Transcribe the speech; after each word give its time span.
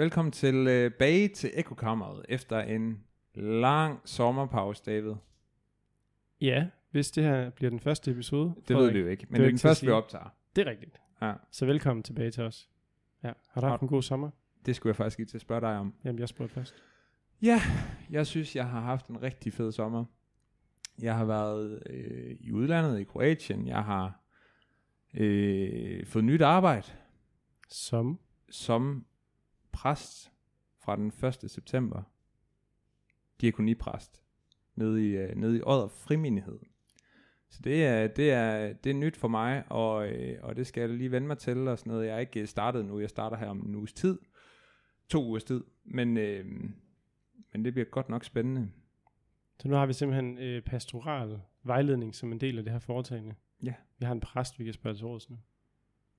Velkommen 0.00 0.32
tilbage 0.32 1.28
til 1.28 1.50
Ekokammeret 1.54 2.26
efter 2.28 2.60
en 2.60 3.04
lang 3.34 4.00
sommerpause, 4.04 4.82
David. 4.86 5.14
Ja, 6.40 6.66
hvis 6.90 7.10
det 7.10 7.24
her 7.24 7.50
bliver 7.50 7.70
den 7.70 7.80
første 7.80 8.10
episode. 8.10 8.54
Det 8.68 8.76
ved 8.76 8.92
vi 8.92 8.98
jo 8.98 9.06
ikke, 9.06 9.26
men 9.28 9.40
det 9.40 9.46
er 9.46 9.50
den 9.50 9.58
første, 9.58 9.86
vi 9.86 9.92
optager. 9.92 10.34
Det 10.56 10.66
er 10.66 10.70
rigtigt. 10.70 11.00
Ja. 11.22 11.32
Så 11.50 11.66
velkommen 11.66 12.02
tilbage 12.02 12.30
til 12.30 12.42
os. 12.42 12.68
Ja. 13.24 13.32
Har 13.48 13.60
du 13.60 13.66
haft 13.66 13.82
en 13.82 13.88
god 13.88 14.02
sommer? 14.02 14.30
Det 14.66 14.76
skulle 14.76 14.90
jeg 14.90 14.96
faktisk 14.96 15.18
lige 15.18 15.26
til 15.26 15.36
at 15.36 15.40
spørge 15.40 15.60
dig 15.60 15.78
om. 15.78 15.94
Jamen, 16.04 16.18
jeg 16.18 16.28
spurgte 16.28 16.54
først. 16.54 16.74
Ja, 17.42 17.60
jeg 18.10 18.26
synes, 18.26 18.56
jeg 18.56 18.68
har 18.68 18.80
haft 18.80 19.06
en 19.06 19.22
rigtig 19.22 19.52
fed 19.52 19.72
sommer. 19.72 20.04
Jeg 21.02 21.16
har 21.16 21.24
været 21.24 21.82
øh, 21.90 22.36
i 22.40 22.52
udlandet, 22.52 23.00
i 23.00 23.04
Kroatien. 23.04 23.66
Jeg 23.66 23.84
har 23.84 24.20
øh, 25.14 26.06
fået 26.06 26.24
nyt 26.24 26.42
arbejde 26.42 26.86
Som? 27.68 28.18
som 28.50 29.04
præst 29.72 30.32
fra 30.78 30.96
den 30.96 31.12
1. 31.44 31.50
september. 31.50 32.02
Diakonipræst. 33.40 34.22
Nede 34.74 35.08
i, 35.08 35.16
øh, 35.16 35.36
nede 35.36 35.56
i 35.56 35.60
Odder 35.66 35.88
Frimindighed. 35.88 36.58
Så 37.50 37.60
det 37.64 37.86
er, 37.86 38.06
det 38.06 38.32
er, 38.32 38.72
det 38.72 38.90
er 38.90 38.94
nyt 38.94 39.16
for 39.16 39.28
mig, 39.28 39.64
og, 39.68 40.08
øh, 40.08 40.38
og 40.42 40.56
det 40.56 40.66
skal 40.66 40.80
jeg 40.80 40.90
lige 40.90 41.10
vende 41.10 41.26
mig 41.26 41.38
til 41.38 41.68
og 41.68 41.78
sådan 41.78 41.90
noget. 41.90 42.06
Jeg 42.06 42.14
er 42.14 42.18
ikke 42.18 42.46
startet 42.46 42.86
nu, 42.86 43.00
jeg 43.00 43.10
starter 43.10 43.36
her 43.36 43.48
om 43.48 43.66
en 43.66 43.74
uges 43.74 43.92
tid. 43.92 44.18
To 45.08 45.24
ugers 45.24 45.44
tid. 45.44 45.64
Men, 45.84 46.16
øh, 46.16 46.44
men 47.52 47.64
det 47.64 47.72
bliver 47.72 47.84
godt 47.84 48.08
nok 48.08 48.24
spændende. 48.24 48.70
Så 49.60 49.68
nu 49.68 49.74
har 49.74 49.86
vi 49.86 49.92
simpelthen 49.92 50.38
øh, 50.38 50.62
pastoral 50.62 51.40
vejledning 51.62 52.14
som 52.14 52.32
en 52.32 52.40
del 52.40 52.58
af 52.58 52.64
det 52.64 52.72
her 52.72 52.80
foretagende. 52.80 53.34
Ja. 53.62 53.74
Vi 53.98 54.04
har 54.04 54.12
en 54.12 54.20
præst, 54.20 54.58
vi 54.58 54.64
kan 54.64 54.72
spørge 54.72 54.96
til 54.96 55.06
råds 55.06 55.30
nu. 55.30 55.38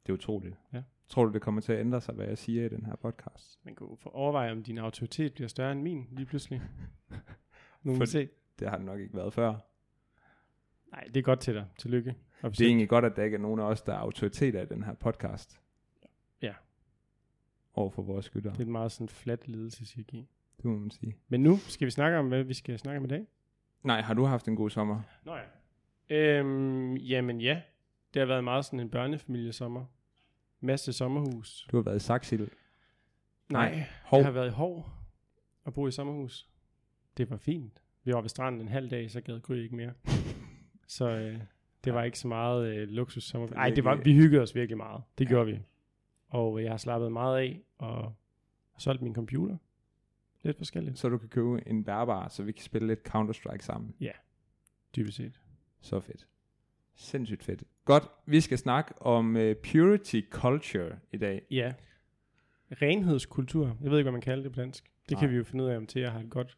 Det 0.03 0.09
er 0.09 0.13
utroligt. 0.13 0.55
Ja. 0.73 0.81
Tror 1.11 1.25
du, 1.25 1.33
det 1.33 1.41
kommer 1.41 1.61
til 1.61 1.73
at 1.73 1.79
ændre 1.79 2.01
sig, 2.01 2.15
hvad 2.15 2.25
jeg 2.27 2.37
siger 2.37 2.65
i 2.65 2.69
den 2.69 2.85
her 2.85 2.95
podcast? 2.95 3.59
Man 3.63 3.75
kan 3.75 3.87
overveje, 4.05 4.51
om 4.51 4.63
din 4.63 4.77
autoritet 4.77 5.33
bliver 5.33 5.47
større 5.47 5.71
end 5.71 5.81
min 5.81 6.07
lige 6.11 6.25
pludselig. 6.25 6.61
Nu 7.83 7.95
må 7.95 8.05
se. 8.05 8.29
Det 8.59 8.69
har 8.69 8.77
det 8.77 8.85
nok 8.85 8.99
ikke 8.99 9.17
været 9.17 9.33
før. 9.33 9.55
Nej, 10.91 11.03
det 11.03 11.17
er 11.17 11.21
godt 11.21 11.39
til 11.39 11.53
dig. 11.53 11.65
Tillykke. 11.77 12.09
Det 12.09 12.15
er 12.41 12.47
Officielt. 12.47 12.67
egentlig 12.69 12.89
godt, 12.89 13.05
at 13.05 13.15
der 13.15 13.23
ikke 13.23 13.35
er 13.35 13.41
nogen 13.41 13.59
af 13.59 13.63
os, 13.63 13.81
der 13.81 13.93
er 13.93 13.97
autoriteter 13.97 14.61
i 14.61 14.65
den 14.65 14.83
her 14.83 14.93
podcast. 14.93 15.61
Ja. 16.41 16.53
Over 17.73 17.89
for 17.89 18.01
vores 18.01 18.25
skytter. 18.25 18.51
Det 18.51 18.59
er 18.59 18.63
et 18.63 18.67
meget 18.67 18.91
sådan 18.91 19.09
flat 19.09 19.47
ledelseshierarki. 19.47 20.27
Det 20.57 20.65
må 20.65 20.77
man 20.77 20.91
sige. 20.91 21.15
Men 21.27 21.43
nu 21.43 21.57
skal 21.57 21.85
vi 21.85 21.91
snakke 21.91 22.17
om, 22.17 22.27
hvad 22.27 22.43
vi 22.43 22.53
skal 22.53 22.79
snakke 22.79 22.97
om 22.97 23.05
i 23.05 23.07
dag. 23.07 23.27
Nej, 23.83 24.01
har 24.01 24.13
du 24.13 24.23
haft 24.25 24.47
en 24.47 24.55
god 24.55 24.69
sommer? 24.69 25.01
Nå 25.23 25.35
ja. 25.35 25.43
Øhm, 26.15 26.95
jamen 26.97 27.41
ja. 27.41 27.61
Det 28.13 28.19
har 28.19 28.27
været 28.27 28.43
meget 28.43 28.65
sådan 28.65 28.79
en 28.79 28.89
børnefamiliesommer. 28.89 29.85
Masse 30.61 30.93
sommerhus. 30.93 31.67
Du 31.71 31.77
har 31.77 31.83
været 31.83 31.95
i 31.95 31.99
Saxil. 31.99 32.49
Nej, 33.49 33.83
Hov. 34.03 34.17
jeg 34.17 34.25
har 34.25 34.31
været 34.31 34.47
i 34.47 34.51
Hov 34.51 34.89
og 35.63 35.73
boet 35.73 35.91
i 35.91 35.95
sommerhus. 35.95 36.47
Det 37.17 37.29
var 37.29 37.37
fint. 37.37 37.81
Vi 38.03 38.13
var 38.13 38.21
ved 38.21 38.29
stranden 38.29 38.61
en 38.61 38.67
halv 38.67 38.89
dag, 38.89 39.11
så 39.11 39.21
gad 39.21 39.39
Gry 39.39 39.55
ikke 39.55 39.75
mere. 39.75 39.93
så 40.87 41.09
øh, 41.09 41.39
det 41.83 41.93
var 41.93 42.03
ikke 42.03 42.19
så 42.19 42.27
meget 42.27 42.75
øh, 42.75 42.87
luksus 42.89 43.23
sommer. 43.23 43.47
Er 43.47 43.53
Nej, 43.53 43.69
det 43.69 43.83
var, 43.83 43.95
vi 43.95 44.13
hyggede 44.13 44.41
os 44.41 44.55
virkelig 44.55 44.77
meget. 44.77 45.03
Det 45.17 45.25
Ja. 45.25 45.29
gjorde 45.29 45.45
vi. 45.51 45.59
Og 46.27 46.57
øh, 46.59 46.63
jeg 46.63 46.71
har 46.71 46.77
slappet 46.77 47.11
meget 47.11 47.37
af 47.39 47.61
og 47.77 48.03
har 48.71 48.79
solgt 48.79 49.01
min 49.01 49.15
computer. 49.15 49.57
Lidt 50.43 50.57
forskelligt, 50.57 50.99
Så 50.99 51.09
du 51.09 51.17
kan 51.17 51.29
købe 51.29 51.67
en 51.67 51.83
bærbar, 51.83 52.27
så 52.27 52.43
vi 52.43 52.51
kan 52.51 52.63
spille 52.63 52.87
lidt 52.87 52.99
Counter-Strike 53.15 53.61
sammen. 53.61 53.95
dybest 54.95 55.17
set. 55.17 55.39
Så 55.81 55.99
fedt. 55.99 56.27
Sindssygt 56.95 57.43
fedt. 57.43 57.63
Godt, 57.85 58.03
vi 58.25 58.41
skal 58.41 58.57
snakke 58.57 59.01
om 59.01 59.35
uh, 59.35 59.41
purity 59.71 60.21
culture 60.29 60.99
i 61.11 61.17
dag. 61.17 61.41
Ja. 61.51 61.73
Renhedskultur. 62.71 63.77
Jeg 63.81 63.91
ved 63.91 63.97
ikke, 63.97 64.03
hvad 64.03 64.11
man 64.11 64.21
kalder 64.21 64.43
det 64.43 64.51
på 64.51 64.61
dansk. 64.61 64.83
Det 65.09 65.11
Nej. 65.11 65.19
kan 65.19 65.29
vi 65.31 65.35
jo 65.35 65.43
finde 65.43 65.63
ud 65.63 65.69
af, 65.69 65.77
om 65.77 65.87
til 65.87 66.01
jeg 66.01 66.11
har 66.11 66.19
et 66.19 66.29
godt 66.29 66.57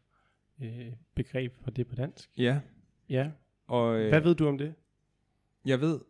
øh, 0.62 0.92
begreb 1.14 1.54
for 1.62 1.70
det 1.70 1.86
på 1.86 1.94
dansk. 1.94 2.30
Ja, 2.38 2.60
Ja. 3.08 3.30
og 3.66 4.00
øh, 4.00 4.08
Hvad 4.08 4.20
ved 4.20 4.34
du 4.34 4.46
om 4.48 4.58
det? 4.58 4.74
jeg 5.66 5.80
ved 5.80 6.00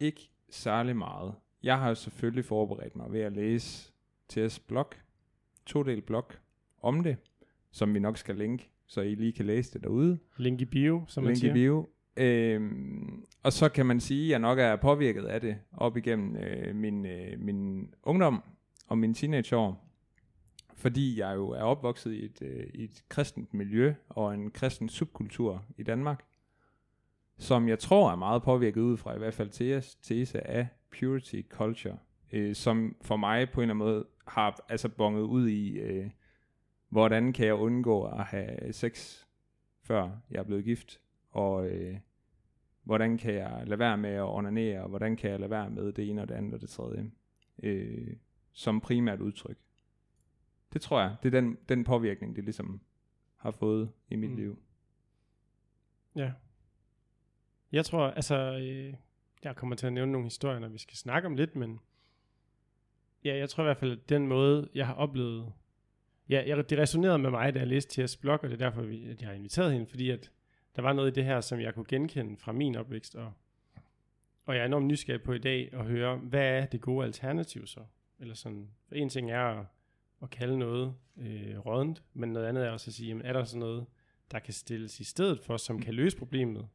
ikke 0.00 0.30
særlig 0.50 0.96
meget. 0.96 1.34
Jeg 1.62 1.78
har 1.78 1.88
jo 1.88 1.94
selvfølgelig 1.94 2.44
forberedt 2.44 2.96
mig 2.96 3.12
ved 3.12 3.20
at 3.20 3.32
læse 3.32 3.92
TS 4.28 4.58
blog, 4.60 4.90
to 5.66 5.82
del 5.82 6.02
blog 6.02 6.26
om 6.82 7.02
det, 7.02 7.16
som 7.70 7.94
vi 7.94 7.98
nok 7.98 8.18
skal 8.18 8.36
linke, 8.36 8.70
så 8.86 9.00
I 9.00 9.14
lige 9.14 9.32
kan 9.32 9.46
læse 9.46 9.72
det 9.72 9.82
derude. 9.82 10.18
Link 10.36 10.60
i 10.60 10.64
bio, 10.64 11.04
som 11.08 11.22
man 11.24 11.28
Link 11.32 11.36
i 11.36 11.40
siger. 11.40 11.52
bio. 11.54 11.88
Øhm, 12.16 13.24
og 13.42 13.52
så 13.52 13.68
kan 13.68 13.86
man 13.86 14.00
sige, 14.00 14.24
at 14.24 14.30
jeg 14.30 14.38
nok 14.38 14.58
er 14.58 14.76
påvirket 14.76 15.24
af 15.24 15.40
det 15.40 15.56
op 15.72 15.96
igennem 15.96 16.36
øh, 16.36 16.76
min, 16.76 17.06
øh, 17.06 17.40
min 17.40 17.94
ungdom 18.02 18.42
og 18.86 18.98
min 18.98 19.14
teenageår. 19.14 19.84
Fordi 20.74 21.20
jeg 21.20 21.34
jo 21.34 21.50
er 21.50 21.62
opvokset 21.62 22.12
i 22.12 22.24
et, 22.24 22.42
øh, 22.42 22.66
i 22.74 22.84
et 22.84 23.04
kristent 23.08 23.54
miljø 23.54 23.94
og 24.08 24.34
en 24.34 24.50
kristen 24.50 24.88
subkultur 24.88 25.64
i 25.78 25.82
Danmark, 25.82 26.24
som 27.38 27.68
jeg 27.68 27.78
tror 27.78 28.12
er 28.12 28.16
meget 28.16 28.42
påvirket 28.42 28.80
ud 28.80 28.96
fra 28.96 29.14
i 29.14 29.18
hvert 29.18 29.34
fald 29.34 29.50
tese, 29.50 29.96
tese 30.02 30.46
af 30.46 30.68
purity 30.98 31.42
culture, 31.48 31.98
øh, 32.32 32.54
som 32.54 32.96
for 33.02 33.16
mig 33.16 33.50
på 33.50 33.60
en 33.60 33.62
eller 33.62 33.74
anden 33.74 33.86
måde 33.86 34.06
har 34.26 34.64
altså 34.68 34.88
bonget 34.88 35.22
ud 35.22 35.48
i, 35.48 35.78
øh, 35.78 36.10
hvordan 36.88 37.32
kan 37.32 37.46
jeg 37.46 37.54
undgå 37.54 38.04
at 38.04 38.24
have 38.24 38.72
sex, 38.72 39.24
før 39.82 40.10
jeg 40.30 40.38
er 40.38 40.44
blevet 40.44 40.64
gift, 40.64 41.00
og 41.34 41.66
øh, 41.68 41.96
hvordan 42.82 43.18
kan 43.18 43.34
jeg 43.34 43.62
lade 43.66 43.78
være 43.78 43.96
med 43.96 44.10
at 44.10 44.22
onanere, 44.28 44.82
og 44.82 44.88
hvordan 44.88 45.16
kan 45.16 45.30
jeg 45.30 45.40
lade 45.40 45.50
være 45.50 45.70
med 45.70 45.92
det 45.92 46.10
ene 46.10 46.22
og 46.22 46.28
det 46.28 46.34
andet 46.34 46.54
og 46.54 46.60
det 46.60 46.68
tredje, 46.68 47.10
øh, 47.62 48.16
som 48.52 48.80
primært 48.80 49.20
udtryk. 49.20 49.56
Det 50.72 50.80
tror 50.82 51.00
jeg, 51.00 51.16
det 51.22 51.34
er 51.34 51.40
den, 51.40 51.58
den 51.68 51.84
påvirkning, 51.84 52.36
det 52.36 52.44
ligesom 52.44 52.80
har 53.36 53.50
fået 53.50 53.90
i 54.10 54.16
mit 54.16 54.30
Mm. 54.30 54.36
liv. 54.36 54.58
Ja. 56.16 56.32
Jeg 57.72 57.84
tror, 57.84 58.06
altså, 58.06 58.36
øh, 58.58 58.94
jeg 59.44 59.56
kommer 59.56 59.76
til 59.76 59.86
at 59.86 59.92
nævne 59.92 60.12
nogle 60.12 60.26
historier, 60.26 60.58
når 60.58 60.68
vi 60.68 60.78
skal 60.78 60.96
snakke 60.96 61.26
om 61.26 61.34
lidt, 61.36 61.56
men 61.56 61.80
ja, 63.24 63.36
jeg 63.36 63.48
tror 63.50 63.62
i 63.62 63.66
hvert 63.66 63.76
fald, 63.76 63.92
at 63.92 64.08
den 64.08 64.26
måde, 64.28 64.68
jeg 64.74 64.86
har 64.86 64.94
oplevet, 64.94 65.52
ja, 66.28 66.42
jeg, 66.46 66.70
det 66.70 66.78
resonerede 66.78 67.18
med 67.18 67.30
mig, 67.30 67.54
da 67.54 67.58
jeg 67.58 67.68
læste 67.68 68.06
T.S. 68.06 68.16
blog, 68.16 68.38
og 68.42 68.48
det 68.50 68.52
er 68.62 68.66
derfor, 68.66 68.82
vi- 68.82 69.04
at 69.04 69.20
jeg 69.20 69.28
har 69.28 69.34
inviteret 69.34 69.72
hende, 69.72 69.86
fordi 69.86 70.10
at 70.10 70.30
der 70.76 70.82
var 70.82 70.92
noget 70.92 71.10
i 71.10 71.14
det 71.14 71.24
her, 71.24 71.40
som 71.40 71.60
jeg 71.60 71.74
kunne 71.74 71.86
genkende 71.88 72.36
fra 72.36 72.52
min 72.52 72.76
opvækst, 72.76 73.14
og, 73.16 73.32
og 74.46 74.54
jeg 74.54 74.60
er 74.62 74.66
enormt 74.66 74.86
nysgerrig 74.86 75.22
på 75.22 75.32
i 75.32 75.38
dag 75.38 75.68
at 75.72 75.84
høre, 75.84 76.16
hvad 76.16 76.48
er 76.62 76.66
det 76.66 76.80
gode 76.80 77.04
alternativ 77.06 77.66
så? 77.66 77.80
Eller 78.18 78.34
sådan, 78.34 78.68
for 78.88 78.94
en 78.94 79.08
ting 79.08 79.30
er 79.30 79.40
at, 79.44 79.66
at 80.22 80.30
kalde 80.30 80.58
noget 80.58 80.94
øh, 81.16 81.58
rådent, 81.66 82.02
men 82.14 82.32
noget 82.32 82.46
andet 82.46 82.66
er 82.66 82.70
også 82.70 82.90
at 82.90 82.94
sige, 82.94 83.08
jamen, 83.08 83.22
er 83.26 83.32
der 83.32 83.44
sådan 83.44 83.60
noget, 83.60 83.86
der 84.30 84.38
kan 84.38 84.54
stilles 84.54 85.00
i 85.00 85.04
stedet 85.04 85.40
for, 85.40 85.56
som 85.56 85.80
kan 85.80 85.94
løse 85.94 86.16
problemet? 86.16 86.68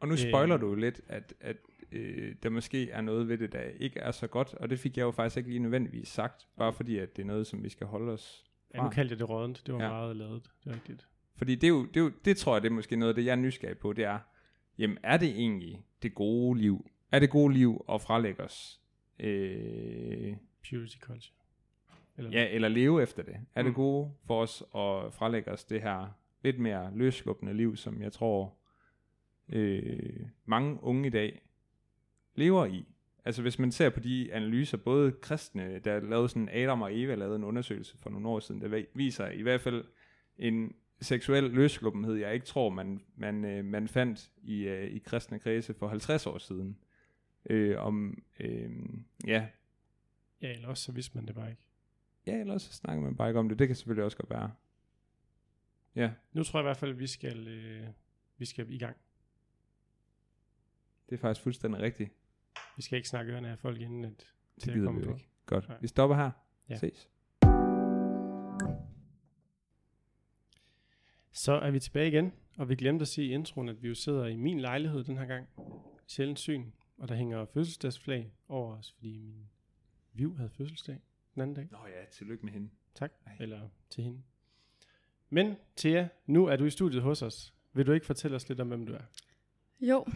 Og 0.00 0.08
nu 0.08 0.16
spoiler 0.16 0.54
Øh. 0.54 0.60
du 0.60 0.68
jo 0.68 0.74
lidt, 0.74 1.00
at, 1.08 1.34
at 1.40 1.56
øh, 1.92 2.34
der 2.42 2.48
måske 2.50 2.90
er 2.90 3.00
noget 3.00 3.28
ved 3.28 3.38
det, 3.38 3.52
der 3.52 3.60
ikke 3.60 4.00
er 4.00 4.10
så 4.10 4.26
godt, 4.26 4.54
og 4.54 4.70
det 4.70 4.78
fik 4.78 4.96
jeg 4.96 5.04
jo 5.04 5.10
faktisk 5.10 5.36
ikke 5.36 5.48
lige 5.50 5.58
nødvendigvis 5.62 6.08
sagt, 6.08 6.48
bare 6.56 6.72
fordi 6.72 6.98
at 6.98 7.16
det 7.16 7.22
er 7.22 7.26
noget, 7.26 7.46
som 7.46 7.64
vi 7.64 7.68
skal 7.68 7.86
holde 7.86 8.12
os 8.12 8.44
Ja, 8.74 8.78
nu 8.78 8.84
fra. 8.84 8.90
kaldte 8.90 9.12
jeg 9.12 9.18
det 9.18 9.28
rådent. 9.28 9.62
Det 9.66 9.74
var. 9.74 9.82
Ja. 9.82 9.88
meget 9.88 10.16
lavet. 10.16 10.50
Det 10.64 10.70
er 10.70 10.74
rigtigt. 10.74 11.07
Fordi 11.38 11.54
det, 11.54 11.64
er 11.64 11.68
jo, 11.68 11.86
det, 11.86 11.96
er 11.96 12.00
jo, 12.00 12.12
det 12.24 12.36
tror 12.36 12.54
jeg, 12.54 12.62
det 12.62 12.68
er 12.70 12.74
måske 12.74 12.96
noget 12.96 13.08
af 13.08 13.14
det, 13.14 13.24
jeg 13.24 13.32
er 13.32 13.36
nysgerrig 13.36 13.78
på, 13.78 13.92
det 13.92 14.04
er, 14.04 14.18
jamen 14.78 14.98
er 15.02 15.16
det 15.16 15.28
egentlig 15.28 15.84
det 16.02 16.14
gode 16.14 16.60
liv? 16.60 16.90
Er 17.12 17.18
det 17.18 17.30
gode 17.30 17.54
liv 17.54 17.84
at 17.92 18.00
frelægge 18.00 18.42
os? 18.42 18.80
Øh, 19.20 20.36
Purity 20.70 20.98
culture. 21.00 21.34
Eller 22.16 22.30
ja, 22.30 22.48
eller 22.50 22.68
leve 22.68 23.02
efter 23.02 23.22
det? 23.22 23.36
Er 23.54 23.62
det 23.62 23.70
Mm. 23.70 23.74
gode 23.74 24.12
for 24.26 24.42
os 24.42 24.62
at 24.62 25.14
frelægge 25.14 25.50
os 25.50 25.64
det 25.64 25.82
her 25.82 26.06
lidt 26.44 26.58
mere 26.58 26.90
løsluppende 26.94 27.54
liv, 27.54 27.76
som 27.76 28.02
jeg 28.02 28.12
tror, 28.12 28.54
øh, 29.48 30.20
mange 30.44 30.82
unge 30.82 31.06
i 31.06 31.10
dag 31.10 31.42
lever 32.34 32.66
i? 32.66 32.84
Altså 33.24 33.42
hvis 33.42 33.58
man 33.58 33.72
ser 33.72 33.90
på 33.90 34.00
de 34.00 34.32
analyser, 34.32 34.76
både 34.76 35.12
kristne, 35.12 35.78
der 35.78 36.00
lavede 36.00 36.28
sådan, 36.28 36.48
Adam 36.52 36.82
og 36.82 36.98
Eva 36.98 37.14
lavede 37.14 37.36
en 37.36 37.44
undersøgelse 37.44 37.98
for 37.98 38.10
nogle 38.10 38.28
år 38.28 38.40
siden, 38.40 38.60
der 38.60 38.84
viser 38.94 39.28
i 39.30 39.42
hvert 39.42 39.60
fald 39.60 39.84
en 40.38 40.72
seksuel 41.00 41.44
løsluppenhed, 41.44 42.14
jeg 42.14 42.34
ikke 42.34 42.46
tror, 42.46 42.68
man, 42.70 43.00
man, 43.16 43.44
øh, 43.44 43.64
man 43.64 43.88
fandt 43.88 44.30
i, 44.42 44.62
øh, 44.62 44.90
i 44.90 44.98
kristne 44.98 45.38
kredse 45.38 45.74
for 45.74 45.88
50 45.88 46.26
år 46.26 46.38
siden. 46.38 46.78
Øh, 47.50 47.78
om, 47.78 48.22
øh, 48.40 48.70
ja, 49.26 49.48
ja, 50.42 50.52
eller 50.52 50.68
også 50.68 50.82
så 50.84 50.92
vidste 50.92 51.16
man 51.16 51.26
det 51.26 51.34
bare 51.34 51.50
ikke. 51.50 51.62
ja, 52.26 52.40
ellers 52.40 52.62
så 52.62 52.72
snakker 52.72 53.02
man 53.04 53.16
bare 53.16 53.28
ikke 53.28 53.40
om 53.40 53.48
det. 53.48 53.58
Det 53.58 53.66
kan 53.66 53.76
selvfølgelig 53.76 54.04
også 54.04 54.16
godt 54.16 54.30
være. 54.30 54.52
Ja, 55.94 56.10
Nu 56.32 56.42
tror 56.42 56.58
jeg 56.58 56.62
i 56.64 56.66
hvert 56.68 56.76
fald, 56.76 56.90
at 56.90 56.98
vi 56.98 57.06
skal, 57.06 57.48
øh, 57.48 57.86
vi 58.38 58.44
skal 58.44 58.70
i 58.72 58.78
gang. 58.78 58.96
det 61.08 61.14
er 61.14 61.18
faktisk 61.20 61.42
fuldstændig 61.42 61.80
rigtigt. 61.80 62.10
Vi 62.76 62.82
skal 62.82 62.96
ikke 62.96 63.08
snakke 63.08 63.32
ørerne 63.32 63.48
af 63.50 63.58
folk 63.58 63.80
inden 63.80 64.04
at, 64.04 64.16
til 64.16 64.26
Det 64.60 64.68
at 64.68 64.74
gider 64.74 64.86
komme 64.86 65.00
vi 65.00 65.06
på. 65.06 65.12
ikke. 65.14 65.28
Godt. 65.46 65.68
Nej. 65.68 65.78
Vi 65.80 65.86
stopper 65.86 66.16
her. 66.16 66.30
Ja. 66.68 66.76
Ses. 66.76 67.08
Så 71.32 71.52
er 71.52 71.70
vi 71.70 71.80
tilbage 71.80 72.08
igen, 72.08 72.32
og 72.56 72.68
vi 72.68 72.74
glemte 72.76 73.02
at 73.02 73.08
sige 73.08 73.28
i 73.28 73.32
introen, 73.32 73.68
at 73.68 73.82
vi 73.82 73.88
jo 73.88 73.94
sidder 73.94 74.26
i 74.26 74.36
min 74.36 74.60
lejlighed 74.60 75.04
den 75.04 75.16
her 75.18 75.26
gang. 75.26 75.48
Sjældent 76.06 76.38
syn, 76.38 76.64
og 76.98 77.08
der 77.08 77.14
hænger 77.14 77.44
fødselsdagsflag 77.44 78.32
over 78.48 78.76
os, 78.76 78.92
fordi 78.92 79.18
min 79.18 79.48
Viv 80.12 80.36
havde 80.36 80.50
fødselsdag 80.50 81.00
den 81.34 81.42
anden 81.42 81.56
dag. 81.56 81.68
Nå 81.70 81.78
ja, 81.86 82.04
tillykke 82.10 82.44
med 82.44 82.52
hende. 82.52 82.68
Tak. 82.94 83.12
Eller 83.40 83.68
til 83.90 84.04
hende. 84.04 84.22
Men 85.30 85.56
Thea, 85.76 86.06
nu 86.26 86.46
er 86.46 86.56
du 86.56 86.64
i 86.64 86.70
studiet 86.70 87.02
hos 87.02 87.22
os. 87.22 87.54
Vil 87.72 87.86
du 87.86 87.92
ikke 87.92 88.06
fortælle 88.06 88.36
os 88.36 88.48
lidt 88.48 88.60
om, 88.60 88.68
hvem 88.68 88.86
du 88.86 88.92
er? 88.92 89.02
Jo, 89.80 90.06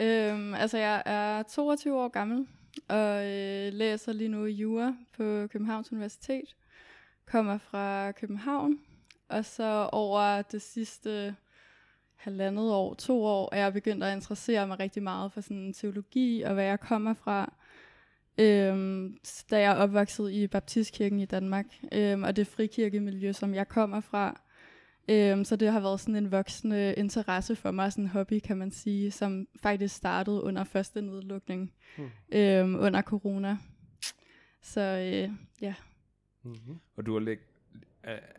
øhm, 0.00 0.54
altså 0.54 0.78
jeg 0.78 1.02
er 1.06 1.42
22 1.42 1.98
år 1.98 2.08
gammel, 2.08 2.46
og 2.88 3.26
øh, 3.26 3.72
læser 3.72 4.12
lige 4.12 4.28
nu 4.28 4.44
jura 4.44 4.96
på 5.16 5.46
Københavns 5.46 5.92
Universitet. 5.92 6.56
Kommer 7.26 7.58
fra 7.58 8.12
København, 8.12 8.78
og 9.30 9.44
så 9.44 9.88
over 9.92 10.42
det 10.42 10.62
sidste 10.62 11.36
halvandet 12.16 12.72
år, 12.72 12.94
to 12.94 13.24
år, 13.24 13.48
er 13.54 13.62
jeg 13.62 13.72
begyndt 13.72 14.04
at 14.04 14.16
interessere 14.16 14.66
mig 14.66 14.80
rigtig 14.80 15.02
meget 15.02 15.32
for 15.32 15.40
sådan 15.40 15.72
teologi 15.72 16.42
og 16.42 16.54
hvad 16.54 16.64
jeg 16.64 16.80
kommer 16.80 17.14
fra. 17.14 17.52
Øhm, 18.38 19.18
da 19.50 19.60
jeg 19.60 19.72
er 19.72 19.76
opvokset 19.76 20.32
i 20.32 20.46
Baptistkirken 20.46 21.20
i 21.20 21.24
Danmark, 21.24 21.66
øhm, 21.92 22.22
og 22.22 22.36
det 22.36 22.46
frikirkemiljø, 22.46 23.32
som 23.32 23.54
jeg 23.54 23.68
kommer 23.68 24.00
fra. 24.00 24.40
Øhm, 25.08 25.44
så 25.44 25.56
det 25.56 25.72
har 25.72 25.80
været 25.80 26.00
sådan 26.00 26.16
en 26.16 26.32
voksende 26.32 26.94
interesse 26.94 27.56
for 27.56 27.70
mig, 27.70 27.92
sådan 27.92 28.04
en 28.04 28.10
hobby, 28.10 28.38
kan 28.44 28.56
man 28.56 28.70
sige, 28.70 29.10
som 29.10 29.46
faktisk 29.62 29.94
startede 29.96 30.42
under 30.42 30.64
første 30.64 31.02
nedlukning 31.02 31.72
Hmm. 31.96 32.08
øhm, 32.32 32.74
under 32.74 33.02
corona. 33.02 33.56
Så 34.62 34.80
øh, 34.80 35.30
ja, 35.60 35.74
Mm-hmm. 36.42 36.78
Og 36.96 37.06
du 37.06 37.12
har 37.12 37.20
læg, 37.20 37.38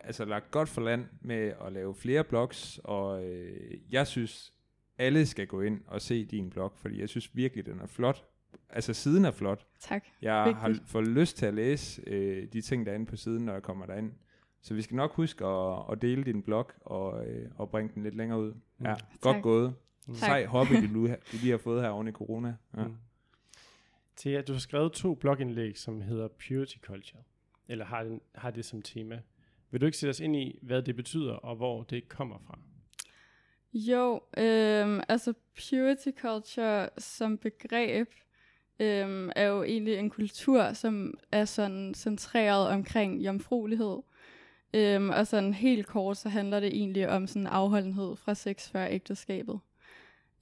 altså 0.00 0.24
lagt 0.24 0.50
godt 0.50 0.68
for 0.68 0.80
land 0.80 1.06
med 1.20 1.52
at 1.66 1.72
lave 1.72 1.94
flere 1.94 2.24
blogs, 2.24 2.80
og 2.84 3.24
øh, 3.24 3.78
jeg 3.90 4.06
synes, 4.06 4.52
alle 4.98 5.26
skal 5.26 5.46
gå 5.46 5.60
ind 5.60 5.80
og 5.86 6.00
se 6.00 6.24
din 6.24 6.50
blog, 6.50 6.72
fordi 6.76 7.00
jeg 7.00 7.08
synes 7.08 7.36
virkelig, 7.36 7.66
den 7.66 7.80
er 7.80 7.86
flot. 7.86 8.24
Altså 8.68 8.94
siden 8.94 9.24
er 9.24 9.30
flot. 9.30 9.66
tak. 9.80 10.04
Jeg 10.22 10.44
Vigtigt. 10.46 10.60
har 10.60 10.78
fået 10.86 11.08
lyst 11.08 11.36
til 11.36 11.46
at 11.46 11.54
læse 11.54 12.02
øh, 12.06 12.48
de 12.52 12.60
ting, 12.60 12.86
der 12.86 12.92
er 12.92 12.96
inde 12.96 13.06
på 13.06 13.16
siden, 13.16 13.44
når 13.44 13.52
jeg 13.52 13.62
kommer 13.62 13.86
derind. 13.86 14.12
Så 14.62 14.74
vi 14.74 14.82
skal 14.82 14.96
nok 14.96 15.12
huske 15.14 15.44
at, 15.46 15.82
at 15.92 16.02
dele 16.02 16.24
din 16.24 16.42
blog 16.42 16.70
og, 16.80 17.26
øh, 17.26 17.50
og 17.56 17.70
bringe 17.70 17.90
den 17.94 18.02
lidt 18.02 18.14
længere 18.14 18.40
ud. 18.40 18.52
Mm. 18.78 18.86
Ja, 18.86 18.94
godt 19.20 19.34
Tak. 19.34 19.42
gået. 19.42 19.74
Mm. 20.06 20.14
Tak. 20.14 20.18
Sej 20.28 20.44
hobby, 20.46 20.72
du, 20.74 20.86
nu- 20.98 21.06
du 21.08 21.36
lige 21.40 21.50
har 21.50 21.58
fået 21.58 21.82
her 21.82 21.88
oven 21.90 22.08
i 22.08 22.12
corona. 22.12 22.56
Ja. 22.76 22.84
Mm. 22.86 22.96
Thea, 24.16 24.40
du 24.40 24.52
har 24.52 24.60
skrevet 24.60 24.92
to 24.92 25.14
blogindlæg, 25.14 25.78
som 25.78 26.00
hedder 26.00 26.28
Purity 26.28 26.76
Culture, 26.78 27.22
eller 27.68 27.84
har, 27.84 28.02
den, 28.04 28.20
har 28.34 28.50
det 28.50 28.64
som 28.64 28.82
tema. 28.82 29.22
Vil 29.72 29.80
du 29.80 29.86
ikke 29.86 29.98
sætte 29.98 30.10
os 30.10 30.20
ind 30.20 30.36
i, 30.36 30.58
hvad 30.62 30.82
det 30.82 30.96
betyder, 30.96 31.32
og 31.32 31.56
hvor 31.56 31.82
det 31.82 32.08
kommer 32.08 32.38
fra? 32.46 32.58
Jo, 33.74 34.20
øhm, 34.38 35.00
altså 35.08 35.32
purity 35.56 36.08
culture 36.20 36.88
som 36.98 37.38
begreb 37.38 38.08
øhm, 38.80 39.30
er 39.36 39.46
jo 39.46 39.62
egentlig 39.62 39.96
en 39.96 40.10
kultur, 40.10 40.72
som 40.72 41.14
er 41.32 41.44
sådan 41.44 41.94
centreret 41.94 42.68
omkring 42.68 43.20
jomfruelighed. 43.20 43.98
Øhm, 44.74 45.10
og 45.10 45.26
sådan 45.26 45.54
helt 45.54 45.86
kort, 45.86 46.16
så 46.16 46.28
handler 46.28 46.60
det 46.60 46.76
egentlig 46.76 47.08
om 47.08 47.26
sådan 47.26 47.46
afholdenhed 47.46 48.16
fra 48.16 48.34
sex 48.34 48.70
før 48.70 48.86
ægteskabet. 48.86 49.60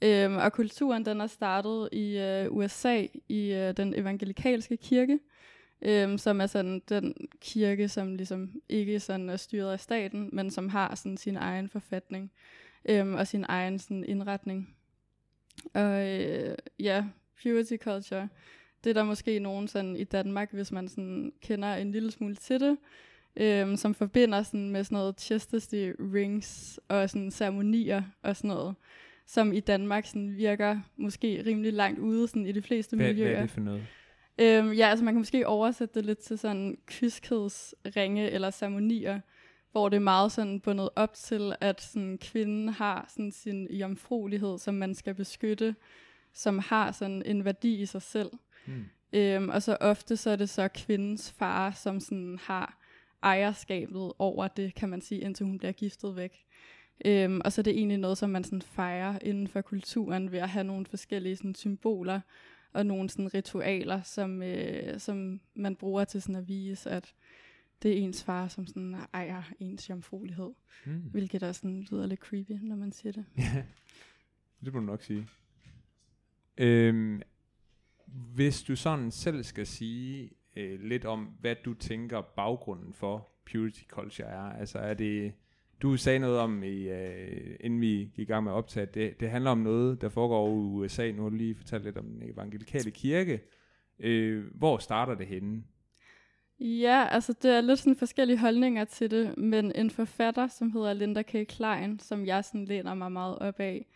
Øhm, 0.03 0.37
og 0.37 0.53
kulturen, 0.53 1.05
den 1.05 1.21
er 1.21 1.27
startet 1.27 1.89
i 1.93 2.19
øh, 2.19 2.53
USA, 2.53 3.07
i 3.29 3.53
øh, 3.53 3.77
den 3.77 3.95
evangelikalske 3.95 4.77
kirke, 4.77 5.19
øhm, 5.83 6.19
som 6.19 6.41
er 6.41 6.47
sådan 6.47 6.83
den 6.89 7.15
kirke, 7.41 7.89
som 7.89 8.15
ligesom 8.15 8.63
ikke 8.69 9.01
sådan 9.01 9.29
er 9.29 9.37
styret 9.37 9.73
af 9.73 9.81
staten, 9.81 10.31
men 10.33 10.51
som 10.51 10.69
har 10.69 10.95
sådan 10.95 11.17
sin 11.17 11.37
egen 11.37 11.69
forfatning 11.69 12.33
øhm, 12.89 13.15
og 13.15 13.27
sin 13.27 13.45
egen 13.49 13.79
sådan, 13.79 14.05
indretning. 14.05 14.77
Og 15.75 16.09
øh, 16.09 16.55
ja, 16.79 17.05
purity 17.43 17.77
culture, 17.77 18.29
det 18.85 18.91
er 18.91 18.95
der 18.95 19.05
måske 19.05 19.39
nogen 19.39 19.69
sådan 19.69 19.97
i 19.97 20.05
Danmark, 20.05 20.53
hvis 20.53 20.73
man 20.73 20.89
sådan 20.89 21.33
kender 21.43 21.75
en 21.75 21.93
lille 21.93 22.11
smule 22.11 22.35
til 22.35 22.61
det, 22.61 22.77
øhm, 23.37 23.77
som 23.77 23.95
forbinder 23.95 24.43
sådan 24.43 24.71
med 24.71 24.85
sådan 24.85 24.97
noget 24.97 25.21
chastity 25.21 25.91
rings 26.15 26.81
og 26.89 27.11
sådan 27.11 27.31
ceremonier 27.31 28.03
og 28.23 28.37
sådan 28.37 28.49
noget, 28.49 28.75
som 29.27 29.53
i 29.53 29.61
Danmark 29.61 30.07
sådan 30.07 30.37
virker 30.37 30.81
måske 30.97 31.43
rimelig 31.47 31.73
langt 31.73 31.99
ude 31.99 32.29
sådan 32.29 32.47
i 32.47 32.53
de 32.53 32.63
fleste 32.63 32.97
Hvad, 32.97 33.07
miljøer. 33.07 33.29
hvad 33.29 33.39
er 33.39 33.43
det 33.43 33.51
for 33.51 33.61
noget? 33.61 33.87
Øhm, 34.39 34.73
ja, 34.73 34.89
altså 34.89 35.05
man 35.05 35.15
kan 35.15 35.21
måske 35.21 35.47
oversætte 35.47 35.95
det 35.95 36.07
lidt 36.07 36.19
til 36.19 36.39
sådan 36.39 36.79
kyskhedsringe 36.87 38.31
eller 38.31 38.51
ceremonier, 38.51 39.21
hvor 39.73 39.89
det 39.89 39.97
er 39.97 40.01
meget 40.01 40.33
sådan 40.33 40.61
bundet 40.61 40.89
op 40.97 41.15
til, 41.15 41.55
at 41.61 41.81
sådan 41.81 42.19
kvinden 42.19 42.69
har 42.69 43.07
sådan 43.09 43.33
sin 43.33 43.67
jomfruelighed, 43.67 44.59
som 44.59 44.75
man 44.75 44.95
skal 44.95 45.15
beskytte, 45.15 45.75
som 46.33 46.59
har 46.59 46.93
sådan 46.93 47.23
en 47.27 47.45
værdi 47.45 47.81
i 47.81 47.87
sig 47.87 48.03
selv. 48.03 48.31
Hmm. 48.67 48.85
Øhm, 49.13 49.49
og 49.49 49.63
så 49.63 49.77
ofte 49.81 50.17
så 50.17 50.31
er 50.31 50.37
det 50.37 50.49
så 50.49 50.69
kvindens 50.69 51.33
far, 51.33 51.71
som 51.71 52.01
sådan 52.01 52.39
har 52.43 52.79
ejerskabet 53.23 54.13
over 54.19 54.49
det, 54.49 54.75
kan 54.75 54.89
man 54.89 55.01
sige, 55.01 55.21
indtil 55.21 55.47
hun 55.47 55.59
bliver 55.59 55.73
giftet 55.73 56.17
væk. 56.17 56.45
Øhm, 57.05 57.41
og 57.45 57.53
så 57.53 57.61
er 57.61 57.63
det 57.63 57.77
egentlig 57.77 57.99
noget, 57.99 58.19
som 58.19 58.31
man 58.31 58.45
sådan 58.45 58.63
fejrer 58.63 59.19
inden 59.23 59.49
for 59.49 59.61
kulturen 59.61 60.33
ved 60.33 60.39
at 60.39 60.49
have 60.49 60.65
nogle 60.65 60.87
forskellige 60.87 61.37
sådan, 61.37 61.55
symboler 61.55 62.21
og 62.73 62.87
nogle 62.87 63.11
sådan, 63.11 63.35
ritualer, 63.35 64.03
som, 64.03 64.43
øh, 64.43 65.01
som 65.01 65.41
man 65.55 65.77
bruger 65.77 66.05
til 66.05 66.23
sådan, 66.23 66.37
at 66.37 66.49
vise, 66.49 66.91
at 66.91 67.15
det 67.83 67.91
er 67.91 67.97
ens 67.97 68.25
far, 68.25 68.49
som 68.49 68.67
sådan, 68.67 68.97
ejer 69.13 69.43
ens 69.61 69.91
jomfruelighed. 69.91 70.51
Hmm. 70.85 71.01
Hvilket 71.01 71.43
også 71.43 71.59
sådan, 71.59 71.87
lyder 71.91 72.07
lidt 72.07 72.21
creepy, 72.21 72.53
når 72.53 72.77
man 72.77 72.93
siger 72.93 73.13
det. 73.13 73.25
Ja, 73.39 73.65
det 74.65 74.73
må 74.73 74.81
du 74.81 74.87
nok 74.87 75.03
sige. 75.03 75.29
Øhm, 76.59 77.23
hvis 78.07 78.63
du 78.63 78.77
sådan 78.77 79.11
selv 79.11 79.43
skal 79.43 79.67
sige 79.67 80.31
øh, 80.57 80.81
lidt 80.81 81.05
om, 81.05 81.25
hvad 81.25 81.57
du 81.65 81.75
tænker 81.75 82.21
baggrunden 82.21 82.95
for 82.95 83.29
purity 83.53 83.83
culture 83.89 84.29
er, 84.29 84.41
altså 84.43 84.79
er 84.79 84.95
det, 84.95 85.33
du 85.83 85.97
sagde 85.97 86.19
noget 86.19 86.39
om, 86.39 86.63
i, 86.63 86.89
øh, 86.89 87.57
inden 87.61 87.81
vi 87.81 87.87
gik 87.87 88.19
i 88.19 88.25
gang 88.25 88.45
med 88.45 88.53
at 88.53 88.57
optage, 88.57 88.87
det, 88.87 89.21
det 89.21 89.31
handler 89.31 89.51
om 89.51 89.59
noget, 89.59 90.01
der 90.01 90.09
foregår 90.09 90.49
i 90.49 90.53
USA, 90.53 91.11
nu 91.11 91.23
har 91.23 91.29
du 91.29 91.37
lige 91.37 91.55
fortalt 91.55 91.85
lidt 91.85 91.99
om 91.99 92.05
den 92.05 92.31
evangelikale 92.31 92.91
kirke. 92.91 93.41
Øh, 93.99 94.45
hvor 94.55 94.79
starter 94.79 95.15
det 95.15 95.27
henne? 95.27 95.63
Ja, 96.61 97.07
altså 97.11 97.35
det 97.43 97.51
er 97.51 97.61
lidt 97.61 97.79
sådan 97.79 97.97
forskellige 97.97 98.39
holdninger 98.39 98.85
til 98.85 99.11
det, 99.11 99.39
men 99.39 99.73
en 99.75 99.91
forfatter, 99.91 100.49
som 100.49 100.73
hedder 100.73 100.93
Linda 100.93 101.23
K. 101.23 101.47
Klein, 101.49 101.99
som 101.99 102.27
jeg 102.27 102.45
sådan 102.45 102.65
læner 102.65 102.95
mig 102.95 103.13
meget 103.13 103.39
op 103.39 103.61
af 103.61 103.87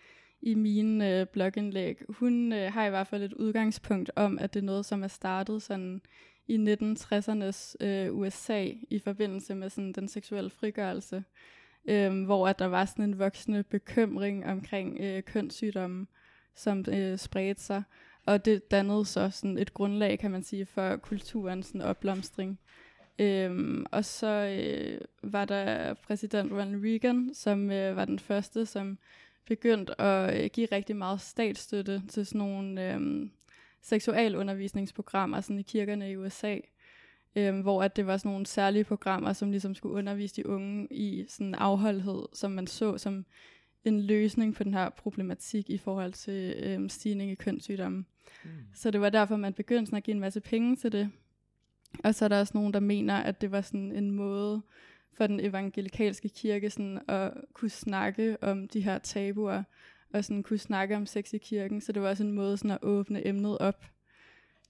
i 0.42 0.54
mine 0.54 1.20
øh, 1.20 1.26
blogindlæg, 1.26 2.02
hun 2.08 2.52
øh, 2.52 2.72
har 2.72 2.86
i 2.86 2.90
hvert 2.90 3.06
fald 3.06 3.22
et 3.22 3.32
udgangspunkt 3.32 4.10
om, 4.16 4.38
at 4.38 4.54
det 4.54 4.60
er 4.60 4.64
noget, 4.64 4.86
som 4.86 5.02
er 5.02 5.08
startet 5.08 5.62
sådan 5.62 6.00
i 6.46 6.56
1960'ernes 6.56 7.74
øh, 7.80 8.14
USA 8.14 8.68
i 8.90 8.98
forbindelse 8.98 9.54
med 9.54 9.70
sådan 9.70 9.92
den 9.92 10.08
seksuelle 10.08 10.50
frigørelse, 10.50 11.24
øh, 11.88 12.24
hvor 12.24 12.48
at 12.48 12.58
der 12.58 12.66
var 12.66 12.84
sådan 12.84 13.04
en 13.04 13.18
voksende 13.18 13.62
bekymring 13.62 14.46
omkring 14.46 14.98
øh, 15.00 15.22
kønssygdomme, 15.22 16.06
som 16.54 16.84
øh, 16.88 17.18
spredte 17.18 17.62
sig. 17.62 17.82
Og 18.26 18.44
det 18.44 18.70
dannede 18.70 19.04
så 19.04 19.30
sådan 19.30 19.58
et 19.58 19.74
grundlag, 19.74 20.18
kan 20.18 20.30
man 20.30 20.42
sige, 20.42 20.66
for 20.66 20.96
kulturens 20.96 21.66
sådan 21.66 21.80
opblomstring. 21.80 22.58
Øhm, 23.18 23.86
og 23.90 24.04
så 24.04 24.26
øh, 24.26 25.00
var 25.32 25.44
der 25.44 25.94
præsident 25.94 26.52
Ronald 26.52 26.84
Reagan, 26.84 27.30
som 27.34 27.70
øh, 27.70 27.96
var 27.96 28.04
den 28.04 28.18
første, 28.18 28.66
som 28.66 28.98
begyndte 29.46 30.00
at 30.00 30.44
øh, 30.44 30.50
give 30.50 30.68
rigtig 30.72 30.96
meget 30.96 31.20
statsstøtte 31.20 32.02
til 32.08 32.26
sådan 32.26 32.38
nogle 32.38 32.94
øh, 32.94 33.28
seksualundervisningsprogrammer 33.82 35.40
sådan 35.40 35.58
i 35.58 35.62
kirkerne 35.62 36.10
i 36.10 36.16
USA. 36.16 36.58
Øhm, 37.36 37.60
hvor 37.60 37.82
at 37.82 37.96
det 37.96 38.06
var 38.06 38.16
sådan 38.16 38.32
nogle 38.32 38.46
særlige 38.46 38.84
programmer, 38.84 39.32
som 39.32 39.50
ligesom 39.50 39.74
skulle 39.74 39.94
undervise 39.94 40.36
de 40.36 40.48
unge 40.48 40.86
i 40.90 41.24
sådan 41.28 41.54
afholdhed, 41.54 42.22
som 42.32 42.50
man 42.50 42.66
så 42.66 42.98
som 42.98 43.24
en 43.84 44.00
løsning 44.00 44.54
på 44.54 44.64
den 44.64 44.74
her 44.74 44.88
problematik 44.88 45.70
i 45.70 45.78
forhold 45.78 46.12
til 46.12 46.54
øhm, 46.58 46.88
stigning 46.88 47.30
i 47.30 47.34
kønssygdomme. 47.34 48.04
Mm. 48.44 48.50
Så 48.74 48.90
det 48.90 49.00
var 49.00 49.10
derfor, 49.10 49.36
man 49.36 49.52
begyndte 49.52 49.86
sådan 49.86 49.96
at 49.96 50.02
give 50.02 50.14
en 50.14 50.20
masse 50.20 50.40
penge 50.40 50.76
til 50.76 50.92
det. 50.92 51.10
Og 52.04 52.14
så 52.14 52.24
er 52.24 52.28
der 52.28 52.40
også 52.40 52.52
nogen, 52.54 52.74
der 52.74 52.80
mener, 52.80 53.14
at 53.14 53.40
det 53.40 53.50
var 53.50 53.60
sådan 53.60 53.92
en 53.92 54.10
måde 54.10 54.62
for 55.16 55.26
den 55.26 55.40
evangelikalske 55.40 56.28
kirke 56.28 56.70
sådan 56.70 57.00
at 57.08 57.32
kunne 57.52 57.70
snakke 57.70 58.36
om 58.42 58.68
de 58.68 58.80
her 58.80 58.98
tabuer, 58.98 59.62
og 60.12 60.24
sådan 60.24 60.42
kunne 60.42 60.58
snakke 60.58 60.96
om 60.96 61.06
sex 61.06 61.32
i 61.32 61.38
kirken. 61.38 61.80
Så 61.80 61.92
det 61.92 62.02
var 62.02 62.08
også 62.08 62.24
en 62.24 62.32
måde 62.32 62.56
sådan 62.56 62.70
at 62.70 62.78
åbne 62.82 63.26
emnet 63.26 63.58
op. 63.58 63.84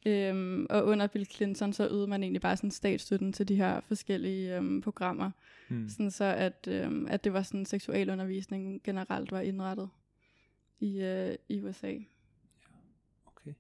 Øhm, 0.07 0.67
og 0.71 0.85
under 0.85 1.07
Bill 1.07 1.27
Clinton, 1.27 1.73
så 1.73 1.89
ydede 1.89 2.07
man 2.07 2.23
egentlig 2.23 2.43
bare 2.43 2.57
sådan 2.57 2.71
statsstøtten 2.71 3.33
til 3.33 3.49
de 3.49 3.57
her 3.57 3.81
forskellige 3.81 4.57
øhm, 4.57 4.81
programmer. 4.81 5.31
Mm. 5.69 5.89
Sådan 5.89 6.11
så, 6.11 6.25
at, 6.25 6.69
øhm, 6.69 7.07
at 7.11 7.25
det 7.25 7.33
var 7.33 7.43
sådan 7.43 7.67
seksualundervisning 7.67 8.83
generelt 8.83 9.33
var 9.33 9.41
indrettet 9.41 9.89
i, 10.81 11.01
øh, 11.01 11.35
i 11.49 11.61
USA. 11.61 11.95
Okay. 13.27 13.53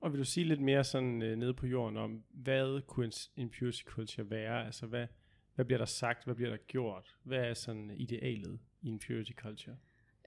Og 0.00 0.12
vil 0.12 0.18
du 0.18 0.24
sige 0.24 0.44
lidt 0.44 0.60
mere 0.60 0.84
sådan 0.84 1.22
øh, 1.22 1.36
nede 1.36 1.54
på 1.54 1.66
jorden 1.66 1.96
om, 1.96 2.22
hvad 2.30 2.82
kunne 2.86 3.06
en, 3.06 3.12
en 3.36 3.50
purity 3.58 3.82
culture 3.82 4.30
være? 4.30 4.66
Altså, 4.66 4.86
hvad, 4.86 5.06
hvad 5.54 5.64
bliver 5.64 5.78
der 5.78 5.84
sagt? 5.84 6.24
Hvad 6.24 6.34
bliver 6.34 6.50
der 6.50 6.56
gjort? 6.56 7.16
Hvad 7.22 7.38
er 7.38 7.54
sådan 7.54 7.90
idealet 7.90 8.58
i 8.82 8.88
en 8.88 8.98
purity 8.98 9.32
culture? 9.32 9.76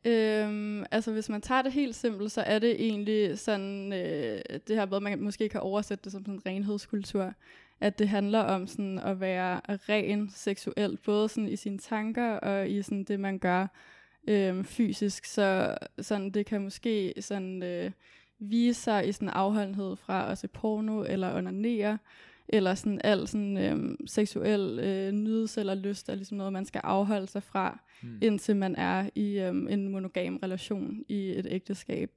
Øhm, 0.07 0.85
altså 0.91 1.11
hvis 1.11 1.29
man 1.29 1.41
tager 1.41 1.61
det 1.61 1.71
helt 1.71 1.95
simpelt, 1.95 2.31
så 2.31 2.41
er 2.41 2.59
det 2.59 2.85
egentlig 2.85 3.39
sådan, 3.39 3.93
øh, 3.93 4.41
det 4.67 4.75
her 4.75 4.85
med, 4.85 4.99
man 4.99 5.21
måske 5.21 5.49
kan 5.49 5.61
oversætte 5.61 6.03
det 6.03 6.11
som 6.11 6.21
sådan 6.21 6.33
en 6.33 6.45
renhedskultur. 6.45 7.33
at 7.81 7.99
det 7.99 8.09
handler 8.09 8.39
om 8.39 8.67
sådan 8.67 8.99
at 8.99 9.19
være 9.19 9.61
ren 9.89 10.29
seksuelt, 10.29 11.03
både 11.03 11.29
sådan 11.29 11.49
i 11.49 11.55
sine 11.55 11.77
tanker 11.77 12.31
og 12.31 12.69
i 12.69 12.81
sådan 12.81 13.03
det, 13.03 13.19
man 13.19 13.39
gør 13.39 13.67
øhm, 14.27 14.65
fysisk. 14.65 15.25
Så 15.25 15.77
sådan, 16.01 16.29
det 16.29 16.45
kan 16.45 16.61
måske 16.61 17.13
sådan, 17.19 17.63
øh, 17.63 17.91
vise 18.39 18.81
sig 18.81 19.07
i 19.07 19.11
sådan 19.11 19.29
afholdenhed 19.29 19.95
fra 19.95 20.31
at 20.31 20.37
se 20.37 20.47
porno 20.47 21.03
eller 21.03 21.35
onanere, 21.35 21.97
eller 22.49 22.75
sådan 22.75 23.01
al 23.03 23.27
sådan 23.27 23.57
øhm, 23.57 24.07
seksuel 24.07 24.79
øh, 24.79 25.11
nydelse 25.11 25.59
eller 25.59 25.75
lyst 25.75 26.09
er 26.09 26.15
ligesom 26.15 26.37
noget, 26.37 26.53
man 26.53 26.65
skal 26.65 26.81
afholde 26.83 27.27
sig 27.27 27.43
fra, 27.43 27.79
mm. 28.03 28.19
indtil 28.21 28.55
man 28.55 28.75
er 28.75 29.09
i 29.15 29.39
øhm, 29.39 29.67
en 29.67 29.89
monogam 29.89 30.39
relation 30.43 31.03
i 31.07 31.29
et 31.29 31.47
ægteskab. 31.49 32.11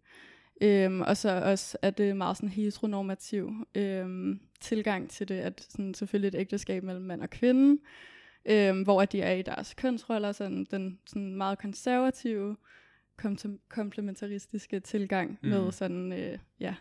Øhm, 0.62 1.00
og 1.00 1.16
så 1.16 1.42
også 1.44 1.78
at 1.82 1.98
det 1.98 2.08
er 2.10 2.14
meget 2.14 2.36
sådan 2.36 2.48
heteronormativ 2.48 3.50
øhm, 3.74 4.40
tilgang 4.60 5.10
til 5.10 5.28
det, 5.28 5.34
at 5.34 5.66
sådan 5.68 5.94
selvfølgelig 5.94 6.28
et 6.28 6.40
ægteskab 6.40 6.82
mellem 6.82 7.04
mand 7.04 7.22
og 7.22 7.30
kvinde, 7.30 7.82
øhm, 8.44 8.82
hvor 8.82 9.02
at 9.02 9.12
de 9.12 9.20
er 9.22 9.32
i 9.32 9.42
deres 9.42 9.74
kønsroller, 9.74 10.32
sådan 10.32 10.66
den 10.70 10.98
sådan 11.06 11.34
meget 11.34 11.58
konservative, 11.58 12.56
kom- 13.16 13.60
komplementaristiske 13.68 14.80
tilgang 14.80 15.38
mm. 15.42 15.48
med 15.48 15.72
sådan, 15.72 16.12
øh, 16.12 16.38
ja, 16.60 16.74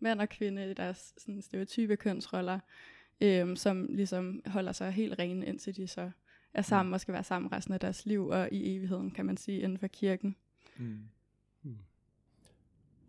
mand 0.00 0.20
og 0.20 0.28
kvinde 0.28 0.70
i 0.70 0.74
deres 0.74 1.14
sådan, 1.18 1.42
stereotype 1.42 1.96
kønsroller, 1.96 2.58
øhm, 3.20 3.56
som 3.56 3.86
ligesom 3.90 4.42
holder 4.46 4.72
sig 4.72 4.92
helt 4.92 5.18
rene, 5.18 5.46
indtil 5.46 5.76
de 5.76 5.86
så 5.86 6.10
er 6.54 6.62
sammen 6.62 6.90
mm. 6.90 6.92
og 6.92 7.00
skal 7.00 7.14
være 7.14 7.24
sammen 7.24 7.52
resten 7.52 7.74
af 7.74 7.80
deres 7.80 8.06
liv, 8.06 8.26
og 8.26 8.48
i 8.52 8.76
evigheden, 8.76 9.10
kan 9.10 9.26
man 9.26 9.36
sige, 9.36 9.60
inden 9.60 9.78
for 9.78 9.86
kirken. 9.86 10.36
Mm. 10.76 10.98
Mm. 11.62 11.78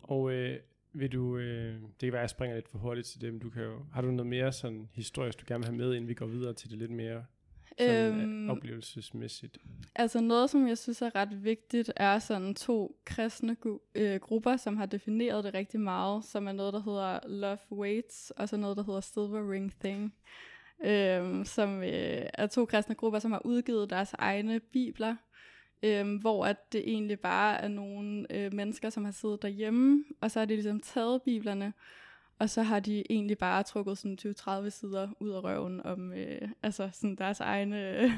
Og 0.01 0.31
øh, 0.31 0.59
vil 0.93 1.11
du, 1.11 1.37
øh, 1.37 1.73
det 1.73 1.99
kan 1.99 2.11
være, 2.11 2.19
at 2.19 2.23
jeg 2.23 2.29
springer 2.29 2.55
lidt 2.55 2.69
for 2.69 2.77
hurtigt 2.77 3.07
til 3.07 3.21
det, 3.21 3.33
men 3.33 3.41
du 3.41 3.49
kan 3.49 3.63
jo, 3.63 3.85
har 3.93 4.01
du 4.01 4.11
noget 4.11 4.29
mere 4.29 4.51
sådan 4.51 4.89
historisk, 4.93 5.39
du 5.39 5.45
gerne 5.47 5.59
vil 5.59 5.65
have 5.65 5.77
med, 5.77 5.93
inden 5.93 6.07
vi 6.07 6.13
går 6.13 6.25
videre 6.25 6.53
til 6.53 6.69
det 6.69 6.77
lidt 6.77 6.91
mere 6.91 7.25
sådan, 7.81 8.15
øh, 8.15 8.23
øhm, 8.23 8.49
oplevelsesmæssigt? 8.49 9.57
Altså 9.95 10.21
noget, 10.21 10.49
som 10.49 10.67
jeg 10.67 10.77
synes 10.77 11.01
er 11.01 11.15
ret 11.15 11.43
vigtigt, 11.43 11.91
er 11.95 12.19
sådan 12.19 12.55
to 12.55 12.95
kristne 13.05 13.55
øh, 13.95 14.19
grupper, 14.19 14.57
som 14.57 14.77
har 14.77 14.85
defineret 14.85 15.43
det 15.43 15.53
rigtig 15.53 15.79
meget, 15.79 16.25
som 16.25 16.47
er 16.47 16.51
noget, 16.51 16.73
der 16.73 16.83
hedder 16.83 17.19
Love 17.27 17.57
Waits, 17.71 18.31
og 18.31 18.49
så 18.49 18.57
noget, 18.57 18.77
der 18.77 18.83
hedder 18.83 19.01
Silver 19.01 19.51
Ring 19.51 19.73
Thing, 19.79 20.13
øh, 20.83 21.45
som 21.45 21.83
øh, 21.83 22.25
er 22.33 22.47
to 22.47 22.65
kristne 22.65 22.95
grupper, 22.95 23.19
som 23.19 23.31
har 23.31 23.41
udgivet 23.45 23.89
deres 23.89 24.13
egne 24.13 24.59
bibler, 24.59 25.15
øh, 25.83 26.19
hvor 26.21 26.45
at 26.45 26.73
det 26.73 26.89
egentlig 26.89 27.19
bare 27.19 27.61
er 27.61 27.67
nogle 27.67 28.25
øh, 28.29 28.53
mennesker, 28.53 28.89
som 28.89 29.05
har 29.05 29.11
siddet 29.11 29.41
derhjemme, 29.41 30.03
og 30.21 30.31
så 30.31 30.39
har 30.39 30.45
de 30.45 30.53
ligesom 30.53 30.79
taget 30.79 31.21
biblerne, 31.21 31.73
og 32.41 32.49
så 32.49 32.61
har 32.61 32.79
de 32.79 33.03
egentlig 33.09 33.37
bare 33.37 33.63
trukket 33.63 33.97
sådan 33.97 34.17
20-30 34.21 34.69
sider 34.69 35.07
ud 35.19 35.29
af 35.29 35.43
røven 35.43 35.85
om 35.85 36.13
øh, 36.13 36.49
altså 36.63 36.89
sådan 36.93 37.15
deres 37.15 37.39
egne 37.39 38.01
øh, 38.01 38.11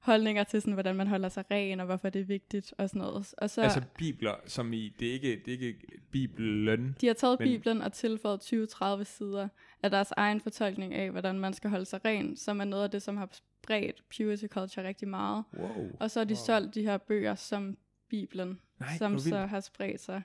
holdninger 0.00 0.44
til, 0.44 0.60
sådan, 0.60 0.72
hvordan 0.72 0.96
man 0.96 1.06
holder 1.06 1.28
sig 1.28 1.44
ren, 1.50 1.80
og 1.80 1.86
hvorfor 1.86 2.08
det 2.08 2.20
er 2.20 2.24
vigtigt, 2.24 2.74
og 2.78 2.88
sådan 2.88 3.00
noget. 3.00 3.34
Og 3.38 3.50
så, 3.50 3.62
altså 3.62 3.82
bibler, 3.98 4.34
som 4.46 4.72
i, 4.72 4.94
det 5.00 5.08
er 5.08 5.12
ikke, 5.12 5.42
det 5.44 5.48
er 5.48 5.52
ikke 5.52 5.74
bibelen. 6.10 6.96
De 7.00 7.06
har 7.06 7.14
taget 7.14 7.40
men... 7.40 7.48
biblen 7.48 7.82
og 7.82 7.92
tilføjet 7.92 8.40
20-30 8.40 9.04
sider 9.04 9.48
af 9.82 9.90
deres 9.90 10.12
egen 10.16 10.40
fortolkning 10.40 10.94
af, 10.94 11.10
hvordan 11.10 11.38
man 11.38 11.52
skal 11.52 11.70
holde 11.70 11.84
sig 11.84 12.04
ren, 12.04 12.36
som 12.36 12.60
er 12.60 12.64
noget 12.64 12.84
af 12.84 12.90
det, 12.90 13.02
som 13.02 13.16
har 13.16 13.28
spredt 13.62 14.02
purity 14.16 14.46
culture 14.46 14.88
rigtig 14.88 15.08
meget. 15.08 15.44
Wow. 15.58 15.90
Og 16.00 16.10
så 16.10 16.20
har 16.20 16.24
de 16.24 16.34
wow. 16.34 16.44
solgt 16.46 16.74
de 16.74 16.82
her 16.82 16.98
bøger 16.98 17.34
som 17.34 17.76
Bibelen, 18.08 18.60
Nej, 18.80 18.96
som 18.98 19.18
så 19.18 19.36
har 19.38 19.60
spredt 19.60 20.00
sig 20.00 20.22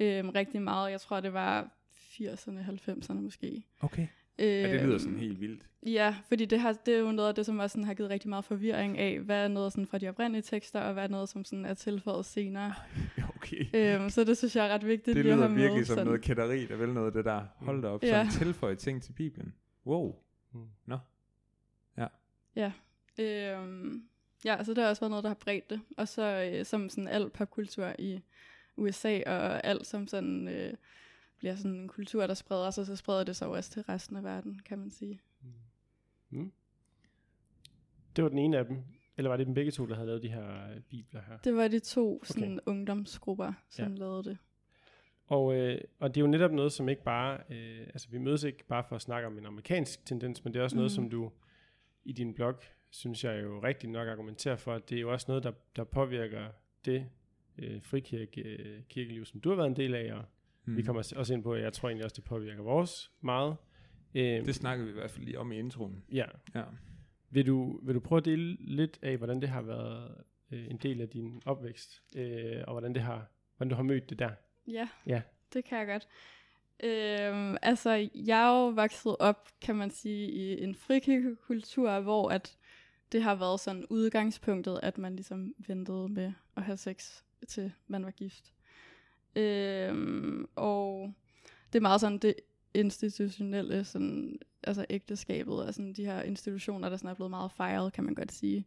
øhm, 0.00 0.28
rigtig 0.28 0.62
meget. 0.62 0.90
Jeg 0.90 1.00
tror, 1.00 1.20
det 1.20 1.32
var 1.32 1.79
80'erne, 2.10 2.88
90'erne 2.88 3.20
måske. 3.20 3.62
Okay. 3.80 4.06
Øh, 4.38 4.46
ja, 4.46 4.72
det 4.72 4.82
lyder 4.82 4.98
sådan 4.98 5.18
helt 5.18 5.40
vildt. 5.40 5.66
Ja, 5.86 6.16
fordi 6.28 6.44
det, 6.44 6.60
har, 6.60 6.72
det 6.72 6.94
er 6.94 6.98
jo 6.98 7.12
noget 7.12 7.28
af 7.28 7.34
det, 7.34 7.46
som 7.46 7.58
også 7.58 7.72
sådan 7.72 7.84
har 7.84 7.94
givet 7.94 8.10
rigtig 8.10 8.28
meget 8.28 8.44
forvirring 8.44 8.98
af, 8.98 9.20
hvad 9.20 9.44
er 9.44 9.48
noget 9.48 9.72
sådan 9.72 9.86
fra 9.86 9.98
de 9.98 10.08
oprindelige 10.08 10.42
tekster, 10.42 10.80
og 10.80 10.92
hvad 10.92 11.04
er 11.04 11.08
noget, 11.08 11.28
som 11.28 11.44
sådan 11.44 11.64
er 11.64 11.74
tilføjet 11.74 12.24
senere. 12.24 12.74
Okay. 13.36 13.66
Øhm, 13.74 14.10
så 14.10 14.24
det 14.24 14.38
synes 14.38 14.56
jeg 14.56 14.66
er 14.66 14.74
ret 14.74 14.86
vigtigt 14.86 15.16
det 15.16 15.24
lyder 15.24 15.34
at 15.34 15.40
have 15.40 15.54
virkelig 15.54 15.76
med, 15.76 15.84
som 15.84 15.94
sådan. 15.94 16.06
noget 16.06 16.22
kætteri, 16.22 16.66
der 16.66 16.76
vil 16.76 16.88
noget 16.88 17.14
det 17.14 17.24
der. 17.24 17.44
Hold 17.56 17.82
da 17.82 17.88
op, 17.88 18.02
ja. 18.02 18.08
sådan 18.08 18.46
tilføje 18.46 18.74
ting 18.74 19.02
til 19.02 19.12
Bibelen. 19.12 19.54
Wow. 19.86 20.16
Mm. 20.52 20.60
Nå. 20.86 20.98
Ja. 21.98 22.06
Ja. 22.56 22.72
Øhm, 23.18 24.02
ja, 24.44 24.56
altså 24.56 24.74
det 24.74 24.82
har 24.82 24.90
også 24.90 25.00
været 25.00 25.10
noget, 25.10 25.22
der 25.22 25.30
har 25.30 25.34
bredt 25.34 25.70
det. 25.70 25.80
Og 25.96 26.08
så 26.08 26.52
øh, 26.52 26.64
som 26.64 26.88
sådan 26.88 27.08
al 27.08 27.30
popkultur 27.30 27.92
i 27.98 28.20
USA, 28.76 29.20
og 29.26 29.66
alt 29.66 29.86
som 29.86 30.08
sådan... 30.08 30.48
Øh, 30.48 30.74
bliver 31.40 31.56
sådan 31.56 31.74
en 31.74 31.88
kultur, 31.88 32.26
der 32.26 32.34
spreder 32.34 32.70
sig, 32.70 32.86
så 32.86 32.96
spreder 32.96 33.24
det 33.24 33.36
sig 33.36 33.48
også 33.48 33.70
til 33.70 33.82
resten 33.82 34.16
af 34.16 34.24
verden, 34.24 34.60
kan 34.64 34.78
man 34.78 34.90
sige. 34.90 35.20
Mm. 35.42 36.38
mm. 36.38 36.52
Det 38.16 38.24
var 38.24 38.30
den 38.30 38.38
ene 38.38 38.58
af 38.58 38.64
dem. 38.64 38.84
Eller 39.16 39.28
var 39.28 39.36
det 39.36 39.46
dem 39.46 39.54
begge 39.54 39.70
to, 39.70 39.86
der 39.86 39.94
havde 39.94 40.06
lavet 40.06 40.22
de 40.22 40.28
her 40.28 40.70
øh, 40.70 40.80
bibler 40.80 41.20
her? 41.28 41.38
Det 41.38 41.54
var 41.54 41.68
de 41.68 41.78
to 41.78 42.24
sådan, 42.24 42.52
okay. 42.52 42.60
ungdomsgrupper, 42.66 43.52
som 43.70 43.92
ja. 43.92 43.98
lavede 43.98 44.24
det. 44.24 44.38
Og, 45.26 45.54
øh, 45.54 45.80
og 45.98 46.14
det 46.14 46.20
er 46.20 46.24
jo 46.24 46.30
netop 46.30 46.52
noget, 46.52 46.72
som 46.72 46.88
ikke 46.88 47.02
bare... 47.02 47.38
Øh, 47.50 47.80
altså, 47.80 48.08
vi 48.10 48.18
mødes 48.18 48.42
ikke 48.42 48.64
bare 48.64 48.84
for 48.88 48.96
at 48.96 49.02
snakke 49.02 49.26
om 49.26 49.38
en 49.38 49.46
amerikansk 49.46 50.06
tendens, 50.06 50.44
men 50.44 50.52
det 50.52 50.60
er 50.60 50.64
også 50.64 50.76
mm. 50.76 50.78
noget, 50.78 50.92
som 50.92 51.10
du 51.10 51.30
i 52.04 52.12
din 52.12 52.34
blog, 52.34 52.54
synes 52.90 53.24
jeg 53.24 53.42
jo 53.42 53.62
rigtig 53.62 53.90
nok 53.90 54.08
argumenterer 54.08 54.56
for, 54.56 54.74
at 54.74 54.90
det 54.90 54.96
er 54.96 55.00
jo 55.00 55.12
også 55.12 55.24
noget, 55.28 55.42
der, 55.42 55.52
der 55.76 55.84
påvirker 55.84 56.48
det 56.84 57.06
øh, 57.58 57.82
frikirke, 57.82 58.42
øh, 58.42 58.82
kirkeliv, 58.88 59.24
som 59.24 59.40
du 59.40 59.48
har 59.48 59.56
været 59.56 59.68
en 59.68 59.76
del 59.76 59.94
af, 59.94 60.14
og 60.14 60.24
Mm. 60.64 60.76
Vi 60.76 60.82
kommer 60.82 61.12
også 61.16 61.34
ind 61.34 61.42
på, 61.42 61.52
at 61.52 61.62
jeg 61.62 61.72
tror 61.72 61.88
egentlig 61.88 62.04
også, 62.04 62.16
det 62.16 62.24
påvirker 62.24 62.62
vores 62.62 63.10
meget. 63.20 63.56
Øh, 64.14 64.46
det 64.46 64.54
snakker 64.54 64.84
vi 64.84 64.90
i 64.90 64.94
hvert 64.94 65.10
fald 65.10 65.24
lige 65.24 65.38
om 65.38 65.52
i 65.52 65.58
introen. 65.58 66.04
Ja. 66.12 66.24
ja. 66.54 66.62
Vil, 67.30 67.46
du, 67.46 67.80
vil 67.82 67.94
du 67.94 68.00
prøve 68.00 68.18
at 68.18 68.24
dele 68.24 68.56
lidt 68.60 68.98
af, 69.02 69.16
hvordan 69.16 69.40
det 69.40 69.48
har 69.48 69.62
været 69.62 70.14
øh, 70.50 70.70
en 70.70 70.76
del 70.76 71.00
af 71.00 71.08
din 71.08 71.42
opvækst, 71.46 72.02
øh, 72.16 72.62
og 72.66 72.72
hvordan, 72.72 72.94
det 72.94 73.02
har, 73.02 73.26
hvordan 73.56 73.70
du 73.70 73.76
har 73.76 73.82
mødt 73.82 74.10
det 74.10 74.18
der? 74.18 74.30
Ja, 74.66 74.88
ja. 75.06 75.22
det 75.52 75.64
kan 75.64 75.78
jeg 75.78 75.86
godt. 75.86 76.08
Øhm, 76.82 77.56
altså, 77.62 78.08
jeg 78.14 78.42
er 78.42 78.58
jo 78.58 78.68
vokset 78.68 79.16
op, 79.18 79.48
kan 79.60 79.76
man 79.76 79.90
sige, 79.90 80.30
i 80.30 80.64
en 80.64 80.74
frikirkekultur, 80.74 82.00
hvor 82.00 82.28
at 82.28 82.56
det 83.12 83.22
har 83.22 83.34
været 83.34 83.60
sådan 83.60 83.86
udgangspunktet, 83.90 84.80
at 84.82 84.98
man 84.98 85.16
ligesom 85.16 85.54
ventede 85.58 86.08
med 86.08 86.32
at 86.56 86.62
have 86.62 86.76
sex, 86.76 87.22
til 87.48 87.72
man 87.86 88.04
var 88.04 88.10
gift. 88.10 88.52
Øhm, 89.36 90.46
og 90.56 91.12
det 91.72 91.78
er 91.78 91.82
meget 91.82 92.00
sådan 92.00 92.18
det 92.18 92.34
institutionelle, 92.74 93.84
sådan, 93.84 94.38
altså 94.62 94.86
ægteskabet, 94.90 95.54
og 95.54 95.74
sådan 95.74 95.92
de 95.92 96.04
her 96.04 96.22
institutioner, 96.22 96.88
der 96.88 96.96
sådan 96.96 97.10
er 97.10 97.14
blevet 97.14 97.30
meget 97.30 97.52
fejret, 97.52 97.92
kan 97.92 98.04
man 98.04 98.14
godt 98.14 98.32
sige. 98.32 98.66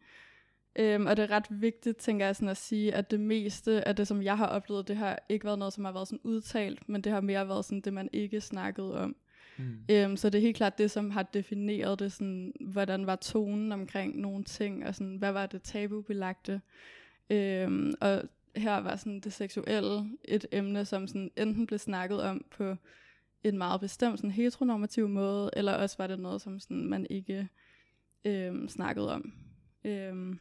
Øhm, 0.76 1.06
og 1.06 1.18
det 1.18 1.24
er 1.24 1.32
ret 1.32 1.46
vigtigt, 1.50 1.98
tænker 1.98 2.26
jeg, 2.26 2.36
sådan 2.36 2.50
at 2.50 2.58
sige, 2.58 2.96
at 2.96 3.12
det 3.12 3.20
meste 3.20 3.88
af 3.88 3.96
det, 3.96 4.08
som 4.08 4.22
jeg 4.22 4.38
har 4.38 4.48
oplevet, 4.48 4.88
det 4.88 4.96
har 4.96 5.20
ikke 5.30 5.46
været 5.46 5.60
noget, 5.60 5.74
som 5.74 5.86
har 5.86 5.92
været 5.92 6.08
sådan 6.08 6.20
udtalt, 6.24 6.90
men 6.90 7.02
det 7.02 7.12
har 7.12 7.22
mere 7.22 7.48
været 7.48 7.66
sådan 7.66 7.82
det, 7.82 7.94
man 7.94 8.10
ikke 8.14 8.42
snakkede 8.42 8.98
om. 8.98 9.16
Mm. 9.58 9.78
Øhm, 9.92 10.18
så 10.18 10.30
det 10.30 10.38
er 10.38 10.42
helt 10.42 10.58
klart 10.58 10.78
det, 10.78 10.92
som 10.92 11.12
har 11.12 11.24
defineret 11.24 12.00
det, 12.00 12.12
sådan, 12.12 12.54
hvordan 12.60 13.06
var 13.08 13.16
tonen 13.16 13.72
omkring 13.72 14.20
nogle 14.20 14.44
ting, 14.44 14.88
og 14.88 14.96
sådan, 14.96 15.16
hvad 15.16 15.32
var 15.32 15.46
det 15.46 15.62
tabubelagte. 15.62 16.62
Øhm, 17.30 17.94
og 18.02 18.24
her 18.56 18.78
var 18.78 18.96
sådan 18.96 19.20
det 19.20 19.34
seksuelle 19.34 20.10
et 20.24 20.46
emne, 20.52 20.86
som 20.86 21.08
sådan 21.08 21.32
enten 21.38 21.68
blev 21.68 21.80
snakket 21.80 22.22
om 22.22 22.46
på 22.52 22.76
en 23.44 23.58
meget 23.58 23.82
bestemt 23.82 24.20
sådan 24.20 24.32
heteronormativ 24.32 25.10
måde, 25.10 25.50
eller 25.54 25.74
også 25.74 25.96
var 25.98 26.08
det 26.08 26.20
noget, 26.20 26.42
som 26.42 26.60
sådan 26.60 26.90
man 26.90 27.08
ikke 27.10 27.50
øhm, 28.26 28.68
snakkede 28.68 29.14
om. 29.14 29.34
Øhm, 29.84 30.40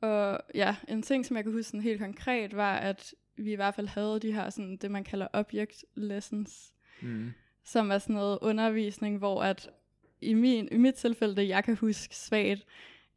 og 0.00 0.40
ja, 0.54 0.76
en 0.88 1.02
ting, 1.02 1.26
som 1.26 1.36
jeg 1.36 1.44
kan 1.44 1.52
huske 1.52 1.62
sådan 1.62 1.80
helt 1.80 2.00
konkret, 2.00 2.56
var, 2.56 2.76
at 2.76 3.14
vi 3.36 3.52
i 3.52 3.56
hvert 3.56 3.74
fald 3.74 3.86
havde 3.86 4.20
de 4.20 4.32
her, 4.32 4.50
sådan, 4.50 4.76
det 4.76 4.90
man 4.90 5.04
kalder 5.04 5.26
object 5.32 5.84
lessons, 5.94 6.72
mm. 7.02 7.32
som 7.64 7.90
er 7.90 7.98
sådan 7.98 8.14
noget 8.14 8.38
undervisning, 8.42 9.18
hvor 9.18 9.42
at 9.42 9.70
i, 10.20 10.34
min, 10.34 10.68
i 10.72 10.76
mit 10.76 10.94
tilfælde, 10.94 11.36
det 11.36 11.48
jeg 11.48 11.64
kan 11.64 11.76
huske 11.76 12.16
svagt, 12.16 12.66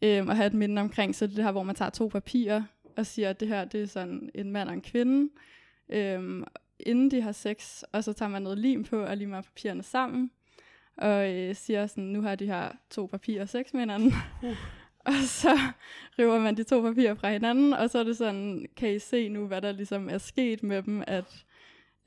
øhm, 0.02 0.30
at 0.30 0.36
have 0.36 0.48
et 0.48 0.54
minde 0.54 0.82
omkring, 0.82 1.16
så 1.16 1.28
det 1.28 1.44
her, 1.44 1.52
hvor 1.52 1.64
man 1.64 1.76
tager 1.76 1.90
to 1.90 2.08
papirer, 2.08 2.64
og 2.98 3.06
siger, 3.06 3.30
at 3.30 3.40
det 3.40 3.48
her 3.48 3.66
det 3.66 3.82
er 3.82 3.86
sådan 3.88 4.30
en 4.36 4.52
mand 4.52 4.70
og 4.70 4.76
en 4.76 4.82
kvinde, 4.82 5.30
øhm, 5.90 6.44
inden 6.80 7.12
de 7.12 7.22
har 7.22 7.32
sex, 7.32 7.84
og 7.92 8.04
så 8.04 8.14
tager 8.14 8.30
man 8.30 8.42
noget 8.42 8.58
lim 8.58 8.84
på 8.84 9.04
og 9.04 9.18
limer 9.18 9.42
papirerne 9.42 9.84
sammen, 9.84 10.32
og 10.98 11.34
øh, 11.34 11.56
siger 11.56 11.88
sådan, 11.88 12.04
nu 12.04 12.22
har 12.22 12.36
de 12.36 12.46
her 12.46 12.72
to 12.90 13.06
papirer 13.06 13.46
sex 13.46 13.74
med 13.74 13.82
hinanden. 13.82 14.14
Uh. 14.44 14.50
og 15.06 15.14
så 15.24 15.58
river 16.20 16.40
man 16.40 16.58
de 16.58 16.64
to 16.64 16.82
papirer 16.82 17.16
fra 17.16 17.32
hinanden, 17.32 17.74
og 17.74 17.90
så 17.90 18.00
er 18.00 18.04
det 18.04 18.18
sådan, 18.18 18.66
kan 18.78 18.96
I 18.96 19.00
se 19.00 19.30
nu, 19.30 19.48
hvad 19.48 19.62
der 19.62 19.72
ligesom 19.72 20.10
er 20.10 20.18
sket 20.18 20.64
med 20.64 20.84
dem, 20.84 21.04
at, 21.08 21.46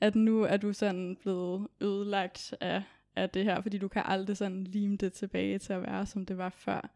at 0.01 0.15
nu 0.15 0.43
er 0.43 0.57
du 0.57 0.73
sådan 0.73 1.17
blevet 1.21 1.67
ødelagt 1.81 2.53
af, 2.61 2.83
af 3.15 3.29
det 3.29 3.43
her, 3.43 3.61
fordi 3.61 3.77
du 3.77 3.87
kan 3.87 4.01
aldrig 4.05 4.37
sådan 4.37 4.63
lime 4.63 4.97
det 4.97 5.13
tilbage 5.13 5.59
til 5.59 5.73
at 5.73 5.81
være, 5.81 6.05
som 6.05 6.25
det 6.25 6.37
var 6.37 6.49
før. 6.49 6.89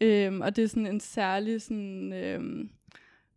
Øhm, 0.00 0.40
og 0.40 0.56
det 0.56 0.64
er 0.64 0.68
sådan 0.68 0.86
en 0.86 1.00
særlig 1.00 1.62
sådan, 1.62 2.12
øhm, 2.12 2.70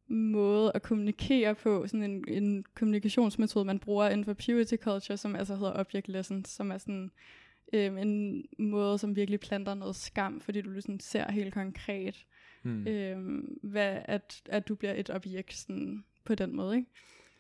måde 0.08 0.72
at 0.76 0.82
kommunikere 0.82 1.56
på, 1.56 1.88
sådan 1.88 2.04
en, 2.04 2.24
en 2.28 2.66
kommunikationsmetode, 2.76 3.66
man 3.66 3.80
bruger 3.80 4.10
inden 4.10 4.26
for 4.26 4.34
purity 4.34 4.76
culture, 4.76 5.18
som 5.18 5.36
altså 5.36 5.56
hedder 5.56 5.80
object 5.80 6.08
lessons, 6.08 6.50
som 6.50 6.72
er 6.72 6.78
sådan 6.78 7.12
øhm, 7.74 7.98
en 7.98 8.46
måde, 8.60 8.98
som 8.98 9.16
virkelig 9.16 9.40
planter 9.40 9.74
noget 9.74 9.96
skam, 9.96 10.42
fordi 10.42 10.62
du 10.62 10.70
ligesom 10.70 11.00
ser 11.00 11.32
helt 11.32 11.54
konkret, 11.54 12.26
Mm. 12.64 12.88
øhm, 12.88 13.58
hvad, 13.64 13.98
at, 14.06 14.42
at 14.46 14.68
du 14.68 14.76
bliver 14.76 14.94
et 14.94 15.10
objekt 15.10 15.54
sådan, 15.54 16.04
på 16.26 16.36
den 16.36 16.56
måde, 16.56 16.76
ikke? 16.76 16.90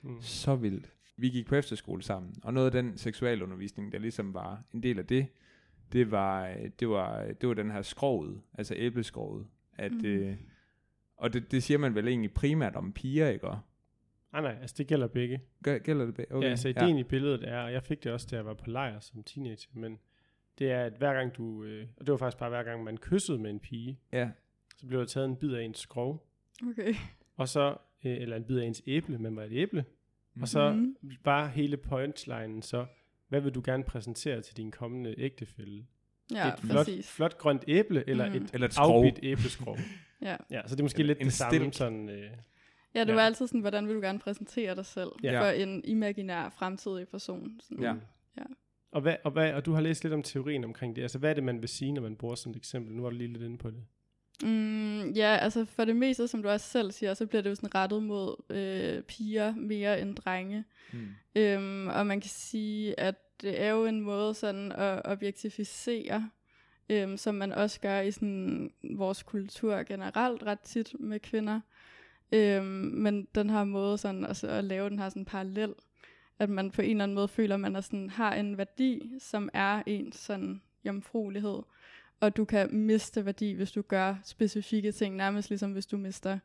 Mm. 0.03 0.21
Så 0.21 0.55
vildt. 0.55 0.91
Vi 1.17 1.29
gik 1.29 1.45
på 1.47 1.55
efterskole 1.55 2.03
sammen, 2.03 2.35
og 2.43 2.53
noget 2.53 2.65
af 2.75 2.83
den 2.83 2.97
seksualundervisning, 2.97 3.91
der 3.91 3.99
ligesom 3.99 4.33
var 4.33 4.63
en 4.73 4.83
del 4.83 4.99
af 4.99 5.05
det, 5.05 5.27
det 5.93 6.11
var, 6.11 6.53
det 6.79 6.89
var, 6.89 7.25
det 7.41 7.49
var 7.49 7.53
den 7.55 7.71
her 7.71 7.81
skroget, 7.81 8.41
altså 8.57 8.73
æbleskroget. 8.77 9.45
At, 9.77 9.91
Mhm. 9.91 10.05
øh, 10.05 10.35
og 11.17 11.33
det, 11.33 11.51
det 11.51 11.63
siger 11.63 11.77
man 11.77 11.95
vel 11.95 12.07
egentlig 12.07 12.33
primært 12.33 12.75
om 12.75 12.93
piger, 12.93 13.29
ikke? 13.29 13.45
Nej, 14.31 14.41
nej, 14.41 14.57
altså 14.61 14.75
det 14.77 14.87
gælder 14.87 15.07
begge. 15.07 15.41
Gør, 15.63 15.77
gælder 15.77 16.05
det? 16.05 16.13
be- 16.15 16.25
Okay, 16.31 16.45
ja, 16.45 16.49
altså 16.49 16.67
ideen 16.69 16.95
ja. 16.95 16.99
i 17.01 17.03
billedet 17.03 17.43
er, 17.49 17.59
og 17.59 17.73
jeg 17.73 17.83
fik 17.83 18.03
det 18.03 18.11
også, 18.11 18.27
da 18.31 18.35
jeg 18.35 18.45
var 18.45 18.53
på 18.53 18.69
lejr 18.69 18.99
som 18.99 19.23
teenager, 19.23 19.69
men 19.73 19.99
det 20.59 20.71
er, 20.71 20.83
at 20.83 20.93
hver 20.97 21.13
gang 21.13 21.35
du, 21.37 21.63
øh, 21.63 21.87
og 21.97 22.05
det 22.05 22.11
var 22.11 22.17
faktisk 22.17 22.37
bare 22.37 22.49
hver 22.49 22.63
gang 22.63 22.83
man 22.83 22.97
kyssede 22.97 23.37
med 23.37 23.49
en 23.49 23.59
pige, 23.59 23.99
Ja. 24.13 24.29
så 24.77 24.87
blev 24.87 24.99
der 24.99 25.05
taget 25.05 25.25
en 25.29 25.35
bid 25.35 25.53
af 25.53 25.63
ens 25.63 25.79
skrov, 25.79 26.27
Okay. 26.71 26.93
og 27.35 27.47
så, 27.49 27.69
øh, 28.05 28.11
eller 28.17 28.35
en 28.35 28.43
bid 28.43 28.57
af 28.59 28.65
ens 28.65 28.81
æble, 28.87 29.17
men 29.19 29.35
var 29.35 29.43
et 29.43 29.51
æble, 29.53 29.85
og 30.41 30.47
så 30.47 30.71
Mhm. 30.73 30.95
var 31.25 31.47
hele 31.47 31.77
punchlinen 31.77 32.61
så, 32.61 32.85
hvad 33.27 33.41
vil 33.41 33.51
du 33.55 33.61
gerne 33.65 33.83
præsentere 33.83 34.41
til 34.41 34.57
din 34.57 34.71
kommende 34.71 35.15
ægtefælle? 35.17 35.85
Ja, 36.31 36.47
et 36.53 36.59
flot, 36.59 36.75
præcis. 36.77 37.11
flot 37.11 37.37
grønt 37.37 37.63
æble, 37.67 38.09
eller 38.09 38.27
Mhm. 38.27 38.35
et 38.35 38.49
Eller 38.53 38.67
et 38.67 38.77
afbidt 38.77 39.19
æbleskrog? 39.23 39.77
Ja. 40.21 40.35
ja, 40.51 40.61
så 40.67 40.75
det 40.75 40.79
er 40.79 40.83
måske 40.83 40.99
Eller 40.99 41.07
lidt 41.13 41.19
en 41.19 41.25
det 41.25 41.33
samme 41.33 41.73
sådan... 41.73 42.09
Øh, 42.09 42.31
ja, 42.95 42.99
det 42.99 43.07
Ja. 43.09 43.13
var 43.13 43.21
altid 43.21 43.47
sådan, 43.47 43.61
hvordan 43.61 43.87
vil 43.87 43.95
du 43.95 44.01
gerne 44.01 44.19
præsentere 44.19 44.75
dig 44.75 44.85
selv 44.85 45.09
Ja. 45.23 45.41
for 45.41 45.45
en 45.45 45.81
imaginær 45.85 46.49
fremtidig 46.49 47.07
person. 47.07 47.59
Sådan. 47.63 47.83
Ja. 47.83 48.43
og, 48.91 49.01
hvad, 49.01 49.15
og, 49.23 49.31
hvad, 49.31 49.53
og 49.53 49.65
du 49.65 49.73
har 49.73 49.81
læst 49.81 50.03
lidt 50.03 50.13
om 50.13 50.23
teorien 50.23 50.63
omkring 50.63 50.95
det. 50.95 51.01
Altså, 51.01 51.17
hvad 51.17 51.29
er 51.29 51.33
det, 51.33 51.43
man 51.43 51.61
vil 51.61 51.69
sige, 51.69 51.91
når 51.91 52.01
man 52.01 52.15
bruger 52.15 52.35
sådan 52.35 52.51
et 52.51 52.57
eksempel? 52.57 52.95
Nu 52.95 53.01
var 53.01 53.09
du 53.09 53.15
lige 53.15 53.33
lidt 53.33 53.43
inde 53.43 53.57
på 53.57 53.69
det. 53.71 53.83
Mm, 54.43 55.11
ja, 55.11 55.37
altså 55.41 55.65
for 55.65 55.85
det 55.85 55.95
meste, 55.95 56.27
som 56.27 56.43
du 56.43 56.49
også 56.49 56.69
selv 56.69 56.91
siger, 56.91 57.13
så 57.13 57.25
bliver 57.25 57.41
det 57.41 57.49
jo 57.49 57.55
sådan 57.55 57.75
rettet 57.75 58.03
mod 58.03 58.51
øh, 58.55 59.03
piger 59.03 59.55
mere 59.55 60.01
end 60.01 60.15
drenge. 60.15 60.63
Mm. 60.93 61.07
Øhm, 61.35 61.87
og 61.87 62.07
man 62.07 62.21
kan 62.21 62.29
sige, 62.29 62.99
at 62.99 63.15
det 63.41 63.61
er 63.61 63.69
jo 63.69 63.85
en 63.85 64.01
måde 64.01 64.33
sådan 64.33 64.71
at 64.71 65.01
objektificere, 65.05 66.29
øhm, 66.89 67.17
som 67.17 67.35
man 67.35 67.51
også 67.51 67.79
gør 67.79 67.99
i 67.99 68.11
sådan 68.11 68.71
vores 68.83 69.23
kultur 69.23 69.83
generelt 69.83 70.43
ret 70.43 70.59
tit 70.59 70.95
med 70.99 71.19
kvinder. 71.19 71.59
Øhm, 72.31 72.65
men 72.93 73.27
den 73.35 73.49
her 73.49 73.63
måde 73.63 73.97
sådan 73.97 74.25
altså 74.25 74.47
at 74.47 74.63
lave 74.63 74.89
den 74.89 74.99
her 74.99 75.09
sådan 75.09 75.25
parallel, 75.25 75.73
at 76.39 76.49
man 76.49 76.71
på 76.71 76.81
en 76.81 76.89
eller 76.91 77.03
anden 77.03 77.15
måde 77.15 77.27
føler, 77.27 77.55
at 77.55 77.61
man 77.61 77.75
er 77.75 77.81
sådan, 77.81 78.09
har 78.09 78.33
en 78.35 78.57
værdi, 78.57 79.11
som 79.19 79.49
er 79.53 79.83
en 79.85 80.11
sådan 80.11 80.61
jomfruelighed. 80.85 81.59
Og 82.19 82.37
du 82.37 82.45
kan 82.45 82.75
miste 82.75 83.25
værdi, 83.25 83.53
hvis 83.53 83.71
du 83.71 83.81
gør 83.81 84.15
specifikke 84.23 84.91
ting, 84.91 85.15
nærmest 85.15 85.49
ligesom 85.49 85.71
hvis 85.71 85.85
du 85.85 85.97
mister 85.97 86.39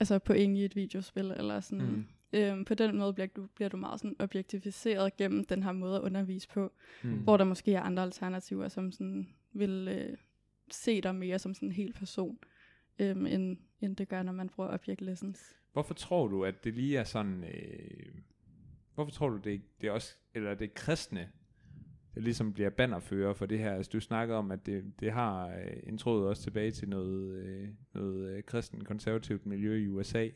altså 0.00 0.18
point 0.18 0.58
i 0.58 0.64
et 0.64 0.76
videospil, 0.76 1.34
eller 1.36 1.60
sådan. 1.60 1.86
Mm. 1.86 2.06
Øhm, 2.32 2.64
på 2.64 2.74
den 2.74 2.96
måde 2.96 3.12
bliver 3.12 3.26
du, 3.26 3.46
bliver 3.54 3.68
du 3.68 3.76
meget 3.76 4.00
sådan 4.00 4.16
objektificeret 4.18 5.16
gennem 5.16 5.44
den 5.44 5.62
her 5.62 5.72
måde 5.72 5.96
at 5.96 6.02
undervise 6.02 6.48
på, 6.48 6.72
Mm. 7.02 7.10
hvor 7.18 7.36
der 7.36 7.44
måske 7.44 7.74
er 7.74 7.82
andre 7.82 8.02
alternativer, 8.02 8.68
som 8.68 8.92
sådan 8.92 9.28
vil 9.52 9.88
øh, 9.88 10.16
se 10.70 11.00
dig 11.00 11.14
mere 11.14 11.38
som 11.38 11.54
sådan 11.54 11.68
en 11.68 11.74
hel 11.74 11.92
person, 11.92 12.38
øh, 12.98 13.10
end, 13.10 13.56
end 13.80 13.96
det 13.96 14.08
gør, 14.08 14.22
når 14.22 14.32
man 14.32 14.48
bruger 14.48 14.74
object 14.74 15.00
lessons. 15.00 15.56
Hvorfor 15.72 15.94
tror 15.94 16.28
du, 16.28 16.44
at 16.44 16.64
det 16.64 16.74
lige 16.74 16.98
er 16.98 17.04
sådan... 17.04 17.44
Øh, 17.44 18.14
hvorfor 18.94 19.10
tror 19.10 19.28
du, 19.28 19.36
det, 19.36 19.62
det 19.80 19.86
er 19.86 19.92
også... 19.92 20.16
Eller 20.34 20.54
det 20.54 20.64
er 20.64 20.74
kristne, 20.74 21.30
der 22.14 22.20
ligesom 22.20 22.52
bliver 22.52 22.70
bannerfører 22.70 23.34
for 23.34 23.46
det 23.46 23.58
her? 23.58 23.72
Altså, 23.72 23.90
du 23.92 24.00
snakkede 24.00 24.38
om, 24.38 24.50
at 24.50 24.66
det, 24.66 25.00
det 25.00 25.12
har 25.12 25.48
øh, 25.48 25.76
en 25.82 25.98
tråd 25.98 26.26
også 26.26 26.42
tilbage 26.42 26.70
til 26.70 26.88
noget, 26.88 27.44
øh, 27.44 27.68
noget 27.94 28.36
øh, 28.36 28.42
kristen 28.42 28.84
konservativt 28.84 29.46
miljø 29.46 29.76
i 29.76 29.88
USA. 29.88 30.28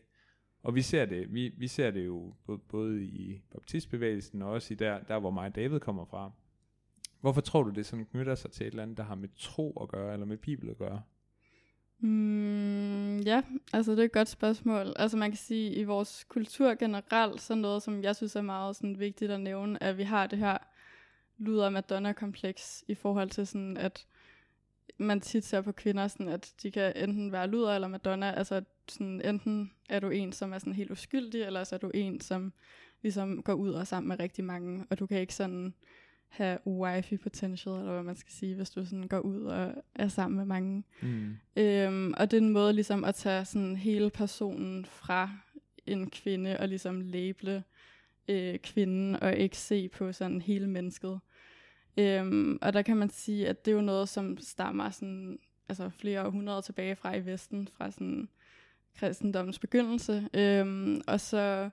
Og 0.62 0.74
vi 0.74 0.83
ser 0.83 1.05
det, 1.05 1.35
vi, 1.35 1.48
vi 1.48 1.68
ser 1.68 1.90
det 1.90 2.07
jo 2.07 2.35
både, 2.46 2.59
både 2.59 3.05
i 3.05 3.42
baptistbevægelsen 3.50 4.42
og 4.42 4.50
også 4.50 4.74
i 4.74 4.77
der, 4.77 5.03
der, 5.03 5.18
hvor 5.18 5.31
mig 5.31 5.46
og 5.46 5.55
David 5.57 5.81
kommer 5.81 6.05
fra. 6.05 6.33
Hvorfor 7.25 7.41
tror 7.41 7.63
du, 7.63 7.71
det 7.71 7.87
sådan 7.87 8.05
knytter 8.05 8.35
sig 8.35 8.51
til 8.51 8.67
et 8.67 8.71
eller 8.71 8.83
andet, 8.83 8.97
der 8.97 9.03
har 9.03 9.15
med 9.15 9.29
tro 9.37 9.79
at 9.83 9.89
gøre, 9.89 10.13
eller 10.13 10.27
med 10.27 10.37
Bibel 10.37 10.71
at 10.71 10.79
gøre? 10.79 11.03
Mm, 11.99 13.21
ja, 13.21 13.43
altså 13.73 13.93
det 13.93 13.99
er 13.99 14.05
et 14.05 14.13
godt 14.13 14.29
spørgsmål. 14.29 14.93
Altså 14.97 15.17
man 15.17 15.31
kan 15.31 15.39
sige, 15.39 15.71
at 15.71 15.77
i 15.79 15.83
vores 15.83 16.25
kultur 16.29 16.75
generelt, 16.75 17.41
så 17.41 17.55
noget, 17.55 17.83
som 17.83 18.03
jeg 18.03 18.17
synes 18.17 18.37
er 18.37 18.43
meget 18.43 18.77
sådan, 18.77 18.99
vigtigt 18.99 19.31
at 19.31 19.41
nævne, 19.41 19.83
at 19.83 19.99
vi 19.99 20.03
har 20.03 20.27
det 20.27 20.39
her 20.39 20.59
luder 21.39 21.71
Madonna-kompleks 21.71 22.85
i 22.89 22.95
forhold 22.95 23.31
til 23.31 23.47
sådan, 23.47 23.77
at 23.77 24.07
man 24.99 25.21
tit 25.21 25.45
ser 25.45 25.61
på 25.61 25.73
kvinder, 25.73 26.09
sådan, 26.09 26.29
at 26.29 26.53
de 26.63 26.71
kan 26.71 26.93
enten 26.97 27.33
være 27.33 27.47
luder 27.47 27.75
eller 27.75 27.89
Madonna. 27.89 28.33
Altså 28.33 28.63
sådan, 28.89 29.21
enten 29.25 29.73
er 29.89 30.01
du 30.01 30.11
en, 30.11 30.33
som 30.33 30.53
er 30.53 30.59
sådan 30.59 30.73
helt 30.73 30.91
uskyldig, 30.91 31.43
eller 31.43 31.65
så 31.65 31.75
er 31.75 31.79
du 31.79 31.91
en, 31.95 32.21
som 32.21 32.53
ligesom 33.03 33.43
går 33.43 33.55
ud 33.55 33.71
og 33.71 33.81
er 33.81 33.85
sammen 33.85 34.09
med 34.09 34.21
rigtig 34.21 34.45
mange, 34.45 34.87
og 34.91 34.99
du 34.99 35.07
kan 35.07 35.21
ikke 35.21 35.35
sådan 35.35 35.75
have 36.37 36.59
wifi 36.66 37.16
potential, 37.16 37.75
eller 37.75 37.92
hvad 37.92 38.03
man 38.03 38.16
skal 38.16 38.33
sige, 38.33 38.55
hvis 38.55 38.70
du 38.70 38.85
sådan 38.85 39.09
går 39.09 39.18
ud 39.18 39.42
og 39.42 39.75
er 39.94 40.09
sammen 40.09 40.37
med 40.37 40.44
mange. 40.44 40.85
Mm. 41.03 41.37
Øhm, 41.57 42.14
og 42.16 42.31
det 42.31 42.37
er 42.37 42.40
en 42.40 42.53
måde 42.53 42.73
ligesom 42.73 43.05
at 43.05 43.14
tage 43.14 43.44
sådan 43.44 43.77
hele 43.77 44.11
personen 44.11 44.85
fra 44.85 45.31
en 45.87 46.11
kvinde 46.11 46.57
og 46.61 46.68
ligesom 46.68 47.01
label 47.01 47.62
øh, 48.29 48.59
kvinden 48.59 49.23
og 49.23 49.37
ikke 49.37 49.57
se 49.57 49.88
på 49.88 50.12
sådan 50.12 50.42
hele 50.42 50.66
mennesket. 50.68 51.20
Øhm, 51.97 52.59
og 52.62 52.73
der 52.73 52.83
kan 52.83 52.97
man 52.97 53.11
sige, 53.11 53.49
at 53.49 53.64
det 53.64 53.70
er 53.70 53.77
jo 53.77 53.83
noget, 53.83 54.09
som 54.09 54.38
stammer 54.38 54.90
sådan, 54.90 55.38
altså 55.68 55.88
flere 55.88 56.27
århundreder 56.27 56.61
tilbage 56.61 56.97
fra 56.97 57.14
i 57.14 57.27
Vesten, 57.27 57.68
fra 57.77 57.90
sådan 57.90 58.29
kristendommens 58.97 59.59
begyndelse. 59.59 60.29
Øhm, 60.35 61.01
og 61.07 61.20
så, 61.20 61.70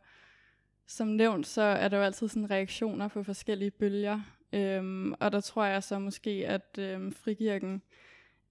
som 0.88 1.08
nævnt, 1.08 1.48
så 1.48 1.62
er 1.62 1.88
der 1.88 1.98
jo 1.98 2.04
altid 2.04 2.28
sådan 2.28 2.52
reaktioner 2.52 3.08
på 3.08 3.24
forskellige 3.24 3.72
bølger. 3.72 4.22
Øhm, 4.54 5.14
og 5.20 5.32
der 5.32 5.40
tror 5.40 5.66
jeg 5.66 5.84
så 5.84 6.00
måske, 6.00 6.48
at 6.48 6.78
øhm, 6.80 7.12
frikirken 7.12 7.82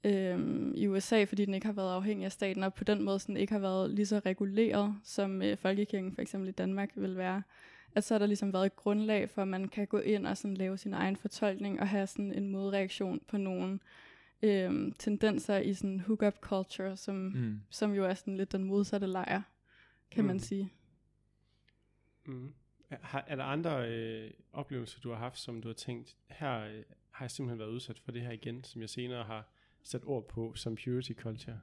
øhm, 0.05 0.73
i 0.77 0.87
USA, 0.87 1.25
fordi 1.25 1.45
den 1.45 1.55
ikke 1.55 1.67
har 1.67 1.73
været 1.73 1.95
afhængig 1.95 2.25
af 2.25 2.33
staten, 2.33 2.63
og 2.63 2.75
på 2.75 2.85
den 2.85 3.03
måde 3.03 3.19
sådan 3.19 3.37
ikke 3.37 3.53
har 3.53 3.61
været 3.61 3.91
lige 3.91 4.07
så 4.07 4.19
reguleret, 4.27 4.95
som 5.05 5.43
øh, 5.43 5.57
folkekirken 5.57 6.15
for 6.15 6.23
eksempel 6.23 6.49
i 6.49 6.53
Danmark 6.53 6.91
vil 6.95 7.17
være, 7.17 7.43
at 7.95 8.05
så 8.05 8.15
har 8.15 8.19
der 8.19 8.27
ligesom 8.27 8.53
været 8.53 8.67
et 8.67 8.77
grundlag 8.77 9.31
for, 9.31 9.43
at 9.43 9.49
man 9.49 9.69
kan 9.69 9.87
gå 9.87 9.99
ind 9.99 10.27
og 10.27 10.37
sådan 10.37 10.57
lave 10.57 10.77
sin 10.77 10.95
egen 10.95 11.17
fortolkning 11.17 11.81
og 11.81 11.89
have 11.89 12.07
sådan 12.07 12.33
en 12.33 12.49
modreaktion 12.49 13.21
på 13.29 13.37
nogle 13.37 13.79
øhm, 14.43 14.93
tendenser 14.93 15.59
i 15.59 15.75
sådan 15.75 16.01
hookup 16.01 16.41
culture, 16.41 16.97
som, 16.97 17.15
mm. 17.15 17.61
Som 17.71 17.93
jo 17.93 18.05
er 18.05 18.15
sådan 18.15 18.37
lidt 18.37 18.53
den 18.53 18.65
modsatte 18.65 19.07
lejr, 19.07 19.43
kan 20.11 20.23
mm. 20.23 20.27
man 20.27 20.41
sige. 20.41 20.73
Mm. 22.27 22.53
Har, 22.91 23.25
er 23.27 23.37
der 23.37 23.45
andre 23.45 23.89
øh, 23.89 24.31
oplevelser, 24.53 25.01
du 25.01 25.11
har 25.11 25.17
haft, 25.17 25.39
som 25.39 25.63
du 25.63 25.69
har 25.69 25.75
tænkt, 25.75 26.17
her 26.29 26.61
øh, 26.61 26.83
har 27.11 27.25
jeg 27.25 27.31
simpelthen 27.31 27.59
været 27.59 27.71
udsat 27.71 27.99
for 27.99 28.13
det 28.13 28.23
her 28.23 28.31
igen, 28.31 28.65
som 28.65 28.81
jeg 28.81 28.89
senere 28.91 29.25
har 29.25 29.49
sat 29.83 30.03
ord 30.05 30.29
på 30.29 30.55
som 30.55 30.77
purity 30.85 31.13
culture? 31.13 31.61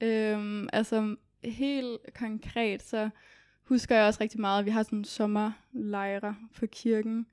Øhm, 0.00 0.68
altså 0.72 1.16
helt 1.44 2.00
konkret, 2.14 2.82
så 2.82 3.10
husker 3.62 3.96
jeg 3.96 4.06
også 4.06 4.20
rigtig 4.20 4.40
meget, 4.40 4.58
at 4.58 4.64
vi 4.64 4.70
har 4.70 4.82
sådan 4.82 5.04
sommerlejre 5.04 6.36
på 6.58 6.66
kirken, 6.66 7.26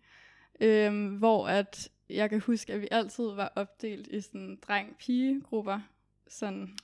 øhm, 0.60 1.16
hvor 1.16 1.48
at 1.48 1.90
jeg 2.10 2.30
kan 2.30 2.40
huske, 2.40 2.74
at 2.74 2.82
vi 2.82 2.88
altid 2.92 3.24
var 3.24 3.54
opdelt 3.56 4.08
i 4.08 4.22
sådan 4.22 4.60
dreng-pige-grupper. 4.68 5.80
Sådan 6.28 6.78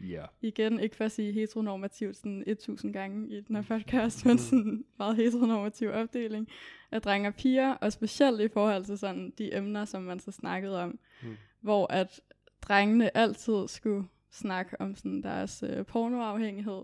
Ja. 0.00 0.24
igen, 0.42 0.80
ikke 0.80 0.96
for 0.96 1.04
at 1.04 1.12
sige 1.12 1.32
heteronormativt 1.32 2.16
sådan 2.16 2.44
1000 2.46 2.92
gange 2.92 3.28
i 3.38 3.40
den 3.40 3.56
her 3.56 3.62
podcast, 3.62 4.26
men 4.26 4.38
sådan 4.38 4.58
en 4.58 4.84
meget 4.98 5.16
heteronormativ 5.16 5.88
opdeling 5.88 6.48
af 6.90 7.02
drenge 7.02 7.28
og 7.28 7.34
piger, 7.34 7.72
og 7.74 7.92
specielt 7.92 8.40
i 8.40 8.48
forhold 8.48 8.84
til 8.84 8.98
sådan 8.98 9.32
de 9.38 9.56
emner, 9.56 9.84
som 9.84 10.02
man 10.02 10.20
så 10.20 10.30
snakkede 10.30 10.82
om, 10.82 10.98
Mm. 11.22 11.36
hvor 11.60 11.92
at 11.92 12.20
drengene 12.62 13.16
altid 13.16 13.68
skulle 13.68 14.04
snakke 14.30 14.80
om 14.80 14.94
sådan 14.94 15.22
deres 15.22 15.64
øh, 15.68 15.86
pornoafhængighed, 15.86 16.82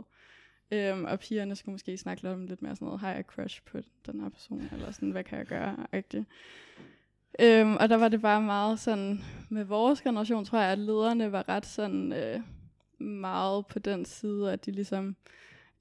øhm, 0.70 1.04
og 1.04 1.18
pigerne 1.20 1.56
skulle 1.56 1.72
måske 1.72 1.96
snakke 1.98 2.22
lidt 2.22 2.32
om 2.32 2.46
lidt 2.46 2.62
mere 2.62 2.76
sådan 2.76 2.86
noget, 2.86 3.00
har 3.00 3.12
jeg 3.12 3.24
crush 3.24 3.62
på 3.62 3.78
den 4.06 4.20
her 4.20 4.28
person, 4.28 4.68
eller 4.72 4.90
sådan, 4.90 5.10
hvad 5.10 5.24
kan 5.24 5.38
jeg 5.38 5.46
gøre, 5.46 5.76
rigtigt. 5.92 6.24
Øhm, 7.40 7.76
og 7.76 7.88
der 7.88 7.96
var 7.96 8.08
det 8.08 8.20
bare 8.22 8.42
meget 8.42 8.78
sådan, 8.78 9.20
med 9.50 9.64
vores 9.64 10.00
generation, 10.02 10.44
tror 10.44 10.58
jeg, 10.58 10.72
at 10.72 10.78
lederne 10.78 11.32
var 11.32 11.48
ret 11.48 11.66
sådan, 11.66 12.12
øh, 12.12 12.40
meget 13.04 13.66
på 13.66 13.78
den 13.78 14.04
side, 14.04 14.52
at 14.52 14.66
de 14.66 14.70
ligesom 14.70 15.16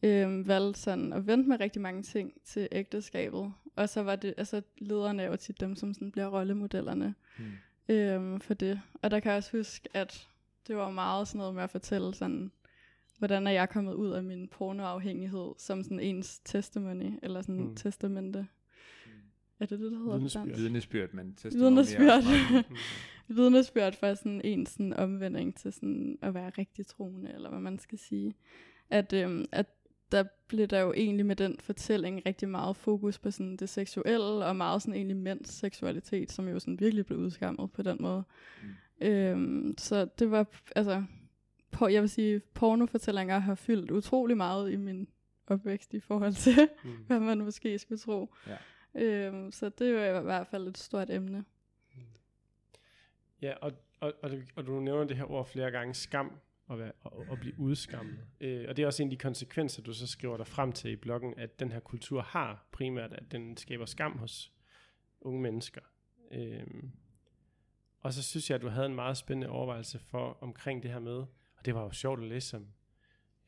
øh, 0.03 0.47
valgte 0.47 0.79
sådan 0.79 1.13
at 1.13 1.27
vente 1.27 1.49
med 1.49 1.59
rigtig 1.59 1.81
mange 1.81 2.03
ting 2.03 2.33
til 2.45 2.67
ægteskabet. 2.71 3.53
Og 3.75 3.89
så 3.89 4.03
var 4.03 4.15
det, 4.15 4.33
altså 4.38 4.62
lederne 4.77 5.23
er 5.23 5.27
jo 5.27 5.36
tit 5.36 5.59
dem, 5.59 5.75
som 5.75 5.93
sådan 5.93 6.12
bliver 6.12 6.27
rollemodellerne 6.27 7.15
Mm. 7.38 7.93
øh, 7.95 8.41
for 8.41 8.53
det. 8.53 8.81
Og 9.01 9.12
der 9.12 9.19
kan 9.19 9.29
jeg 9.31 9.38
også 9.38 9.57
huske, 9.57 9.89
at 9.93 10.27
det 10.67 10.75
var 10.77 10.91
meget 10.91 11.27
sådan 11.27 11.38
noget 11.39 11.55
med 11.55 11.63
at 11.63 11.69
fortælle 11.69 12.13
sådan, 12.13 12.51
hvordan 13.17 13.47
er 13.47 13.51
jeg 13.51 13.69
kommet 13.69 13.93
ud 13.93 14.09
af 14.12 14.23
min 14.23 14.47
pornoafhængighed, 14.47 15.51
som 15.57 15.83
sådan 15.83 15.99
ens 15.99 16.39
testimony, 16.39 17.19
eller 17.23 17.41
sådan 17.41 17.62
Mm. 17.63 17.75
testamente. 17.75 18.47
Er 19.63 19.67
det 19.67 19.80
det, 19.80 19.91
der 19.91 19.97
hedder? 19.97 20.13
Vidnesbyrd. 20.17 20.56
Vidnesbyrd, 20.56 21.13
men 21.13 21.38
Vidnesbyrd. 21.43 22.23
Mm. 23.30 23.36
vidnesbyrd 23.36 23.93
for 23.95 24.13
sådan 24.13 24.41
en 24.43 24.65
sådan 24.65 24.93
omvending 24.93 25.56
til 25.56 25.73
sådan 25.73 26.17
at 26.21 26.34
være 26.34 26.52
rigtig 26.58 26.88
troende, 26.88 27.32
eller 27.36 27.49
hvad 27.49 27.60
man 27.60 27.80
skal 27.80 27.97
sige. 27.99 28.34
At, 28.89 29.13
øhm, 29.13 29.45
at 29.52 29.65
der 30.12 30.23
blev 30.47 30.67
der 30.67 30.80
jo 30.80 30.93
egentlig 30.93 31.26
med 31.26 31.36
den 31.36 31.56
fortælling 31.60 32.21
rigtig 32.26 32.49
meget 32.49 32.76
fokus 32.76 33.19
på 33.19 33.32
sådan 33.32 33.58
det 33.58 33.69
seksuelle, 33.69 34.45
og 34.45 34.56
meget 34.56 34.82
sådan 34.82 34.93
egentlig 34.95 35.17
mænds 35.17 35.49
seksualitet, 35.49 36.32
som 36.32 36.47
jo 36.47 36.60
sådan 36.60 36.80
virkelig 36.80 37.06
blev 37.06 37.19
udskammet 37.19 37.71
på 37.71 37.82
den 37.82 37.97
måde. 37.99 38.23
Mm. 38.63 39.08
Øhm, 39.08 39.73
så 39.78 40.06
det 40.19 40.32
var, 40.32 40.45
altså, 40.76 41.04
på, 41.71 41.88
jeg 41.88 42.02
vil 42.02 42.10
sige, 42.10 42.39
pornofortællinger 42.39 43.39
har 43.39 43.56
fyldt 43.56 43.91
utrolig 43.91 44.38
meget 44.38 44.71
i 44.71 44.76
min 44.76 45.08
opvækst 45.47 45.93
i 45.93 45.99
forhold 45.99 46.34
til, 46.34 46.69
Mm. 46.84 46.91
hvad 47.08 47.19
man 47.19 47.38
måske 47.38 47.80
skulle 47.80 47.99
tro. 47.99 48.34
Ja. 48.47 48.56
Øhm, 48.95 49.51
så 49.51 49.69
det 49.69 49.95
var 49.95 50.19
i 50.19 50.23
hvert 50.23 50.47
fald 50.47 50.67
et 50.67 50.77
stort 50.77 51.10
emne. 51.10 51.45
Ja, 53.41 53.53
og, 53.62 53.71
og, 53.99 54.13
og, 54.21 54.32
og 54.56 54.65
du 54.65 54.79
nævner 54.79 55.03
det 55.03 55.17
her 55.17 55.32
ord 55.32 55.47
flere 55.47 55.71
gange, 55.71 55.93
skam, 55.93 56.32
og, 56.67 56.79
være, 56.79 56.91
og, 57.01 57.25
og 57.29 57.39
blive 57.39 57.60
udskammet. 57.60 58.19
Øh, 58.39 58.65
og 58.69 58.77
det 58.77 58.84
er 58.84 58.88
også 58.88 59.03
en 59.03 59.08
af 59.08 59.12
de 59.12 59.17
konsekvenser, 59.17 59.82
du 59.82 59.93
så 59.93 60.08
skriver 60.08 60.38
dig 60.38 60.47
frem 60.47 60.71
til 60.71 60.91
i 60.91 60.95
bloggen, 60.95 61.34
at 61.38 61.60
den 61.60 61.71
her 61.71 61.79
kultur 61.79 62.21
har 62.21 62.67
primært, 62.71 63.13
at 63.13 63.32
den 63.32 63.58
skaber 63.58 63.86
skam 63.86 64.17
hos 64.17 64.51
unge 65.21 65.41
mennesker. 65.41 65.82
Øh, 66.32 66.67
og 67.99 68.13
så 68.13 68.23
synes 68.23 68.49
jeg, 68.49 68.56
at 68.56 68.62
du 68.62 68.67
havde 68.67 68.86
en 68.86 68.95
meget 68.95 69.17
spændende 69.17 69.49
overvejelse 69.49 69.99
for 69.99 70.38
omkring 70.41 70.84
det 70.84 70.91
her 70.91 70.99
med, 70.99 71.17
og 71.58 71.65
det 71.65 71.75
var 71.75 71.84
jo 71.84 71.91
sjovt 71.91 72.19
at 72.19 72.27
læse 72.27 72.47
som, 72.47 72.67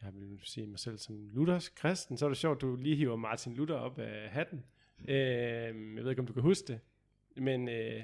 jeg 0.01 0.11
vil 0.13 0.39
sige 0.43 0.67
mig 0.67 0.79
selv 0.79 0.97
som 0.97 1.29
Luthers 1.29 1.69
kristen, 1.69 2.17
så 2.17 2.25
er 2.25 2.29
det 2.29 2.37
sjovt, 2.37 2.57
at 2.57 2.61
du 2.61 2.75
lige 2.75 2.95
hiver 2.95 3.15
Martin 3.15 3.53
Luther 3.53 3.75
op 3.75 3.99
af 3.99 4.29
hatten. 4.29 4.65
Øh, 5.07 5.15
jeg 5.95 6.03
ved 6.03 6.09
ikke, 6.09 6.19
om 6.19 6.27
du 6.27 6.33
kan 6.33 6.41
huske 6.41 6.67
det, 6.67 6.79
men, 7.37 7.69
øh, 7.69 8.03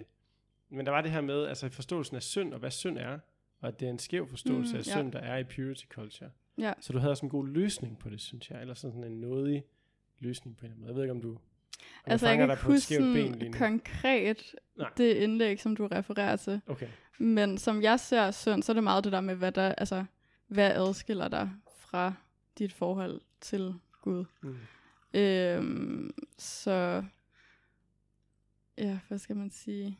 men 0.69 0.85
der 0.85 0.91
var 0.91 1.01
det 1.01 1.11
her 1.11 1.21
med, 1.21 1.45
altså 1.45 1.69
forståelsen 1.69 2.15
af 2.15 2.23
synd, 2.23 2.53
og 2.53 2.59
hvad 2.59 2.71
synd 2.71 2.97
er, 2.97 3.19
og 3.59 3.67
at 3.67 3.79
det 3.79 3.85
er 3.85 3.89
en 3.89 3.99
skæv 3.99 4.27
forståelse 4.27 4.73
Mm, 4.73 4.79
af 4.79 4.87
ja. 4.87 4.91
synd, 4.91 5.11
der 5.11 5.19
er 5.19 5.37
i 5.37 5.43
purity 5.43 5.85
culture. 5.85 6.29
Ja. 6.57 6.73
Så 6.79 6.93
du 6.93 6.99
havde 6.99 7.11
også 7.11 7.25
en 7.25 7.29
god 7.29 7.47
løsning 7.47 7.99
på 7.99 8.09
det, 8.09 8.21
synes 8.21 8.49
jeg, 8.51 8.61
eller 8.61 8.73
sådan 8.73 9.03
en 9.03 9.11
nådig 9.21 9.63
løsning 10.19 10.57
på 10.57 10.65
en 10.65 10.71
eller 10.71 10.75
anden 10.75 10.81
måde. 10.81 10.89
Jeg 10.89 10.95
ved 10.95 11.03
ikke, 11.03 11.11
om 11.11 11.21
du, 11.21 11.31
om 11.31 11.39
Altså, 12.05 12.27
jeg 12.27 12.31
fanger 12.33 12.45
kan 12.45 12.53
ikke 12.53 12.73
huske 12.73 12.97
ben 13.39 13.53
konkret 13.53 14.55
Nej. 14.75 14.89
det 14.97 15.13
indlæg, 15.15 15.59
som 15.59 15.75
du 15.75 15.87
refererer 15.87 16.35
til. 16.35 16.61
Okay. 16.67 16.87
Men 17.19 17.57
som 17.57 17.81
jeg 17.81 17.99
ser 17.99 18.31
synd, 18.31 18.63
så 18.63 18.71
er 18.71 18.73
det 18.73 18.83
meget 18.83 19.03
det 19.03 19.11
der 19.11 19.21
med, 19.21 19.35
hvad 19.35 19.51
der, 19.51 19.75
altså, 19.75 20.05
hvad 20.47 20.71
adskiller 20.71 21.27
dig 21.27 21.49
fra 21.77 22.13
dit 22.57 22.73
forhold 22.73 23.21
til 23.41 23.73
Gud. 24.01 24.25
Mm. 24.41 24.55
Øhm, 25.13 26.11
så, 26.37 27.03
ja, 28.77 28.99
hvad 29.07 29.17
skal 29.17 29.35
man 29.35 29.49
sige? 29.51 29.97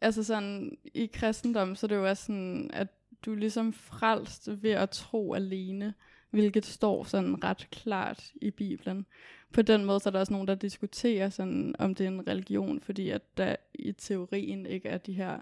Altså 0.00 0.24
sådan, 0.24 0.78
i 0.94 1.06
kristendom, 1.06 1.74
så 1.76 1.86
er 1.86 1.88
det 1.88 1.96
jo 1.96 2.08
også 2.08 2.24
sådan, 2.26 2.70
at 2.72 2.88
du 3.26 3.32
er 3.32 3.36
ligesom 3.36 3.72
frelst 3.72 4.62
ved 4.62 4.70
at 4.70 4.90
tro 4.90 5.34
alene, 5.34 5.94
hvilket 6.30 6.64
står 6.64 7.04
sådan 7.04 7.44
ret 7.44 7.68
klart 7.70 8.32
i 8.40 8.50
Bibelen. 8.50 9.06
På 9.52 9.62
den 9.62 9.84
måde 9.84 10.00
så 10.00 10.08
er 10.08 10.10
der 10.10 10.20
også 10.20 10.32
nogen, 10.32 10.48
der 10.48 10.54
diskuterer 10.54 11.28
sådan, 11.28 11.74
om 11.78 11.94
det 11.94 12.04
er 12.04 12.08
en 12.08 12.26
religion, 12.28 12.80
fordi 12.80 13.10
at 13.10 13.36
der 13.36 13.56
i 13.74 13.92
teorien 13.92 14.66
ikke 14.66 14.88
er 14.88 14.98
de 14.98 15.12
her 15.12 15.40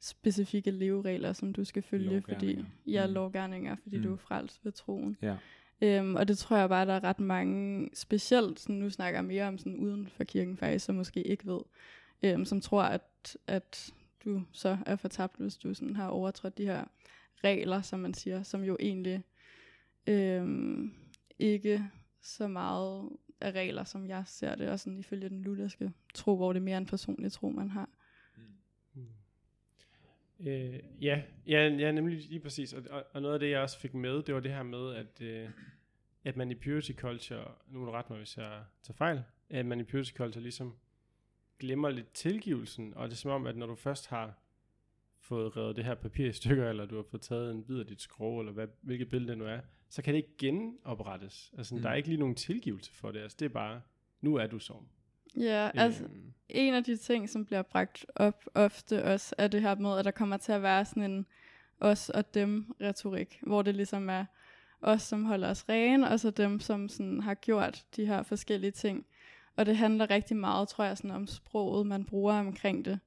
specifikke 0.00 0.70
leveregler, 0.70 1.32
som 1.32 1.52
du 1.52 1.64
skal 1.64 1.82
følge, 1.82 2.22
fordi 2.22 2.46
Lovgerninger. 2.46 2.64
ja, 2.86 3.06
Mm. 3.06 3.12
lovgærninger, 3.12 3.76
fordi 3.82 3.96
Mm. 3.96 4.02
du 4.02 4.12
er 4.12 4.16
frelst 4.16 4.64
ved 4.64 4.72
troen. 4.72 5.16
Ja. 5.22 5.36
Øhm, 5.82 6.14
og 6.16 6.28
det 6.28 6.38
tror 6.38 6.56
jeg 6.56 6.68
bare, 6.68 6.86
der 6.86 6.92
er 6.92 7.04
ret 7.04 7.20
mange, 7.20 7.90
specielt 7.94 8.60
sådan, 8.60 8.76
nu 8.76 8.90
snakker 8.90 9.18
jeg 9.18 9.24
mere 9.24 9.48
om 9.48 9.58
sådan 9.58 9.76
uden 9.76 10.08
for 10.08 10.24
kirken 10.24 10.56
faktisk, 10.56 10.84
som 10.84 10.94
måske 10.94 11.22
ikke 11.22 11.46
ved, 11.46 11.60
øhm, 12.22 12.44
som 12.44 12.60
tror, 12.60 12.82
at, 12.82 13.36
at 13.46 13.94
du 14.24 14.42
så 14.52 14.78
er 14.86 14.96
fortabt, 14.96 15.36
hvis 15.36 15.56
du 15.56 15.74
sådan 15.74 15.96
har 15.96 16.08
overtrådt 16.08 16.58
de 16.58 16.64
her 16.64 16.84
regler, 17.44 17.82
som 17.82 18.00
man 18.00 18.14
siger, 18.14 18.42
som 18.42 18.62
jo 18.62 18.76
egentlig 18.80 19.22
øhm, 20.06 20.92
ikke 21.38 21.90
så 22.20 22.48
meget 22.48 23.08
af 23.40 23.52
regler, 23.52 23.84
som 23.84 24.06
jeg 24.06 24.22
ser 24.26 24.54
det, 24.54 24.68
og 24.68 24.80
sådan 24.80 24.98
ifølge 24.98 25.28
den 25.28 25.42
lutherske 25.42 25.92
tro, 26.14 26.36
hvor 26.36 26.52
det 26.52 26.60
er 26.60 26.64
mere 26.64 26.78
en 26.78 26.86
personlig 26.86 27.32
tro, 27.32 27.48
man 27.50 27.70
har. 27.70 27.88
Øh, 30.46 30.80
ja, 31.00 31.22
ja, 31.46 31.68
ja, 31.68 31.92
nemlig 31.92 32.16
lige 32.28 32.40
præcis. 32.40 32.72
Og, 32.72 32.82
og, 32.90 33.04
og 33.12 33.22
noget 33.22 33.34
af 33.34 33.40
det, 33.40 33.50
jeg 33.50 33.60
også 33.60 33.78
fik 33.78 33.94
med, 33.94 34.22
det 34.22 34.34
var 34.34 34.40
det 34.40 34.54
her 34.54 34.62
med, 34.62 34.94
at, 34.94 35.20
øh, 35.20 35.50
at 36.24 36.36
man 36.36 36.50
i 36.50 36.54
purity 36.54 36.92
culture, 36.92 37.44
nu 37.68 37.78
må 37.78 37.86
du 37.86 37.90
rette 37.90 38.12
mig, 38.12 38.18
hvis 38.18 38.36
jeg 38.36 38.62
tager 38.82 38.96
fejl, 38.96 39.22
at 39.50 39.66
man 39.66 39.80
i 39.80 39.84
purity 39.84 40.12
culture 40.12 40.42
ligesom 40.42 40.76
glemmer 41.58 41.90
lidt 41.90 42.12
tilgivelsen, 42.12 42.94
og 42.94 43.08
det 43.08 43.14
er 43.14 43.16
som 43.16 43.30
om, 43.30 43.46
at 43.46 43.56
når 43.56 43.66
du 43.66 43.74
først 43.74 44.08
har 44.08 44.38
fået 45.20 45.56
revet 45.56 45.76
det 45.76 45.84
her 45.84 45.94
papir 45.94 46.28
i 46.28 46.32
stykker, 46.32 46.68
eller 46.68 46.86
du 46.86 46.96
har 46.96 47.02
fået 47.02 47.22
taget 47.22 47.50
en 47.50 47.64
bid 47.64 47.78
af 47.78 47.86
dit 47.86 48.00
skrog, 48.00 48.40
eller 48.40 48.52
hvad, 48.52 48.66
hvilket 48.80 49.08
billede 49.08 49.30
det 49.30 49.38
nu 49.38 49.44
er, 49.44 49.60
så 49.88 50.02
kan 50.02 50.14
det 50.14 50.18
ikke 50.18 50.36
genoprettes. 50.38 51.52
Altså, 51.58 51.74
mm. 51.74 51.82
Der 51.82 51.90
er 51.90 51.94
ikke 51.94 52.08
lige 52.08 52.18
nogen 52.18 52.34
tilgivelse 52.34 52.92
for 52.92 53.10
det. 53.12 53.20
Altså, 53.20 53.36
det 53.40 53.44
er 53.44 53.50
bare, 53.50 53.80
nu 54.20 54.34
er 54.34 54.46
du 54.46 54.58
sådan. 54.58 54.88
Ja, 55.36 55.70
altså, 55.74 56.04
Øhm, 56.04 56.32
en 56.48 56.74
af 56.74 56.84
de 56.84 56.96
ting, 56.96 57.28
som 57.28 57.44
bliver 57.44 57.62
bragt 57.62 58.06
op 58.14 58.44
ofte 58.54 59.04
også, 59.04 59.34
er 59.38 59.48
det 59.48 59.62
her 59.62 59.74
med, 59.74 59.98
at 59.98 60.04
der 60.04 60.10
kommer 60.10 60.36
til 60.36 60.52
at 60.52 60.62
være 60.62 60.84
sådan 60.84 61.10
en 61.10 61.26
os 61.80 62.08
og 62.08 62.34
dem 62.34 62.74
retorik, 62.80 63.38
hvor 63.42 63.62
det 63.62 63.74
ligesom 63.74 64.08
er 64.10 64.24
os, 64.82 65.02
som 65.02 65.24
holder 65.24 65.50
os 65.50 65.68
rene, 65.68 66.10
og 66.10 66.20
så 66.20 66.30
dem, 66.30 66.60
som 66.60 66.88
sådan 66.88 67.20
har 67.20 67.34
gjort 67.34 67.84
de 67.96 68.06
her 68.06 68.22
forskellige 68.22 68.70
ting. 68.70 69.06
Og 69.56 69.66
det 69.66 69.76
handler 69.76 70.10
rigtig 70.10 70.36
meget, 70.36 70.68
tror 70.68 70.84
jeg, 70.84 70.96
sådan 70.96 71.10
om 71.10 71.26
sproget, 71.26 71.86
man 71.86 72.04
bruger 72.04 72.34
omkring 72.34 72.84
det, 72.84 72.98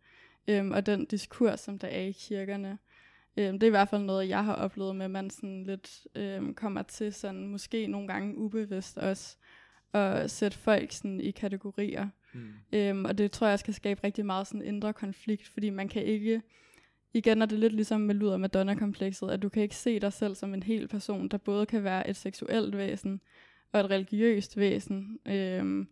øhm, 0.47 0.71
og 0.71 0.85
den 0.85 1.05
diskurs, 1.05 1.59
som 1.59 1.79
der 1.79 1.88
er 1.88 2.01
i 2.01 2.11
kirkerne. 2.11 2.77
Øhm, 3.38 3.59
det 3.59 3.63
er 3.63 3.67
i 3.67 3.69
hvert 3.69 3.89
fald 3.89 4.03
noget, 4.03 4.29
jeg 4.29 4.45
har 4.45 4.53
oplevet 4.53 4.95
med, 4.95 5.05
at 5.05 5.11
man 5.11 5.29
sådan 5.29 5.63
lidt 5.63 6.07
øhm, 6.15 6.53
kommer 6.53 6.81
til 6.81 7.13
sådan, 7.13 7.47
måske 7.47 7.88
nogle 7.88 8.07
gange 8.07 8.38
ubevidst 8.38 8.97
også, 8.97 9.38
at 9.95 10.31
sætte 10.31 10.58
folk 10.58 10.91
sådan 10.91 11.21
i 11.21 11.31
kategorier. 11.31 12.08
Mm. 12.34 12.53
Øhm, 12.73 13.05
og 13.05 13.17
det 13.17 13.31
tror 13.31 13.47
jeg 13.47 13.60
skal 13.60 13.73
skabe 13.73 14.03
rigtig 14.03 14.25
meget 14.25 14.47
sådan 14.47 14.62
indre 14.62 14.93
konflikt, 14.93 15.47
fordi 15.47 15.69
man 15.69 15.88
kan 15.88 16.03
ikke, 16.03 16.41
igen 17.13 17.41
er 17.41 17.45
det 17.45 17.60
lidt 17.60 17.73
ligesom 17.73 18.01
med 18.01 18.15
Luther 18.15 18.38
Madonna-komplekset, 18.38 19.31
at 19.31 19.41
du 19.41 19.49
kan 19.49 19.63
ikke 19.63 19.75
se 19.75 19.99
dig 19.99 20.13
selv 20.13 20.36
som 20.36 20.53
en 20.53 20.63
hel 20.63 20.88
person, 20.88 21.27
der 21.27 21.38
både 21.38 21.65
kan 21.65 21.84
være 21.84 22.10
et 22.10 22.15
seksuelt 22.15 22.77
væsen 22.77 23.21
og 23.71 23.79
et 23.79 23.89
religiøst 23.89 24.58
væsen. 24.58 25.19
Øhm, 25.25 25.88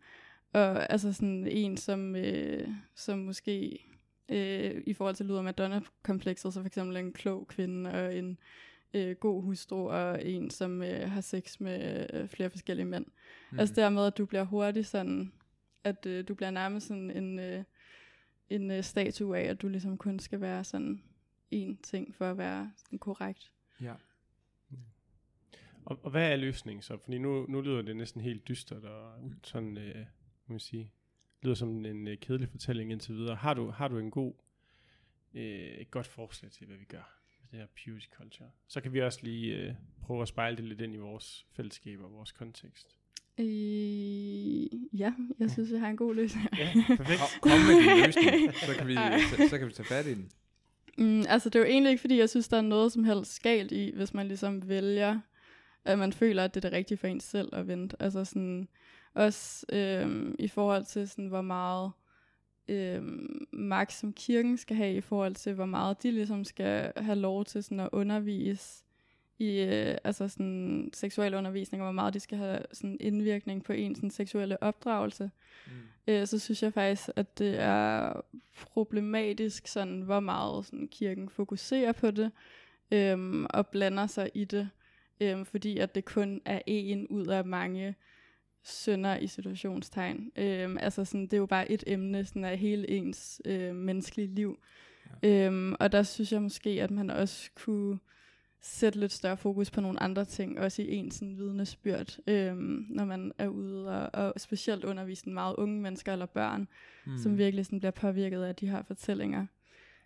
og 0.53 0.91
altså 0.91 1.13
sådan 1.13 1.47
en, 1.47 1.77
som, 1.77 2.15
øh, 2.15 2.67
som 2.95 3.19
måske 3.19 3.85
øh, 4.29 4.81
i 4.85 4.93
forhold 4.93 5.15
til 5.15 5.25
Luther 5.25 5.41
Madonna-komplekset, 5.41 6.53
så 6.53 6.59
for 6.59 6.67
eksempel 6.67 6.97
en 6.97 7.13
klog 7.13 7.47
kvinde 7.47 7.91
og 7.91 8.17
en 8.17 8.37
øh, 8.93 9.15
god 9.15 9.43
hustru 9.43 9.89
og 9.89 10.25
en, 10.25 10.49
som 10.49 10.81
øh, 10.81 11.11
har 11.11 11.21
sex 11.21 11.59
med 11.59 12.07
øh, 12.13 12.27
flere 12.27 12.49
forskellige 12.49 12.85
mænd. 12.85 13.05
Mm. 13.51 13.59
Altså 13.59 13.75
dermed, 13.75 14.05
at 14.05 14.17
du 14.17 14.25
bliver 14.25 14.43
hurtigt 14.43 14.87
sådan, 14.87 15.33
at 15.83 16.05
øh, 16.05 16.27
du 16.27 16.35
bliver 16.35 16.51
nærmest 16.51 16.87
sådan 16.87 17.11
en, 17.11 17.39
øh, 17.39 17.63
en 18.49 18.71
øh, 18.71 18.83
statue 18.83 19.37
af, 19.37 19.43
at 19.43 19.61
du 19.61 19.67
ligesom 19.67 19.97
kun 19.97 20.19
skal 20.19 20.41
være 20.41 20.63
sådan 20.63 21.03
en 21.51 21.77
ting 21.77 22.15
for 22.15 22.31
at 22.31 22.37
være 22.37 22.71
sådan 22.77 22.99
korrekt. 22.99 23.51
Ja. 23.81 23.93
Og, 25.85 25.99
og 26.03 26.11
hvad 26.11 26.31
er 26.31 26.35
løsningen 26.35 26.81
så? 26.81 26.97
Fordi 26.97 27.17
nu, 27.17 27.45
nu 27.49 27.61
lyder 27.61 27.81
det 27.81 27.95
næsten 27.95 28.21
helt 28.21 28.47
dystert 28.47 28.83
og 28.83 29.13
sådan, 29.43 29.77
øh, 29.77 30.05
må 30.47 30.53
man 30.53 30.59
sige, 30.59 30.91
lyder 31.41 31.55
som 31.55 31.85
en 31.85 32.07
øh, 32.07 32.17
kedelig 32.17 32.49
fortælling 32.49 32.91
indtil 32.91 33.15
videre. 33.15 33.35
Har 33.35 33.53
du, 33.53 33.69
har 33.69 33.87
du 33.87 33.97
en 33.97 34.11
god, 34.11 34.33
øh, 35.33 35.43
et 35.43 35.91
godt 35.91 36.07
forslag 36.07 36.51
til, 36.51 36.67
hvad 36.67 36.77
vi 36.77 36.85
gør 36.85 37.22
det 37.53 37.61
her 37.61 37.67
purity 37.83 38.07
culture? 38.17 38.49
Så 38.67 38.81
kan 38.81 38.93
vi 38.93 39.01
også 39.01 39.19
lige 39.23 39.55
øh, 39.55 39.73
prøve 40.01 40.21
at 40.21 40.27
spejle 40.27 40.57
det 40.57 40.65
lidt 40.65 40.81
ind 40.81 40.93
i 40.93 40.97
vores 40.97 41.45
fællesskab 41.51 41.99
og 42.03 42.11
vores 42.11 42.31
kontekst. 42.31 42.97
Øh, 43.39 44.99
ja, 44.99 45.13
jeg 45.39 45.51
synes, 45.51 45.71
jeg 45.71 45.79
har 45.79 45.87
en 45.87 45.97
god 45.97 46.15
løsning. 46.15 46.47
Ja, 46.57 46.73
perfekt. 46.97 47.21
Kom, 47.41 47.51
med 47.51 47.75
din 47.81 48.05
løsning, 48.05 48.53
så 48.67 48.75
kan, 48.77 48.87
vi, 48.87 48.95
så, 48.95 49.47
så 49.49 49.57
kan 49.57 49.67
vi 49.67 49.73
tage 49.73 49.87
fat 49.87 50.05
i 50.05 50.13
den. 50.13 50.31
Mm, 50.97 51.23
altså, 51.29 51.49
det 51.49 51.55
er 51.55 51.63
jo 51.63 51.71
egentlig 51.71 51.89
ikke, 51.89 52.01
fordi 52.01 52.19
jeg 52.19 52.29
synes, 52.29 52.47
der 52.47 52.57
er 52.57 52.61
noget 52.61 52.91
som 52.91 53.03
helst 53.03 53.41
galt 53.41 53.71
i, 53.71 53.91
hvis 53.95 54.13
man 54.13 54.27
ligesom 54.27 54.69
vælger, 54.69 55.19
at 55.85 55.99
man 55.99 56.13
føler, 56.13 56.43
at 56.43 56.53
det 56.53 56.65
er 56.65 56.69
det 56.69 56.77
rigtige 56.77 56.97
for 56.97 57.07
en 57.07 57.19
selv 57.19 57.49
at 57.55 57.67
vente. 57.67 57.97
Altså 57.99 58.25
sådan, 58.25 58.67
også 59.13 59.65
øhm, 59.73 60.35
i 60.39 60.47
forhold 60.47 60.85
til, 60.85 61.09
sådan, 61.09 61.27
hvor 61.27 61.41
meget 61.41 61.91
øhm, 62.67 63.47
magt, 63.51 63.93
som 63.93 64.13
kirken 64.13 64.57
skal 64.57 64.77
have, 64.77 64.95
i 64.95 65.01
forhold 65.01 65.35
til, 65.35 65.53
hvor 65.53 65.65
meget 65.65 66.03
de 66.03 66.11
ligesom 66.11 66.43
skal 66.43 66.91
have 66.97 67.15
lov 67.15 67.45
til 67.45 67.63
sådan 67.63 67.79
at 67.79 67.89
undervise 67.91 68.83
i 69.39 69.59
øh, 69.59 69.97
altså 70.03 70.27
sådan 70.27 70.89
seksuel 70.93 71.33
undervisning, 71.33 71.83
og 71.83 71.85
hvor 71.85 71.93
meget 71.93 72.13
de 72.13 72.19
skal 72.19 72.37
have 72.37 72.59
sådan 72.73 72.97
indvirkning 72.99 73.63
på 73.63 73.73
en 73.73 73.95
sådan 73.95 74.11
seksuelle 74.11 74.63
opdragelse 74.63 75.31
Mm. 75.67 75.71
øh, 76.07 76.27
så 76.27 76.39
synes 76.39 76.63
jeg 76.63 76.73
faktisk, 76.73 77.09
at 77.15 77.39
det 77.39 77.59
er 77.59 78.13
problematisk, 78.71 79.67
sådan, 79.67 80.01
hvor 80.01 80.19
meget 80.19 80.65
sådan, 80.65 80.87
kirken 80.87 81.29
fokuserer 81.29 81.91
på 81.91 82.11
det, 82.11 82.31
øhm, 82.91 83.45
og 83.49 83.67
blander 83.67 84.07
sig 84.07 84.29
i 84.33 84.45
det, 84.45 84.69
øhm, 85.21 85.45
fordi 85.45 85.77
at 85.77 85.95
det 85.95 86.05
kun 86.05 86.41
er 86.45 86.61
en 86.67 87.07
ud 87.07 87.27
af 87.27 87.45
mange 87.45 87.95
sønder 88.63 89.17
i 89.17 89.27
situationstegn. 89.27 90.31
Øhm, 90.35 90.77
altså 90.77 91.05
sådan, 91.05 91.21
det 91.21 91.33
er 91.33 91.37
jo 91.37 91.45
bare 91.45 91.71
et 91.71 91.83
emne 91.87 92.25
sådan 92.25 92.45
af 92.45 92.57
hele 92.57 92.89
ens 92.89 93.41
øh, 93.45 93.75
menneskelige 93.75 94.35
liv. 94.35 94.59
Ja. 95.23 95.45
Øhm, 95.45 95.75
og 95.79 95.91
der 95.91 96.03
synes 96.03 96.31
jeg 96.31 96.41
måske, 96.41 96.69
at 96.69 96.91
man 96.91 97.09
også 97.09 97.49
kunne 97.55 97.99
sætte 98.61 98.99
lidt 98.99 99.11
større 99.11 99.37
fokus 99.37 99.71
på 99.71 99.81
nogle 99.81 100.03
andre 100.03 100.25
ting, 100.25 100.59
også 100.59 100.81
i 100.81 100.95
ens 100.95 101.15
sådan, 101.15 101.37
vidnesbyrd, 101.37 102.17
øhm, 102.27 102.85
når 102.89 103.05
man 103.05 103.31
er 103.37 103.47
ude, 103.47 103.89
og, 103.89 104.09
og 104.25 104.39
specielt 104.41 104.83
undervise 104.83 105.29
meget 105.29 105.55
unge 105.55 105.81
mennesker 105.81 106.13
eller 106.13 106.25
børn, 106.25 106.67
mm. 107.05 107.17
som 107.17 107.37
virkelig 107.37 107.65
sådan, 107.65 107.79
bliver 107.79 107.91
påvirket 107.91 108.43
af 108.43 108.55
de 108.55 108.69
her 108.69 108.83
fortællinger. 108.83 109.45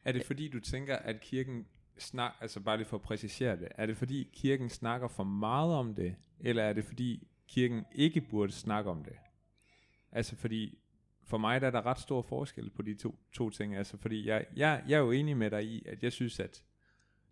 Er 0.05 0.11
det 0.11 0.25
fordi, 0.25 0.49
du 0.49 0.59
tænker, 0.59 0.95
at 0.95 1.21
kirken 1.21 1.65
snak, 1.97 2.31
altså 2.41 2.59
bare 2.59 2.77
lige 2.77 2.87
for 2.87 2.97
at 2.97 3.01
præcisere 3.01 3.55
det, 3.55 3.67
er 3.75 3.85
det 3.85 3.97
fordi 3.97 4.29
kirken 4.33 4.69
snakker 4.69 5.07
for 5.07 5.23
meget 5.23 5.73
om 5.73 5.95
det, 5.95 6.15
eller 6.39 6.63
er 6.63 6.73
det 6.73 6.83
fordi 6.83 7.27
kirken 7.47 7.85
ikke 7.91 8.21
burde 8.21 8.51
snakke 8.51 8.89
om 8.89 9.03
det? 9.03 9.15
Altså 10.11 10.35
fordi, 10.35 10.77
for 11.23 11.37
mig 11.37 11.61
der 11.61 11.67
er 11.67 11.71
der 11.71 11.85
ret 11.85 11.99
stor 11.99 12.21
forskel 12.21 12.69
på 12.69 12.81
de 12.81 12.95
to, 12.95 13.15
to 13.31 13.49
ting, 13.49 13.75
altså 13.75 13.97
fordi 13.97 14.27
jeg, 14.27 14.45
jeg, 14.55 14.83
jeg 14.87 14.95
er 14.95 14.99
jo 14.99 15.11
enig 15.11 15.37
med 15.37 15.51
dig 15.51 15.63
i, 15.65 15.83
at 15.85 16.03
jeg 16.03 16.11
synes, 16.11 16.39
at 16.39 16.63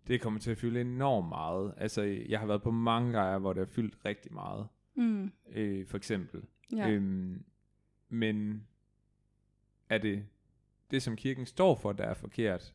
det 0.06 0.20
kommer 0.20 0.40
til 0.40 0.50
at 0.50 0.58
fylde 0.58 0.80
enormt 0.80 1.28
meget. 1.28 1.74
Altså 1.76 2.02
jeg 2.02 2.40
har 2.40 2.46
været 2.46 2.62
på 2.62 2.70
mange 2.70 3.12
lejre, 3.12 3.38
hvor 3.38 3.52
det 3.52 3.60
har 3.60 3.72
fyldt 3.72 4.04
rigtig 4.04 4.32
meget, 4.32 4.66
mm. 4.94 5.32
øh, 5.52 5.86
for 5.86 5.96
eksempel. 5.96 6.42
Ja. 6.72 6.90
Øhm, 6.90 7.44
men 8.08 8.66
er 9.88 9.98
det 9.98 10.26
det, 10.90 11.02
som 11.02 11.16
kirken 11.16 11.46
står 11.46 11.74
for, 11.74 11.92
der 11.92 12.04
er 12.04 12.14
forkert, 12.14 12.74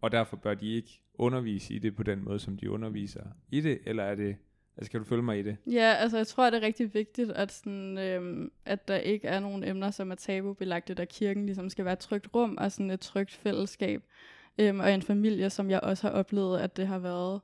og 0.00 0.12
derfor 0.12 0.36
bør 0.36 0.54
de 0.54 0.72
ikke 0.72 1.00
undervise 1.14 1.74
i 1.74 1.78
det 1.78 1.96
på 1.96 2.02
den 2.02 2.24
måde, 2.24 2.38
som 2.38 2.56
de 2.56 2.70
underviser 2.70 3.26
i 3.48 3.60
det, 3.60 3.80
eller 3.86 4.02
er 4.02 4.14
det, 4.14 4.36
altså 4.76 4.90
kan 4.90 5.00
du 5.00 5.06
følge 5.06 5.22
mig 5.22 5.38
i 5.38 5.42
det? 5.42 5.56
Ja, 5.66 5.94
altså 5.98 6.16
jeg 6.16 6.26
tror, 6.26 6.50
det 6.50 6.56
er 6.56 6.66
rigtig 6.66 6.94
vigtigt, 6.94 7.30
at, 7.30 7.52
sådan, 7.52 7.98
øhm, 7.98 8.52
at 8.64 8.88
der 8.88 8.96
ikke 8.96 9.28
er 9.28 9.40
nogen 9.40 9.64
emner, 9.64 9.90
som 9.90 10.10
er 10.10 10.14
tabubelagte, 10.14 10.94
der 10.94 11.04
kirken 11.04 11.46
ligesom 11.46 11.70
skal 11.70 11.84
være 11.84 11.92
et 11.92 11.98
trygt 11.98 12.28
rum, 12.34 12.56
og 12.60 12.72
sådan 12.72 12.90
et 12.90 13.00
trygt 13.00 13.32
fællesskab, 13.32 14.02
øhm, 14.58 14.80
og 14.80 14.94
en 14.94 15.02
familie, 15.02 15.50
som 15.50 15.70
jeg 15.70 15.80
også 15.80 16.08
har 16.08 16.14
oplevet, 16.14 16.60
at 16.60 16.76
det 16.76 16.86
har 16.86 16.98
været. 16.98 17.40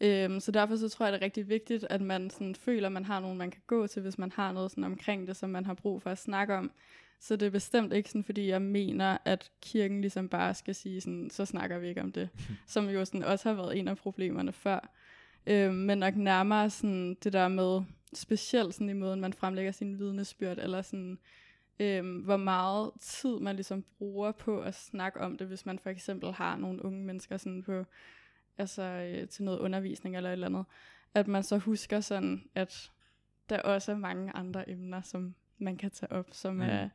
Øhm, 0.00 0.40
så 0.40 0.52
derfor 0.52 0.76
så 0.76 0.88
tror 0.88 1.06
jeg, 1.06 1.12
det 1.12 1.20
er 1.20 1.24
rigtig 1.24 1.48
vigtigt, 1.48 1.86
at 1.90 2.00
man 2.00 2.30
sådan 2.30 2.54
føler, 2.54 2.86
at 2.86 2.92
man 2.92 3.04
har 3.04 3.20
nogen, 3.20 3.38
man 3.38 3.50
kan 3.50 3.62
gå 3.66 3.86
til, 3.86 4.02
hvis 4.02 4.18
man 4.18 4.32
har 4.32 4.52
noget 4.52 4.70
sådan 4.70 4.84
omkring 4.84 5.26
det, 5.26 5.36
som 5.36 5.50
man 5.50 5.66
har 5.66 5.74
brug 5.74 6.02
for 6.02 6.10
at 6.10 6.18
snakke 6.18 6.54
om. 6.54 6.70
Så 7.20 7.36
det 7.36 7.46
er 7.46 7.50
bestemt 7.50 7.92
ikke 7.92 8.08
sådan, 8.08 8.24
fordi 8.24 8.48
jeg 8.48 8.62
mener, 8.62 9.18
at 9.24 9.50
kirken 9.62 10.00
ligesom 10.00 10.28
bare 10.28 10.54
skal 10.54 10.74
sige 10.74 11.00
sådan, 11.00 11.30
så 11.30 11.44
snakker 11.44 11.78
vi 11.78 11.88
ikke 11.88 12.00
om 12.00 12.12
det. 12.12 12.28
som 12.66 12.88
jo 12.88 13.04
sådan 13.04 13.22
også 13.22 13.48
har 13.48 13.56
været 13.56 13.78
en 13.78 13.88
af 13.88 13.96
problemerne 13.96 14.52
før. 14.52 14.90
Øh, 15.46 15.72
men 15.72 15.98
nok 15.98 16.16
nærmere 16.16 16.70
sådan 16.70 17.16
det 17.24 17.32
der 17.32 17.48
med, 17.48 17.82
specielt 18.14 18.74
sådan 18.74 18.90
i 18.90 18.92
måden, 18.92 19.20
man 19.20 19.32
fremlægger 19.32 19.72
sin 19.72 19.98
vidnesbyrd, 19.98 20.58
eller 20.58 20.82
sådan, 20.82 21.18
øh, 21.80 22.24
hvor 22.24 22.36
meget 22.36 22.90
tid 23.00 23.38
man 23.38 23.54
ligesom 23.54 23.84
bruger 23.98 24.32
på 24.32 24.60
at 24.60 24.74
snakke 24.74 25.20
om 25.20 25.38
det, 25.38 25.46
hvis 25.46 25.66
man 25.66 25.78
for 25.78 25.90
eksempel 25.90 26.32
har 26.32 26.56
nogle 26.56 26.84
unge 26.84 27.04
mennesker 27.04 27.36
sådan 27.36 27.62
på, 27.62 27.84
altså 28.58 28.82
øh, 28.82 29.28
til 29.28 29.44
noget 29.44 29.58
undervisning 29.58 30.16
eller 30.16 30.30
et 30.30 30.32
eller 30.32 30.46
andet, 30.46 30.64
at 31.14 31.28
man 31.28 31.42
så 31.42 31.58
husker 31.58 32.00
sådan, 32.00 32.48
at 32.54 32.90
der 33.48 33.60
også 33.60 33.92
er 33.92 33.96
mange 33.96 34.32
andre 34.32 34.70
emner, 34.70 35.02
som 35.02 35.34
man 35.58 35.76
kan 35.76 35.90
tage 35.90 36.12
op, 36.12 36.28
som 36.32 36.54
mm. 36.54 36.60
er, 36.60 36.88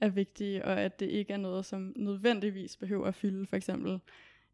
er 0.00 0.08
vigtige, 0.08 0.64
og 0.64 0.80
at 0.80 1.00
det 1.00 1.06
ikke 1.06 1.32
er 1.32 1.36
noget, 1.36 1.64
som 1.64 1.92
nødvendigvis 1.96 2.76
behøver 2.76 3.06
at 3.06 3.14
fylde 3.14 3.46
for 3.46 3.56
eksempel 3.56 4.00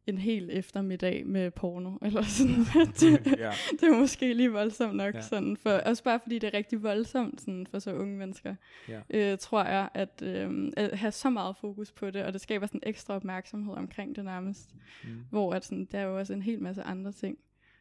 en 0.07 0.19
hel 0.19 0.51
eftermiddag 0.53 1.27
med 1.27 1.51
porno, 1.51 1.97
eller 2.07 2.23
sådan. 2.23 2.55
det, 3.01 3.27
ja. 3.39 3.53
det 3.71 3.83
er 3.83 3.99
måske 4.01 4.35
lige 4.35 4.53
voldsomt 4.53 4.97
nok, 4.97 5.15
ja. 5.15 5.21
sådan, 5.21 5.57
for, 5.57 5.71
også 5.71 6.05
bare 6.05 6.21
fordi 6.21 6.39
det 6.39 6.47
er 6.47 6.55
rigtig 6.55 6.83
voldsomt 6.83 7.41
sådan, 7.41 7.67
for 7.71 7.79
så 7.79 7.95
unge 7.95 8.17
mennesker, 8.17 8.55
ja. 8.89 9.01
øh, 9.11 9.39
tror 9.39 9.65
jeg, 9.65 9.89
at, 9.95 10.23
øh, 10.23 10.73
at 10.77 10.99
have 10.99 11.13
så 11.13 11.31
meget 11.31 11.57
fokus 11.57 11.93
på 11.93 12.11
det, 12.11 12.25
og 12.25 12.33
det 12.33 12.41
skaber 12.41 12.67
sådan 12.67 12.81
ekstra 12.83 13.15
opmærksomhed 13.15 13.75
omkring 13.75 14.17
det 14.17 14.25
nærmest, 14.25 14.75
mm. 15.05 15.25
hvor 15.31 15.55
at, 15.55 15.65
sådan, 15.65 15.89
der 15.93 15.99
er 15.99 16.05
jo 16.05 16.19
også 16.19 16.33
en 16.33 16.43
hel 16.43 16.63
masse 16.63 16.83
andre 16.83 17.13
ting, 17.13 17.39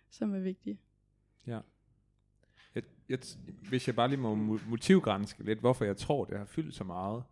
som 0.09 0.35
er 0.35 0.39
vigtige. 0.39 0.79
Ja. 1.47 1.59
Jeg, 2.75 2.83
jeg, 3.09 3.19
hvis 3.69 3.87
jeg 3.87 3.95
bare 3.95 4.07
lige 4.07 4.19
må 4.19 4.35
motivgrænske 4.67 5.43
lidt, 5.43 5.59
hvorfor 5.59 5.85
jeg 5.85 5.97
tror, 5.97 6.25
det 6.25 6.37
har 6.37 6.45
fyldt 6.45 6.75
så 6.75 6.83
meget, 6.83 7.23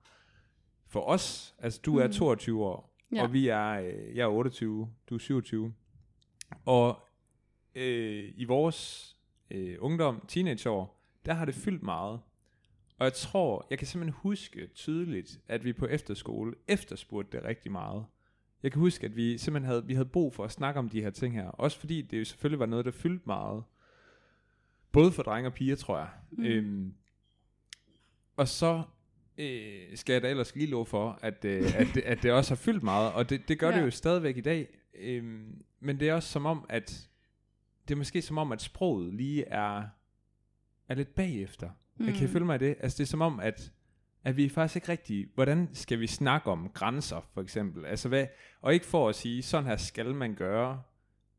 for 0.88 1.02
os, 1.02 1.56
altså 1.60 1.82
du 1.86 1.98
er 1.98 2.08
22 2.08 2.56
mm. 2.56 2.62
år, 2.62 2.91
ja. 3.12 3.24
og 3.24 3.34
vi 3.34 3.48
er, 3.48 3.70
øh, 3.70 4.16
jeg 4.16 4.24
er 4.24 4.28
28, 4.28 4.90
du 5.10 5.16
er 5.16 5.20
27, 5.20 5.74
og 6.66 7.08
øh, 7.76 8.34
i 8.36 8.46
vores 8.46 9.12
øh, 9.52 9.78
ungdom, 9.80 10.26
teenageår, 10.28 11.02
der 11.26 11.34
har 11.34 11.46
det 11.46 11.56
fyldt 11.56 11.84
meget. 11.84 12.20
Og 12.98 13.06
jeg 13.06 13.14
tror, 13.14 13.68
jeg 13.70 13.78
kan 13.78 13.88
simpelthen 13.88 14.20
huske 14.22 14.68
tydeligt, 14.68 15.40
at 15.48 15.64
vi 15.64 15.74
på 15.74 15.86
efterskole 15.86 16.54
efterspurgte 16.68 17.38
det 17.38 17.46
rigtig 17.46 17.72
meget. 17.72 18.06
Jeg 18.64 18.72
kan 18.72 18.80
huske, 18.80 19.06
at 19.06 19.16
vi 19.16 19.38
simpelthen 19.38 19.68
havde, 19.68 19.86
vi 19.86 19.94
havde 19.94 20.10
brug 20.10 20.34
for 20.34 20.44
at 20.44 20.52
snakke 20.52 20.80
om 20.80 20.90
de 20.90 21.02
her 21.02 21.10
ting 21.10 21.34
her. 21.34 21.48
Også 21.48 21.80
fordi 21.80 22.02
det 22.02 22.20
jo 22.20 22.26
selvfølgelig 22.26 22.60
var 22.60 22.66
noget, 22.66 22.86
der 22.86 22.92
fyldte 22.92 23.24
meget. 23.26 23.64
Både 24.92 25.12
for 25.12 25.24
drenge 25.24 25.50
og 25.50 25.54
piger, 25.54 25.76
tror 25.76 25.98
jeg. 25.98 26.10
Mm. 26.32 26.44
Øhm, 26.44 26.94
og 28.36 28.48
så 28.48 28.84
øh, 29.42 29.98
skal 29.98 30.14
jeg 30.14 30.22
da 30.22 30.30
ellers 30.30 30.56
lige 30.56 30.68
love 30.68 30.86
for, 30.86 31.20
at, 31.22 31.46
øh, 31.46 31.80
at, 31.80 31.98
at 31.98 32.24
det 32.24 32.32
også 32.32 32.52
har 32.52 32.56
fyldt 32.56 32.84
meget, 32.84 33.14
og 33.14 33.30
det, 33.30 33.48
det 33.48 33.60
gør 33.60 33.70
ja. 33.70 33.78
det 33.78 33.86
jo 33.86 33.92
stadigvæk 33.92 34.38
i 34.38 34.42
dag. 34.42 34.68
Øh, 34.96 35.24
men 35.80 36.00
det 36.00 36.10
er 36.10 36.14
også 36.14 36.30
som 36.30 36.46
om, 36.46 36.66
at 36.70 37.10
det 37.88 37.94
er 37.94 37.98
måske 37.98 38.22
som 38.22 38.38
om, 38.38 38.52
at 38.52 38.62
sproget 38.62 39.14
lige 39.14 39.46
er, 39.46 39.84
er 40.90 40.96
lidt 40.96 41.16
bagefter. 41.16 41.70
Mm. 41.98 42.06
Jeg 42.06 42.16
kan 42.16 42.30
følge 42.30 42.46
mig 42.46 42.56
i 42.56 42.66
det? 42.66 42.76
Altså 42.80 42.98
det 42.98 43.04
er 43.04 43.08
som 43.08 43.22
om, 43.22 43.40
at, 43.40 43.72
at 44.24 44.38
vi 44.38 44.50
faktisk 44.50 44.76
ikke 44.76 44.90
rigtig, 44.90 45.28
hvordan 45.36 45.70
skal 45.74 46.00
vi 46.00 46.08
snakke 46.08 46.52
om 46.52 46.70
grænser, 46.74 47.30
for 47.34 47.42
eksempel? 47.42 47.86
Altså 47.86 48.08
hvad, 48.08 48.28
og 48.62 48.74
ikke 48.74 48.86
for 48.86 49.10
at 49.10 49.16
sige, 49.16 49.44
sådan 49.44 49.66
her 49.66 49.78
skal 49.78 50.16
man 50.16 50.36
gøre, 50.36 50.82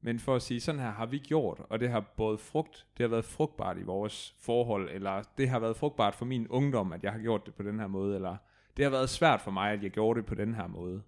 men 0.04 0.18
for 0.18 0.36
at 0.36 0.42
sige, 0.42 0.60
sådan 0.60 0.80
her 0.80 0.90
har 0.90 1.06
vi 1.06 1.18
gjort, 1.18 1.60
og 1.68 1.80
det 1.80 1.90
har 1.90 2.00
både 2.16 2.38
frugt, 2.38 2.86
det 2.96 3.04
har 3.04 3.08
været 3.08 3.24
frugtbart 3.24 3.78
i 3.78 3.82
vores 3.82 4.34
forhold, 4.38 4.90
eller 4.90 5.22
det 5.38 5.48
har 5.48 5.58
været 5.58 5.76
frugtbart 5.76 6.14
for 6.14 6.24
min 6.24 6.48
ungdom, 6.48 6.92
at 6.92 7.04
jeg 7.04 7.12
har 7.12 7.18
gjort 7.18 7.46
det 7.46 7.54
på 7.54 7.62
den 7.62 7.78
her 7.80 7.86
måde, 7.86 8.14
eller 8.14 8.36
det 8.76 8.84
har 8.84 8.90
været 8.90 9.10
svært 9.10 9.40
for 9.40 9.50
mig, 9.50 9.72
at 9.72 9.82
jeg 9.82 9.90
gjorde 9.90 10.20
det 10.20 10.26
på 10.26 10.34
den 10.34 10.54
her 10.54 10.66
måde. 10.66 11.02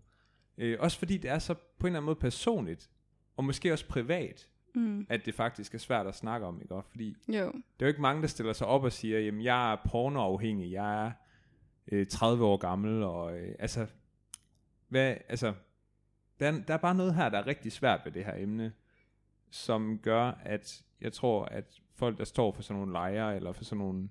Øh, 0.59 0.76
også 0.80 0.98
fordi 0.98 1.16
det 1.16 1.30
er 1.30 1.38
så 1.38 1.54
på 1.54 1.61
en 1.80 1.87
eller 1.87 1.98
anden 1.98 2.07
måde 2.07 2.16
personligt, 2.16 2.90
og 3.37 3.44
måske 3.44 3.72
også 3.72 3.88
privat, 3.88 4.48
mm. 4.74 5.07
at 5.09 5.26
det 5.26 5.35
faktisk 5.35 5.74
er 5.74 5.78
svært 5.78 6.07
at 6.07 6.14
snakke 6.14 6.46
om, 6.46 6.61
ikke? 6.62 6.74
Fordi 6.90 7.16
jo. 7.28 7.33
det 7.35 7.44
er 7.46 7.52
jo 7.80 7.87
ikke 7.87 8.02
mange, 8.02 8.22
der 8.22 8.28
stiller 8.28 8.52
sig 8.52 8.66
op 8.66 8.85
og 8.85 8.92
siger, 8.92 9.20
jamen 9.20 9.42
jeg 9.42 9.72
er 9.72 9.76
pornoafhængig, 9.90 10.72
jeg 10.72 11.07
er 11.07 11.12
øh, 11.92 12.07
30 12.07 12.44
år 12.44 12.57
gammel, 12.57 13.02
og 13.02 13.38
øh, 13.38 13.54
altså, 13.59 13.87
hvad, 14.88 15.16
altså, 15.28 15.54
der 16.40 16.46
er, 16.52 16.61
der 16.68 16.74
er 16.74 16.78
bare 16.78 16.94
noget 16.94 17.14
her, 17.14 17.28
der 17.28 17.38
er 17.38 17.46
rigtig 17.46 17.72
svært 17.72 18.00
ved 18.04 18.12
det 18.12 18.24
her 18.24 18.35
emne, 18.37 18.72
som 19.54 19.98
gør, 19.98 20.30
at 20.30 20.82
jeg 21.00 21.12
tror, 21.12 21.44
at 21.44 21.80
folk, 21.94 22.18
der 22.18 22.24
står 22.24 22.52
for 22.52 22.62
sådan 22.62 22.78
nogle 22.78 22.92
lejre, 22.92 23.36
eller 23.36 23.52
for 23.52 23.64
sådan 23.64 23.78
nogle 23.78 24.08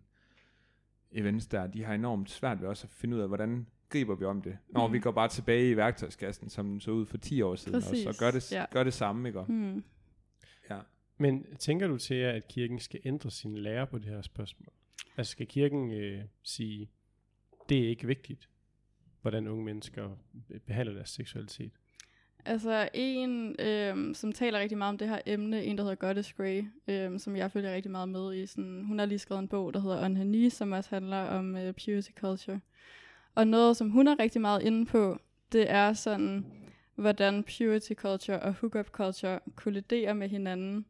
events 1.11 1.47
der, 1.47 1.67
de 1.67 1.83
har 1.83 1.93
enormt 1.93 2.29
svært 2.29 2.61
ved 2.61 2.67
også 2.67 2.87
at 2.87 2.91
finde 2.91 3.15
ud 3.15 3.21
af, 3.21 3.27
hvordan 3.27 3.67
griber 3.89 4.15
vi 4.15 4.25
om 4.25 4.41
det. 4.41 4.57
Når 4.69 4.87
mm. 4.87 4.93
vi 4.93 4.99
går 4.99 5.11
bare 5.11 5.27
tilbage 5.27 5.71
i 5.71 5.77
værktøjskassen, 5.77 6.49
som 6.49 6.69
den 6.69 6.81
så 6.81 6.91
ud 6.91 7.05
for 7.05 7.17
10 7.17 7.41
år 7.41 7.55
siden, 7.55 7.81
Præcis. 7.81 8.05
og 8.05 8.13
så 8.13 8.19
gør 8.19 8.31
det, 8.31 8.51
ja. 8.51 8.65
gør 8.71 8.83
det 8.83 8.93
samme, 8.93 9.29
ikke? 9.29 9.45
Mm. 9.47 9.83
Ja. 10.69 10.79
Men 11.17 11.45
tænker 11.59 11.87
du 11.87 11.97
til, 11.97 12.15
at 12.15 12.47
kirken 12.47 12.79
skal 12.79 12.99
ændre 13.05 13.31
sin 13.31 13.57
lære 13.57 13.87
på 13.87 13.97
det 13.97 14.05
her 14.05 14.21
spørgsmål? 14.21 14.73
Altså 15.17 15.31
skal 15.31 15.47
kirken 15.47 15.91
øh, 15.91 16.23
sige, 16.43 16.89
det 17.69 17.85
er 17.85 17.89
ikke 17.89 18.07
vigtigt, 18.07 18.49
hvordan 19.21 19.47
unge 19.47 19.65
mennesker 19.65 20.17
behandler 20.65 20.93
deres 20.93 21.09
seksualitet? 21.09 21.71
Altså 22.45 22.89
en, 22.93 23.55
øhm, 23.59 24.13
som 24.13 24.31
taler 24.31 24.59
rigtig 24.59 24.77
meget 24.77 24.89
om 24.89 24.97
det 24.97 25.09
her 25.09 25.19
emne, 25.25 25.63
en 25.63 25.77
der 25.77 25.83
hedder 25.83 25.95
Goddess 25.95 26.33
Grey, 26.33 26.63
øhm, 26.87 27.19
som 27.19 27.35
jeg 27.35 27.51
følger 27.51 27.73
rigtig 27.73 27.91
meget 27.91 28.09
med 28.09 28.35
i. 28.35 28.45
Sådan, 28.45 28.83
hun 28.87 28.99
har 28.99 29.05
lige 29.05 29.19
skrevet 29.19 29.41
en 29.41 29.47
bog, 29.47 29.73
der 29.73 29.79
hedder 29.79 30.05
On 30.05 30.17
Her 30.17 30.23
Knee, 30.23 30.49
som 30.49 30.71
også 30.71 30.89
handler 30.89 31.17
om 31.17 31.55
øh, 31.55 31.73
purity 31.73 32.11
culture. 32.19 32.59
Og 33.35 33.47
noget, 33.47 33.77
som 33.77 33.89
hun 33.89 34.07
er 34.07 34.19
rigtig 34.19 34.41
meget 34.41 34.63
inde 34.63 34.85
på, 34.85 35.17
det 35.51 35.71
er 35.71 35.93
sådan, 35.93 36.45
hvordan 36.95 37.43
purity 37.43 37.93
culture 37.93 38.39
og 38.39 38.53
hookup 38.53 38.87
culture 38.87 39.39
kolliderer 39.55 40.13
med 40.13 40.29
hinanden. 40.29 40.85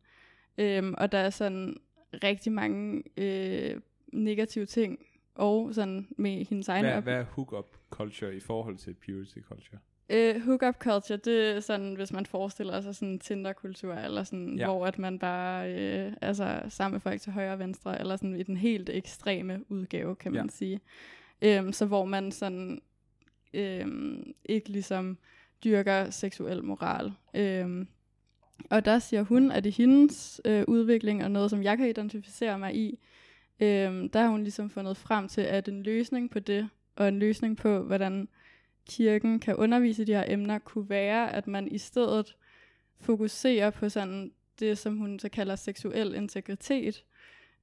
Øhm, 0.57 0.93
og 0.97 1.11
der 1.11 1.17
er 1.17 1.29
sådan 1.29 1.77
rigtig 2.23 2.51
mange 2.51 3.03
øh, 3.17 3.81
negative 4.13 4.65
ting, 4.65 4.99
og 5.35 5.73
sådan 5.73 6.07
med 6.17 6.45
hendes 6.45 6.69
egen... 6.69 6.85
Hvad, 6.85 7.01
hvad 7.01 7.13
er 7.13 7.23
hookup 7.23 7.77
culture 7.89 8.35
i 8.35 8.39
forhold 8.39 8.77
til 8.77 8.93
purity 8.93 9.37
culture? 9.39 9.79
Uh, 10.13 10.41
hookup 10.41 10.75
culture, 10.79 11.17
det 11.17 11.55
er 11.55 11.59
sådan, 11.59 11.93
hvis 11.93 12.13
man 12.13 12.25
forestiller 12.25 12.81
sig 12.81 12.95
sådan 12.95 13.19
Tinder-kultur, 13.19 13.93
eller 13.93 14.23
sådan, 14.23 14.57
ja. 14.59 14.65
hvor 14.65 14.85
at 14.85 14.99
man 14.99 15.19
bare, 15.19 15.69
uh, 16.07 16.13
altså, 16.21 16.61
sammen 16.69 16.93
med 16.93 17.01
folk 17.01 17.21
til 17.21 17.31
højre 17.31 17.53
og 17.53 17.59
venstre, 17.59 17.99
eller 17.99 18.15
sådan 18.15 18.35
i 18.35 18.43
den 18.43 18.57
helt 18.57 18.89
ekstreme 18.89 19.71
udgave, 19.71 20.15
kan 20.15 20.31
man 20.31 20.45
ja. 20.45 20.51
sige. 20.51 20.79
Um, 21.59 21.73
så 21.73 21.85
hvor 21.85 22.05
man 22.05 22.31
sådan, 22.31 22.81
um, 23.83 24.23
ikke 24.45 24.69
ligesom 24.69 25.17
dyrker 25.63 26.09
seksuel 26.09 26.63
moral. 26.63 27.13
Um, 27.63 27.87
og 28.69 28.85
der 28.85 28.99
siger 28.99 29.23
hun, 29.23 29.51
at 29.51 29.65
i 29.65 29.69
hendes 29.69 30.41
uh, 30.49 30.61
udvikling, 30.67 31.23
og 31.23 31.31
noget, 31.31 31.49
som 31.49 31.63
jeg 31.63 31.77
kan 31.77 31.89
identificere 31.89 32.59
mig 32.59 32.75
i, 32.75 32.99
Øhm, 33.63 34.09
der 34.09 34.21
har 34.21 34.29
hun 34.29 34.43
ligesom 34.43 34.69
fundet 34.69 34.97
frem 34.97 35.27
til, 35.27 35.41
at 35.41 35.67
en 35.67 35.83
løsning 35.83 36.29
på 36.29 36.39
det, 36.39 36.69
og 36.95 37.07
en 37.07 37.19
løsning 37.19 37.57
på, 37.57 37.79
hvordan 37.79 38.27
kirken 38.89 39.39
kan 39.39 39.55
undervise 39.55 40.01
i 40.01 40.05
de 40.05 40.13
her 40.13 40.25
emner, 40.27 40.59
kunne 40.59 40.89
være, 40.89 41.33
at 41.33 41.47
man 41.47 41.67
i 41.67 41.77
stedet 41.77 42.35
fokuserer 42.99 43.69
på 43.69 43.89
sådan 43.89 44.31
det, 44.59 44.77
som 44.77 44.97
hun 44.97 45.19
så 45.19 45.29
kalder 45.29 45.55
seksuel 45.55 46.15
integritet, 46.15 47.03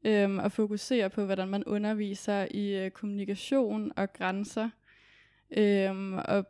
øhm, 0.05 0.39
og 0.39 0.53
fokuserer 0.53 1.09
på, 1.09 1.25
hvordan 1.25 1.49
man 1.49 1.65
underviser 1.65 2.47
i 2.51 2.85
øh, 2.85 2.91
kommunikation 2.91 3.93
og 3.97 4.13
grænser, 4.13 4.71
øhm, 5.57 6.13
og 6.13 6.47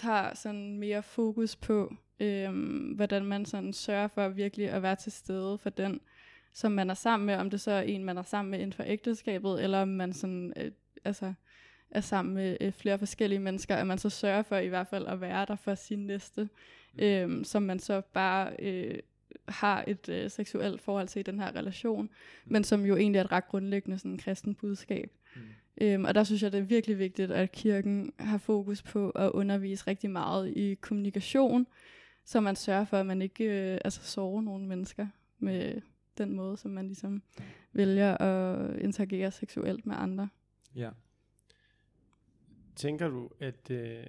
har 0.00 0.34
sådan 0.34 0.78
mere 0.78 1.02
fokus 1.02 1.56
på, 1.56 1.94
øhm, 2.20 2.92
hvordan 2.96 3.24
man 3.24 3.44
sådan 3.44 3.72
sørger 3.72 4.08
for 4.08 4.28
virkelig 4.28 4.70
at 4.70 4.82
være 4.82 4.96
til 4.96 5.12
stede 5.12 5.58
for 5.58 5.70
den, 5.70 6.00
som 6.52 6.72
man 6.72 6.90
er 6.90 6.94
sammen 6.94 7.26
med, 7.26 7.34
om 7.34 7.50
det 7.50 7.60
så 7.60 7.70
er 7.70 7.80
en, 7.80 8.04
man 8.04 8.18
er 8.18 8.22
sammen 8.22 8.50
med 8.50 8.58
inden 8.58 8.72
for 8.72 8.84
ægteskabet, 8.86 9.62
eller 9.62 9.82
om 9.82 9.88
man 9.88 10.12
sådan, 10.12 10.52
øh, 10.56 10.70
altså, 11.04 11.32
er 11.90 12.00
sammen 12.00 12.34
med 12.34 12.56
øh, 12.60 12.72
flere 12.72 12.98
forskellige 12.98 13.38
mennesker, 13.38 13.76
at 13.76 13.86
man 13.86 13.98
så 13.98 14.10
sørger 14.10 14.42
for 14.42 14.56
i 14.56 14.68
hvert 14.68 14.86
fald 14.86 15.06
at 15.06 15.20
være 15.20 15.46
der 15.46 15.56
for 15.56 15.74
sin 15.74 16.06
næste, 16.06 16.48
mm. 16.94 17.04
øhm, 17.04 17.44
som 17.44 17.62
man 17.62 17.78
så 17.78 18.02
bare 18.12 18.56
øh, 18.58 18.98
har 19.48 19.84
et 19.86 20.08
øh, 20.08 20.30
seksuelt 20.30 20.80
forhold 20.80 21.08
til 21.08 21.20
i 21.20 21.22
den 21.22 21.40
her 21.40 21.56
relation, 21.56 22.02
mm. 22.02 22.52
men 22.52 22.64
som 22.64 22.86
jo 22.86 22.96
egentlig 22.96 23.18
er 23.18 23.24
et 23.24 23.32
ret 23.32 23.48
grundlæggende 23.48 23.98
sådan 23.98 24.18
kristen 24.18 24.54
budskab. 24.54 25.10
Mm. 25.36 25.42
Øhm, 25.80 26.04
og 26.04 26.14
der 26.14 26.24
synes 26.24 26.42
jeg, 26.42 26.52
det 26.52 26.58
er 26.58 26.64
virkelig 26.64 26.98
vigtigt, 26.98 27.30
at 27.30 27.52
kirken 27.52 28.12
har 28.18 28.38
fokus 28.38 28.82
på 28.82 29.10
at 29.10 29.30
undervise 29.30 29.86
rigtig 29.86 30.10
meget 30.10 30.56
i 30.56 30.74
kommunikation, 30.74 31.66
så 32.24 32.40
man 32.40 32.56
sørger 32.56 32.84
for, 32.84 32.96
at 32.96 33.06
man 33.06 33.22
ikke 33.22 33.44
øh, 33.44 33.78
altså 33.84 34.02
sover 34.02 34.42
nogle 34.42 34.66
mennesker 34.66 35.06
med 35.38 35.80
den 36.18 36.32
måde, 36.32 36.56
som 36.56 36.70
man 36.70 36.86
ligesom 36.86 37.22
vælger 37.72 38.18
at 38.18 38.76
interagere 38.76 39.30
seksuelt 39.30 39.86
med 39.86 39.96
andre. 39.98 40.28
Ja. 40.76 40.90
Tænker 42.76 43.08
du, 43.08 43.30
at... 43.40 43.70
Øh, 43.70 44.06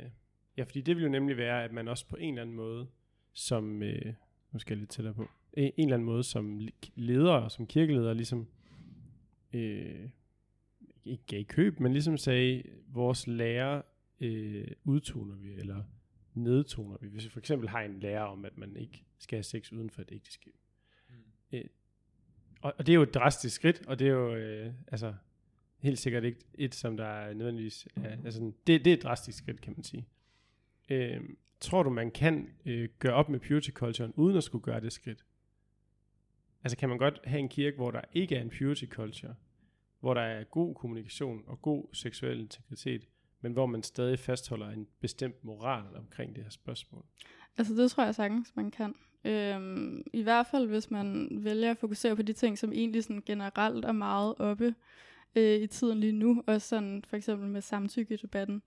ja, 0.57 0.63
fordi 0.63 0.81
det 0.81 0.95
vil 0.95 1.03
jo 1.03 1.09
nemlig 1.09 1.37
være, 1.37 1.63
at 1.63 1.71
man 1.71 1.87
også 1.87 2.07
på 2.07 2.15
en 2.15 2.33
eller 2.33 2.41
anden 2.41 2.55
måde, 2.55 2.87
som... 3.33 3.83
Øh, 3.83 4.13
nu 4.51 4.59
skal 4.59 4.73
jeg 4.73 4.79
lidt 4.79 4.89
tættere 4.89 5.13
på. 5.13 5.27
En, 5.53 5.73
eller 5.77 5.93
anden 5.93 6.05
måde, 6.05 6.23
som 6.23 6.61
leder, 6.95 7.47
som 7.47 7.67
kirkeleder, 7.67 8.13
ligesom... 8.13 8.47
Øh, 9.53 10.09
ikke 11.05 11.23
gav 11.27 11.43
køb, 11.43 11.79
men 11.79 11.93
ligesom 11.93 12.17
sagde, 12.17 12.63
vores 12.87 13.27
lærer 13.27 13.81
øh, 14.19 14.67
udtoner 14.83 15.35
vi, 15.35 15.53
eller 15.53 15.83
nedtoner 16.33 16.97
vi. 17.01 17.07
Hvis 17.07 17.25
vi 17.25 17.29
for 17.29 17.39
eksempel 17.39 17.69
har 17.69 17.81
en 17.81 17.99
lærer 17.99 18.23
om, 18.23 18.45
at 18.45 18.57
man 18.57 18.75
ikke 18.75 19.03
skal 19.19 19.37
have 19.37 19.43
sex 19.43 19.71
uden 19.71 19.89
for 19.89 20.01
et 20.01 20.09
ægteskab. 20.11 20.53
Mm. 21.09 21.15
Øh, 21.51 21.65
og, 22.61 22.73
og 22.77 22.87
det 22.87 22.93
er 22.93 22.95
jo 22.95 23.01
et 23.01 23.13
drastisk 23.13 23.55
skridt, 23.55 23.87
og 23.87 23.99
det 23.99 24.07
er 24.07 24.11
jo 24.11 24.35
øh, 24.35 24.73
altså 24.87 25.13
helt 25.81 25.99
sikkert 25.99 26.23
ikke 26.23 26.39
et, 26.53 26.75
som 26.75 26.97
der 26.97 27.05
er 27.05 27.33
nødvendigvis... 27.33 27.87
Er, 27.95 28.17
altså, 28.25 28.51
det, 28.67 28.85
det 28.85 28.93
er 28.93 28.97
et 28.97 29.03
drastisk 29.03 29.37
skridt, 29.37 29.61
kan 29.61 29.73
man 29.77 29.83
sige. 29.83 30.07
Øh, 30.89 31.21
tror 31.59 31.83
du, 31.83 31.89
man 31.89 32.11
kan 32.11 32.49
øh, 32.65 32.89
gøre 32.99 33.13
op 33.13 33.29
med 33.29 33.39
purity 33.39 33.69
culture 33.69 34.19
uden 34.19 34.37
at 34.37 34.43
skulle 34.43 34.63
gøre 34.63 34.81
det 34.81 34.93
skridt? 34.93 35.25
Altså 36.63 36.77
kan 36.77 36.89
man 36.89 36.97
godt 36.97 37.19
have 37.23 37.39
en 37.39 37.49
kirke, 37.49 37.75
hvor 37.75 37.91
der 37.91 38.01
ikke 38.13 38.35
er 38.35 38.41
en 38.41 38.51
purity 38.59 38.85
culture, 38.85 39.35
hvor 39.99 40.13
der 40.13 40.21
er 40.21 40.43
god 40.43 40.75
kommunikation 40.75 41.43
og 41.47 41.61
god 41.61 41.85
seksuel 41.93 42.39
integritet, 42.39 43.07
men 43.41 43.53
hvor 43.53 43.65
man 43.65 43.83
stadig 43.83 44.19
fastholder 44.19 44.69
en 44.69 44.87
bestemt 44.99 45.43
moral 45.43 45.95
omkring 45.95 46.35
det 46.35 46.43
her 46.43 46.51
spørgsmål? 46.51 47.05
Altså 47.57 47.73
det 47.73 47.91
tror 47.91 48.03
jeg 48.03 48.15
sagtens, 48.15 48.55
man 48.55 48.71
kan. 48.71 48.95
Øhm, 49.25 50.03
I 50.13 50.21
hvert 50.21 50.47
fald, 50.51 50.67
hvis 50.67 50.91
man 50.91 51.27
vælger 51.31 51.71
at 51.71 51.77
fokusere 51.77 52.15
på 52.15 52.21
de 52.21 52.33
ting, 52.33 52.57
som 52.57 52.71
egentlig 52.71 53.03
sådan 53.03 53.23
generelt 53.25 53.85
er 53.85 53.91
meget 53.91 54.35
oppe 54.37 54.75
øh, 55.35 55.61
i 55.61 55.67
tiden 55.67 55.99
lige 55.99 56.11
nu, 56.11 56.43
og 56.47 56.61
sådan 56.61 57.03
for 57.07 57.15
eksempel 57.15 57.47
med 57.49 57.61
samtykke-debatten. 57.61 58.61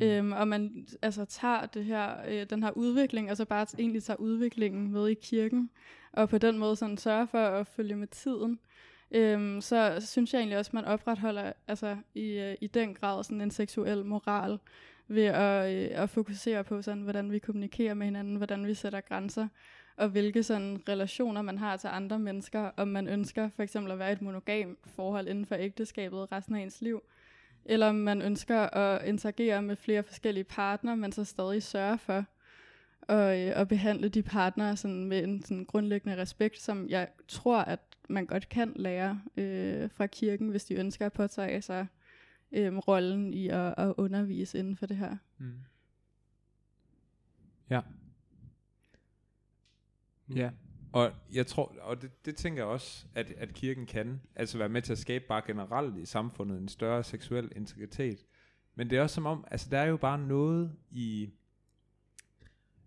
Mm. 0.00 0.06
Øhm, 0.06 0.32
og 0.32 0.48
man 0.48 0.86
altså 1.02 1.24
tager 1.24 1.66
det 1.66 1.84
her, 1.84 2.14
øh, 2.28 2.46
den 2.50 2.62
her 2.62 2.70
udvikling, 2.70 3.30
og 3.30 3.36
så 3.36 3.44
bare 3.44 3.66
egentlig 3.78 4.02
tager 4.02 4.20
udviklingen 4.20 4.92
med 4.92 5.08
i 5.08 5.14
kirken, 5.14 5.70
og 6.12 6.28
på 6.28 6.38
den 6.38 6.58
måde 6.58 6.76
sådan 6.76 6.98
sørger 6.98 7.26
for 7.26 7.38
at 7.38 7.66
følge 7.66 7.96
med 7.96 8.06
tiden. 8.06 8.58
Øhm, 9.10 9.60
så, 9.60 9.96
så 10.00 10.06
synes 10.06 10.32
jeg 10.32 10.38
egentlig 10.38 10.58
også, 10.58 10.68
at 10.68 10.74
man 10.74 10.84
opretholder 10.84 11.52
altså, 11.68 11.96
i, 12.14 12.30
øh, 12.30 12.54
i 12.60 12.66
den 12.66 12.94
grad 12.94 13.24
sådan 13.24 13.40
en 13.40 13.50
seksuel 13.50 14.04
moral 14.04 14.58
ved 15.08 15.24
at, 15.24 15.74
øh, 15.74 16.02
at 16.02 16.10
fokusere 16.10 16.64
på, 16.64 16.82
sådan, 16.82 17.02
hvordan 17.02 17.32
vi 17.32 17.38
kommunikerer 17.38 17.94
med 17.94 18.06
hinanden, 18.06 18.36
hvordan 18.36 18.66
vi 18.66 18.74
sætter 18.74 19.00
grænser, 19.00 19.48
og 19.96 20.08
hvilke 20.08 20.42
sådan 20.42 20.82
relationer 20.88 21.42
man 21.42 21.58
har 21.58 21.76
til 21.76 21.88
andre 21.88 22.18
mennesker, 22.18 22.70
om 22.76 22.88
man 22.88 23.08
ønsker 23.08 23.48
for 23.48 23.62
eksempel 23.62 23.92
at 23.92 23.98
være 23.98 24.12
et 24.12 24.22
monogam 24.22 24.78
forhold 24.84 25.28
inden 25.28 25.46
for 25.46 25.54
ægteskabet 25.54 26.32
resten 26.32 26.54
af 26.56 26.60
ens 26.60 26.80
liv, 26.80 27.02
eller 27.64 27.88
om 27.88 27.94
man 27.94 28.22
ønsker 28.22 28.60
at 28.60 29.08
interagere 29.08 29.62
med 29.62 29.76
flere 29.76 30.02
forskellige 30.02 30.44
partnere, 30.44 30.96
men 30.96 31.12
så 31.12 31.24
stadig 31.24 31.62
sørge 31.62 31.98
for 31.98 32.24
og, 33.08 33.40
øh, 33.40 33.60
at 33.60 33.68
behandle 33.68 34.08
de 34.08 34.22
partnere 34.22 34.76
sådan 34.76 35.04
med 35.04 35.24
en 35.24 35.42
sådan 35.42 35.64
grundlæggende 35.64 36.16
respekt, 36.16 36.58
som 36.58 36.88
jeg 36.88 37.08
tror, 37.28 37.58
at 37.58 37.80
man 38.08 38.26
godt 38.26 38.48
kan 38.48 38.72
lære 38.76 39.20
øh, 39.36 39.90
fra 39.90 40.06
kirken, 40.06 40.48
hvis 40.48 40.64
de 40.64 40.74
ønsker 40.74 41.06
at 41.06 41.12
påtage 41.12 41.62
sig 41.62 41.86
øh, 42.52 42.76
rollen 42.76 43.34
i 43.34 43.48
at, 43.48 43.74
at 43.78 43.94
undervise 43.96 44.58
inden 44.58 44.76
for 44.76 44.86
det 44.86 44.96
her. 44.96 45.16
Mm. 45.38 45.54
Ja. 47.70 47.80
Ja, 50.34 50.50
og 50.94 51.12
jeg 51.32 51.46
tror, 51.46 51.76
og 51.80 52.02
det, 52.02 52.24
det 52.24 52.36
tænker 52.36 52.62
jeg 52.62 52.68
også, 52.68 53.06
at, 53.14 53.30
at 53.36 53.54
kirken 53.54 53.86
kan, 53.86 54.20
altså 54.36 54.58
være 54.58 54.68
med 54.68 54.82
til 54.82 54.92
at 54.92 54.98
skabe 54.98 55.24
bare 55.28 55.42
generelt 55.46 55.98
i 55.98 56.06
samfundet 56.06 56.58
en 56.58 56.68
større 56.68 57.04
seksuel 57.04 57.52
integritet. 57.56 58.26
Men 58.74 58.90
det 58.90 58.98
er 58.98 59.02
også 59.02 59.14
som 59.14 59.26
om, 59.26 59.44
altså 59.50 59.70
der 59.70 59.78
er 59.78 59.86
jo 59.86 59.96
bare 59.96 60.18
noget 60.18 60.76
i, 60.90 61.30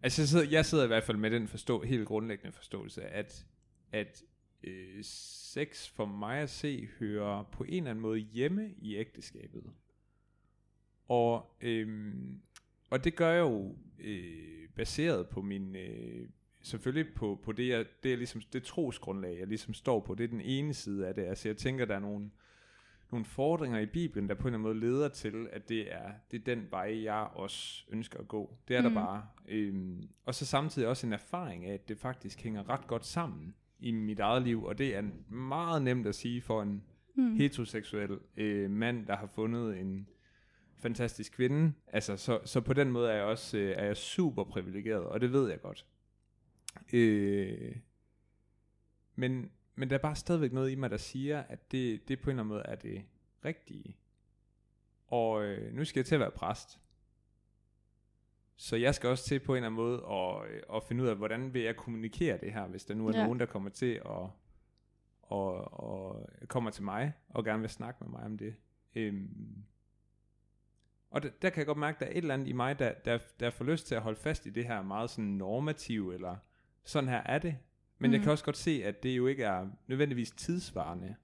altså 0.01 0.21
jeg 0.21 0.27
sidder, 0.27 0.49
jeg 0.49 0.65
sidder 0.65 0.83
i 0.83 0.87
hvert 0.87 1.03
fald 1.03 1.17
med 1.17 1.31
den 1.31 1.47
forstå, 1.47 1.83
helt 1.83 2.07
grundlæggende 2.07 2.51
forståelse, 2.51 3.01
at, 3.01 3.45
at 3.91 4.23
øh, 4.63 5.03
sex 5.03 5.89
for 5.89 6.05
mig 6.05 6.39
at 6.39 6.49
se 6.49 6.89
hører 6.99 7.43
på 7.43 7.63
en 7.63 7.73
eller 7.73 7.89
anden 7.89 8.01
måde 8.01 8.19
hjemme 8.19 8.73
i 8.77 8.95
ægteskabet. 8.95 9.63
Og, 11.07 11.57
øh, 11.61 12.15
og 12.89 13.03
det 13.03 13.15
gør 13.15 13.31
jeg 13.31 13.41
jo 13.41 13.75
øh, 13.99 14.69
baseret 14.75 15.29
på 15.29 15.41
min, 15.41 15.75
øh, 15.75 16.29
selvfølgelig 16.61 17.13
på, 17.15 17.39
på 17.43 17.51
det, 17.51 17.67
jeg, 17.67 17.85
det, 18.03 18.13
er 18.13 18.17
ligesom, 18.17 18.41
det 18.53 18.63
trosgrundlag, 18.63 19.39
jeg 19.39 19.47
ligesom 19.47 19.73
står 19.73 19.99
på. 19.99 20.15
Det 20.15 20.23
er 20.23 20.27
den 20.27 20.41
ene 20.41 20.73
side 20.73 21.07
af 21.07 21.15
det. 21.15 21.25
Altså 21.25 21.49
jeg 21.49 21.57
tænker, 21.57 21.85
der 21.85 21.95
er 21.95 21.99
nogle, 21.99 22.29
nogle 23.11 23.25
fordringer 23.25 23.79
i 23.79 23.85
Bibelen, 23.85 24.29
der 24.29 24.35
på 24.35 24.47
en 24.47 24.53
eller 24.53 24.69
anden 24.69 24.79
måde 24.81 24.91
leder 24.91 25.09
til, 25.09 25.47
at 25.51 25.69
det 25.69 25.93
er, 25.93 26.11
det 26.31 26.39
er 26.39 26.55
den 26.55 26.67
vej, 26.71 27.03
jeg 27.03 27.27
også 27.33 27.85
ønsker 27.89 28.19
at 28.19 28.27
gå. 28.27 28.57
Det 28.67 28.75
er 28.75 28.81
mm. 28.81 28.87
der 28.87 28.93
bare. 28.93 29.25
Øhm, 29.47 30.09
og 30.25 30.35
så 30.35 30.45
samtidig 30.45 30.87
også 30.87 31.07
en 31.07 31.13
erfaring 31.13 31.65
af, 31.65 31.73
at 31.73 31.89
det 31.89 31.97
faktisk 31.97 32.41
hænger 32.41 32.69
ret 32.69 32.87
godt 32.87 33.05
sammen 33.05 33.55
i 33.79 33.91
mit 33.91 34.19
eget 34.19 34.41
liv, 34.41 34.63
og 34.63 34.77
det 34.77 34.95
er 34.95 35.03
meget 35.33 35.81
nemt 35.81 36.07
at 36.07 36.15
sige 36.15 36.41
for 36.41 36.61
en 36.61 36.83
mm. 37.15 37.35
heteroseksuel 37.35 38.19
øh, 38.37 38.71
mand, 38.71 39.07
der 39.07 39.15
har 39.15 39.27
fundet 39.27 39.79
en 39.79 40.07
fantastisk 40.79 41.33
kvinde. 41.33 41.73
Altså, 41.87 42.17
så, 42.17 42.39
så 42.45 42.61
på 42.61 42.73
den 42.73 42.91
måde 42.91 43.09
er 43.09 43.15
jeg 43.15 43.23
også 43.23 43.57
øh, 43.57 43.73
er 43.77 43.85
jeg 43.85 43.97
super 43.97 44.43
privilegeret, 44.43 45.03
og 45.03 45.21
det 45.21 45.31
ved 45.31 45.49
jeg 45.49 45.61
godt. 45.61 45.85
Øh, 46.93 47.75
men, 49.15 49.51
men 49.75 49.89
der 49.89 49.95
er 49.95 50.01
bare 50.01 50.15
stadigvæk 50.15 50.53
noget 50.53 50.71
i 50.71 50.75
mig, 50.75 50.89
der 50.89 50.97
siger, 50.97 51.43
at 51.43 51.71
det, 51.71 52.07
det 52.07 52.21
på 52.21 52.29
en 52.29 52.33
eller 52.33 52.43
anden 52.43 52.53
måde 52.53 52.63
er 52.65 52.75
det 52.75 53.05
rigtige. 53.45 53.97
Og 55.07 55.45
øh, 55.45 55.73
nu 55.73 55.85
skal 55.85 55.99
jeg 55.99 56.05
til 56.05 56.15
at 56.15 56.21
være 56.21 56.31
præst. 56.31 56.79
Så 58.55 58.75
jeg 58.75 58.95
skal 58.95 59.09
også 59.09 59.25
til 59.25 59.39
på 59.39 59.53
en 59.53 59.57
eller 59.57 59.67
anden 59.67 59.75
måde 59.75 60.05
at, 60.09 60.51
øh, 60.51 60.61
at 60.75 60.83
finde 60.83 61.03
ud 61.03 61.07
af, 61.07 61.15
hvordan 61.15 61.53
vil 61.53 61.61
jeg 61.61 61.75
kommunikere 61.75 62.37
det 62.37 62.53
her, 62.53 62.67
hvis 62.67 62.85
der 62.85 62.93
nu 62.93 63.07
er 63.07 63.17
ja. 63.17 63.23
nogen, 63.23 63.39
der 63.39 63.45
kommer 63.45 63.69
til 63.69 64.01
at 64.05 64.29
og, 65.29 65.79
og 65.79 66.29
kommer 66.47 66.71
til 66.71 66.83
mig 66.83 67.13
og 67.29 67.45
gerne 67.45 67.61
vil 67.61 67.69
snakke 67.69 68.03
med 68.03 68.09
mig 68.11 68.23
om 68.23 68.37
det. 68.37 68.55
Øhm, 68.95 69.63
og 71.09 71.23
der, 71.23 71.29
der 71.41 71.49
kan 71.49 71.57
jeg 71.57 71.65
godt 71.65 71.77
mærke, 71.77 71.95
at 71.95 71.99
der 71.99 72.05
er 72.05 72.11
et 72.11 72.17
eller 72.17 72.33
andet 72.33 72.47
i 72.47 72.53
mig, 72.53 72.79
der, 72.79 72.93
der, 72.93 73.17
der 73.39 73.49
får 73.49 73.65
lyst 73.65 73.87
til 73.87 73.95
at 73.95 74.01
holde 74.01 74.19
fast 74.19 74.45
i 74.45 74.49
det 74.49 74.65
her 74.65 74.81
meget 74.81 75.09
sådan 75.09 75.25
normativ, 75.25 76.09
eller 76.09 76.35
sådan 76.87 77.09
her 77.09 77.21
er 77.25 77.39
det. 77.39 77.57
Men 77.99 78.09
mm. 78.09 78.13
jeg 78.13 78.21
kan 78.21 78.31
også 78.31 78.45
godt 78.45 78.57
se, 78.57 78.81
at 78.85 79.03
det 79.03 79.17
jo 79.17 79.27
ikke 79.27 79.43
er 79.43 79.67
nødvendigvis 79.87 80.31
tidsvarende. 80.31 81.15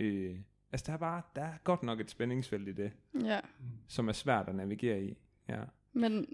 Øh, 0.00 0.36
altså 0.72 0.84
der 0.86 0.92
er 0.92 0.96
bare, 0.96 1.22
der 1.36 1.42
er 1.42 1.52
godt 1.64 1.82
nok 1.82 2.00
et 2.00 2.10
spændingsfelt 2.10 2.68
i 2.68 2.72
det, 2.72 2.92
ja. 3.24 3.40
som 3.88 4.08
er 4.08 4.12
svært 4.12 4.48
at 4.48 4.54
navigere 4.54 5.02
i. 5.02 5.16
Ja. 5.48 5.60
Men, 5.92 6.26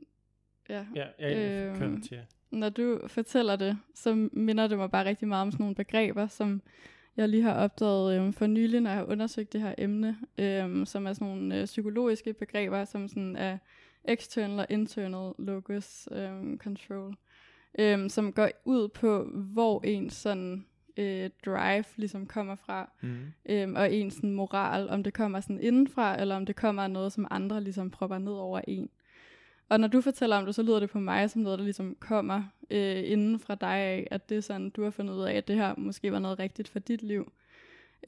ja. 0.68 0.86
Ja, 0.94 1.06
jeg 1.18 1.36
øh, 1.80 2.02
til. 2.02 2.20
Når 2.50 2.68
du 2.68 3.00
fortæller 3.06 3.56
det, 3.56 3.78
så 3.94 4.28
minder 4.32 4.66
det 4.66 4.78
mig 4.78 4.90
bare 4.90 5.04
rigtig 5.04 5.28
meget 5.28 5.42
om 5.42 5.50
sådan 5.50 5.62
nogle 5.62 5.74
begreber, 5.74 6.26
som 6.26 6.62
jeg 7.16 7.28
lige 7.28 7.42
har 7.42 7.54
opdaget 7.54 8.20
øh, 8.20 8.32
for 8.32 8.46
nylig, 8.46 8.80
når 8.80 8.90
jeg 8.90 8.98
har 8.98 9.04
undersøgt 9.04 9.52
det 9.52 9.60
her 9.60 9.74
emne, 9.78 10.18
øh, 10.38 10.86
som 10.86 11.06
er 11.06 11.12
sådan 11.12 11.28
nogle 11.28 11.60
øh, 11.60 11.64
psykologiske 11.64 12.32
begreber, 12.32 12.84
som 12.84 13.08
sådan 13.08 13.36
er 13.36 13.58
external 14.04 14.58
og 14.58 14.66
internal 14.70 15.32
locus 15.38 16.08
øh, 16.12 16.58
control. 16.58 17.16
Øh, 17.78 18.10
som 18.10 18.32
går 18.32 18.48
ud 18.64 18.88
på, 18.88 19.24
hvor 19.34 19.80
ens 19.84 20.14
sådan 20.14 20.64
øh, 20.96 21.30
drive 21.46 21.84
ligesom 21.96 22.26
kommer 22.26 22.54
fra, 22.54 22.90
Mm. 23.02 23.16
øhm, 23.46 23.74
og 23.76 23.92
ens 23.94 24.14
sådan, 24.14 24.32
moral, 24.32 24.88
om 24.90 25.02
det 25.02 25.14
kommer 25.14 25.40
sådan 25.40 25.60
indenfra, 25.60 26.20
eller 26.20 26.36
om 26.36 26.46
det 26.46 26.56
kommer 26.56 26.82
af 26.82 26.90
noget, 26.90 27.12
som 27.12 27.26
andre 27.30 27.60
ligesom 27.60 27.90
propper 27.90 28.18
ned 28.18 28.32
over 28.32 28.60
en. 28.68 28.88
Og 29.68 29.80
når 29.80 29.88
du 29.88 30.00
fortæller 30.00 30.36
om 30.36 30.44
det, 30.46 30.54
så 30.54 30.62
lyder 30.62 30.80
det 30.80 30.90
på 30.90 30.98
mig 31.00 31.30
som 31.30 31.42
noget, 31.42 31.58
der 31.58 31.64
ligesom 31.64 31.96
kommer 32.00 32.42
øh, 32.70 33.02
inden 33.10 33.38
fra 33.38 33.54
dig 33.54 33.68
af, 33.76 34.08
at 34.10 34.28
det 34.28 34.36
er 34.36 34.40
sådan, 34.40 34.70
du 34.70 34.82
har 34.82 34.90
fundet 34.90 35.14
ud 35.14 35.22
af, 35.22 35.34
at 35.34 35.48
det 35.48 35.56
her 35.56 35.74
måske 35.76 36.12
var 36.12 36.18
noget 36.18 36.38
rigtigt 36.38 36.68
for 36.68 36.78
dit 36.78 37.02
liv. 37.02 37.32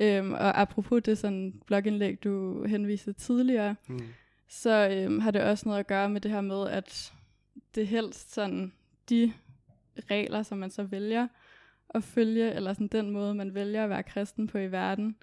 Øhm, 0.01 0.33
og 0.33 0.61
apropos 0.61 1.03
det 1.03 1.19
sådan 1.19 1.61
blogindlæg, 1.67 2.25
du 2.25 2.65
henviste 2.65 3.13
tidligere, 3.13 3.77
Mm. 3.89 4.01
så 4.49 4.89
øhm, 4.93 5.19
har 5.21 5.31
det 5.31 5.43
også 5.43 5.69
noget 5.69 5.81
at 5.81 5.87
gøre 5.87 6.09
med 6.11 6.21
det 6.21 6.31
her 6.31 6.41
med, 6.41 6.69
at 6.69 7.13
det 7.75 7.87
helst 7.87 8.33
sådan, 8.35 8.73
de 9.09 9.33
regler, 10.11 10.43
som 10.43 10.59
man 10.59 10.71
så 10.71 10.83
vælger 10.83 11.29
at 11.95 12.05
følge, 12.05 12.53
eller 12.53 12.73
sådan 12.73 12.87
den 12.87 13.11
måde, 13.11 13.35
man 13.35 13.55
vælger 13.55 13.85
at 13.85 13.91
være 13.91 14.03
kristen 14.03 14.47
på 14.47 14.59
i 14.59 14.73
verden, 14.73 15.17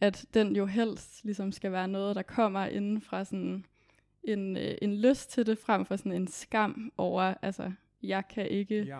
at 0.00 0.26
den 0.34 0.56
jo 0.56 0.66
helst 0.66 1.24
ligesom 1.24 1.52
skal 1.52 1.72
være 1.72 1.88
noget, 1.88 2.16
der 2.16 2.22
kommer 2.22 2.66
inden 2.66 3.00
fra 3.00 3.24
sådan 3.24 3.64
en, 4.24 4.56
øh, 4.56 4.74
en 4.82 4.94
lyst 4.94 5.30
til 5.30 5.46
det, 5.46 5.58
frem 5.58 5.86
for 5.86 5.96
sådan 5.96 6.12
en 6.12 6.28
skam 6.28 6.92
over, 6.96 7.34
altså, 7.42 7.72
jeg 8.02 8.28
kan 8.28 8.48
ikke, 8.48 8.84
Ja. 8.84 8.98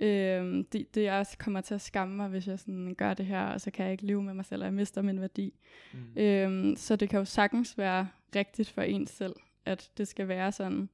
Øhm, 0.00 0.64
det, 0.64 0.94
det 0.94 1.02
jeg 1.02 1.26
kommer 1.38 1.60
til 1.60 1.74
at 1.74 1.80
skamme 1.80 2.16
mig, 2.16 2.28
hvis 2.28 2.46
jeg 2.46 2.58
sådan 2.58 2.94
gør 2.94 3.14
det 3.14 3.26
her, 3.26 3.42
og 3.42 3.60
så 3.60 3.70
kan 3.70 3.84
jeg 3.84 3.92
ikke 3.92 4.06
leve 4.06 4.22
med 4.22 4.34
mig 4.34 4.44
selv, 4.44 4.62
og 4.62 4.66
jeg 4.66 4.74
mister 4.74 5.02
min 5.02 5.20
værdi. 5.20 5.54
Mm. 5.92 6.22
Øhm, 6.22 6.76
så 6.76 6.96
det 6.96 7.08
kan 7.08 7.18
jo 7.18 7.24
sagtens 7.24 7.78
være 7.78 8.08
rigtigt 8.36 8.70
for 8.70 8.82
en 8.82 9.06
selv, 9.06 9.36
at 9.64 9.90
det 9.98 10.08
skal 10.08 10.28
være 10.28 10.52
sådan. 10.52 10.88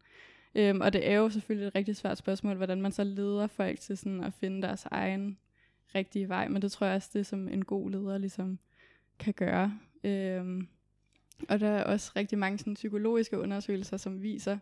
Øhm, 0.55 0.81
og 0.81 0.93
det 0.93 1.11
er 1.11 1.15
jo 1.15 1.31
selvfølgelig 1.31 1.67
et 1.67 1.75
rigtig 1.75 1.97
svært 1.97 2.19
spørgsmål, 2.19 2.57
hvordan 2.57 2.83
man 2.83 2.93
så 2.93 3.05
leder 3.05 3.47
folk 3.47 3.81
til 3.81 3.97
sådan 3.97 4.25
at 4.25 4.33
finde 4.33 4.63
deres 4.63 4.87
egen 4.91 5.39
rigtige 5.95 6.29
vej, 6.29 6.49
men 6.49 6.63
det 6.63 6.73
tror 6.73 6.87
jeg 6.87 6.97
også, 6.97 7.11
det 7.13 7.21
er 7.21 7.25
som 7.25 7.49
en 7.49 7.65
god 7.65 7.91
leder 7.91 8.19
ligesom 8.19 8.59
kan 9.19 9.35
gøre. 9.35 9.79
Øhm, 10.05 10.69
og 11.49 11.61
der 11.61 11.69
er 11.69 11.85
også 11.85 12.13
rigtig 12.17 12.39
mange 12.39 12.59
sådan, 12.59 12.75
psykologiske 12.75 13.39
undersøgelser, 13.39 13.97
som 13.97 14.23
viser, 14.23 14.59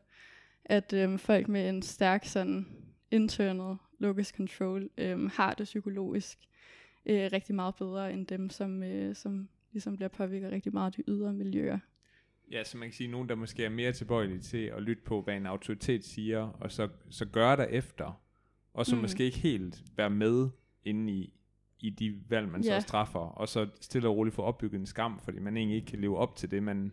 at 0.64 0.92
øhm, 0.92 1.18
folk 1.18 1.48
med 1.48 1.68
en 1.68 1.82
stærk 1.82 2.24
sådan 2.24 2.66
internal 3.10 3.76
locus 3.98 4.28
control 4.28 4.90
øhm, 4.98 5.30
har 5.34 5.54
det 5.54 5.64
psykologisk 5.64 6.38
øh, 7.06 7.30
rigtig 7.32 7.54
meget 7.54 7.74
bedre 7.74 8.12
end 8.12 8.26
dem, 8.26 8.50
som, 8.50 8.82
øh, 8.82 9.16
som 9.16 9.48
ligesom 9.72 9.96
bliver 9.96 10.08
påvirket 10.08 10.52
rigtig 10.52 10.72
meget 10.72 10.86
af 10.86 10.92
de 10.92 11.02
ydre 11.08 11.32
miljøer. 11.32 11.78
Ja, 12.50 12.64
så 12.64 12.78
man 12.78 12.88
kan 12.88 12.92
sige, 12.92 13.10
nogen, 13.10 13.28
der 13.28 13.34
måske 13.34 13.64
er 13.64 13.68
mere 13.68 13.92
tilbøjelige 13.92 14.40
til 14.40 14.64
at 14.64 14.82
lytte 14.82 15.02
på, 15.02 15.22
hvad 15.22 15.34
en 15.36 15.46
autoritet 15.46 16.04
siger, 16.04 16.40
og 16.60 16.72
så, 16.72 16.88
så 17.10 17.24
gøre 17.26 17.56
der 17.56 17.64
efter, 17.64 18.20
og 18.74 18.86
så 18.86 18.94
Mm. 18.96 19.00
måske 19.02 19.24
ikke 19.24 19.38
helt 19.38 19.82
være 19.96 20.10
med 20.10 20.48
inde 20.84 21.12
i, 21.12 21.32
i 21.80 21.90
de 21.90 22.20
valg, 22.28 22.48
man 22.48 22.64
Ja. 22.64 22.80
så 22.80 22.86
træffer, 22.86 23.18
og 23.20 23.48
så 23.48 23.68
stille 23.80 24.08
og 24.08 24.16
roligt 24.16 24.34
få 24.36 24.42
opbygget 24.42 24.80
en 24.80 24.86
skam, 24.86 25.20
fordi 25.24 25.38
man 25.38 25.56
egentlig 25.56 25.76
ikke 25.76 25.90
kan 25.90 26.00
leve 26.00 26.18
op 26.18 26.36
til 26.36 26.50
det, 26.50 26.62
man 26.62 26.92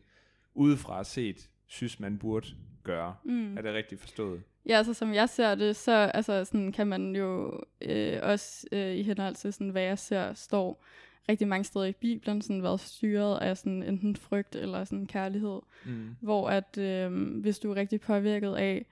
udefra 0.53 1.03
set 1.03 1.49
synes, 1.67 1.99
man 1.99 2.17
burde 2.17 2.47
gøre. 2.83 3.15
Mm. 3.25 3.57
Er 3.57 3.61
det 3.61 3.73
rigtigt 3.73 4.01
forstået? 4.01 4.43
Ja, 4.65 4.73
altså 4.77 4.93
som 4.93 5.13
jeg 5.13 5.29
ser 5.29 5.55
det, 5.55 5.75
så 5.75 5.91
altså, 5.91 6.45
sådan, 6.45 6.71
kan 6.71 6.87
man 6.87 7.15
jo 7.15 7.59
øh, 7.81 8.19
også 8.21 8.67
øh, 8.71 8.95
i 8.95 9.03
henhold 9.03 9.35
til, 9.35 9.53
sådan, 9.53 9.69
hvad 9.69 9.81
jeg 9.81 9.99
ser, 9.99 10.33
står 10.33 10.85
rigtig 11.29 11.47
mange 11.47 11.63
steder 11.63 11.85
i 11.85 11.91
Bibelen, 11.91 12.41
sådan, 12.41 12.63
været 12.63 12.79
styret 12.79 13.37
af 13.37 13.57
sådan, 13.57 13.83
enten 13.83 14.15
frygt 14.15 14.55
eller 14.55 14.83
sådan, 14.83 15.05
kærlighed. 15.05 15.59
Mm. 15.85 16.15
Hvor 16.21 16.49
at 16.49 16.77
øh, 16.77 17.37
hvis 17.39 17.59
du 17.59 17.71
er 17.71 17.75
rigtig 17.75 18.01
påvirket 18.01 18.55
af, 18.55 18.85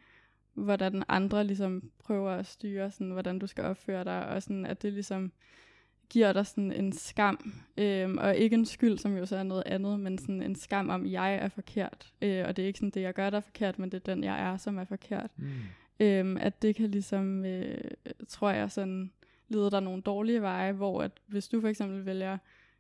hvordan 0.54 1.04
andre 1.08 1.44
ligesom 1.44 1.92
prøver 2.00 2.32
at 2.32 2.46
styre, 2.46 2.92
sådan, 2.92 3.12
hvordan 3.12 3.40
du 3.40 3.48
skal 3.48 3.64
opføre 3.64 4.04
dig, 4.04 4.28
og 4.28 4.44
sådan, 4.44 4.66
at 4.66 4.82
det 4.82 4.94
ligesom 4.94 5.32
giver 6.10 6.34
dig 6.34 6.46
sådan 6.46 6.72
en 6.72 6.94
skam, 6.94 7.54
øh, 7.78 8.14
og 8.18 8.36
ikke 8.36 8.54
en 8.54 8.66
skyld, 8.66 8.98
som 8.98 9.18
jo 9.18 9.26
så 9.26 9.36
er 9.36 9.44
noget 9.44 9.64
andet, 9.66 10.00
men 10.00 10.18
sådan 10.18 10.42
en 10.42 10.56
skam 10.56 10.90
om, 10.90 11.06
jeg 11.06 11.36
er 11.36 11.50
forkert. 11.50 12.14
Øh, 12.22 12.46
og 12.48 12.56
det 12.56 12.64
er 12.64 12.68
ikke 12.68 12.80
sådan 12.80 12.90
det, 12.90 13.02
jeg 13.02 13.14
gør, 13.14 13.30
der 13.30 13.38
er 13.38 13.42
forkert, 13.42 13.80
men 13.80 13.92
det 13.92 13.98
er 13.98 14.14
den, 14.14 14.24
jeg 14.24 14.42
er, 14.42 14.58
som 14.58 14.78
er 14.78 14.86
forkert. 14.86 15.32
Mm. 15.38 15.50
Øhm, 16.00 16.38
at 16.38 16.62
det 16.62 16.76
kan 16.76 16.90
ligesom, 16.90 17.46
øh, 17.46 17.78
tror 18.28 18.50
jeg, 18.50 18.72
sådan 18.72 19.12
lede 19.50 19.72
dig 19.72 19.82
nogle 19.82 20.02
dårlige 20.02 20.41
veje, 20.41 20.72
hvor 20.72 21.02
at 21.02 21.12
hvis 21.28 21.48
du 21.48 21.62
for 21.62 21.68
eksempel 21.68 22.06
vælger, 22.06 22.38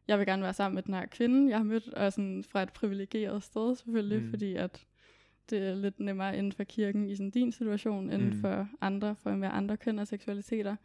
jeg 0.07 0.17
vil 0.17 0.25
gerne 0.27 0.43
være 0.43 0.53
sammen 0.53 0.75
med 0.75 0.83
den 0.83 0.93
her 0.93 1.05
kvinde, 1.05 1.49
jeg 1.49 1.57
har 1.57 1.63
mødt, 1.63 1.93
og 1.93 2.13
sådan 2.13 2.43
fra 2.43 2.63
et 2.63 2.73
privilegeret 2.73 3.43
sted 3.43 3.75
selvfølgelig, 3.75 4.23
mm. 4.23 4.29
Fordi 4.29 4.55
at 4.55 4.85
det 5.49 5.67
er 5.67 5.75
lidt 5.75 5.99
nemmere 5.99 6.37
inden 6.37 6.51
for 6.51 6.63
kirken 6.63 7.09
i 7.09 7.15
sådan 7.15 7.31
din 7.31 7.51
situation, 7.51 8.09
end 8.09 8.23
mm. 8.23 8.41
For 8.41 8.67
andre, 8.81 9.15
for 9.15 9.29
med 9.29 9.49
andre 9.51 9.77
køn 9.77 9.99
og 9.99 10.07
seksualiteter. 10.07 10.75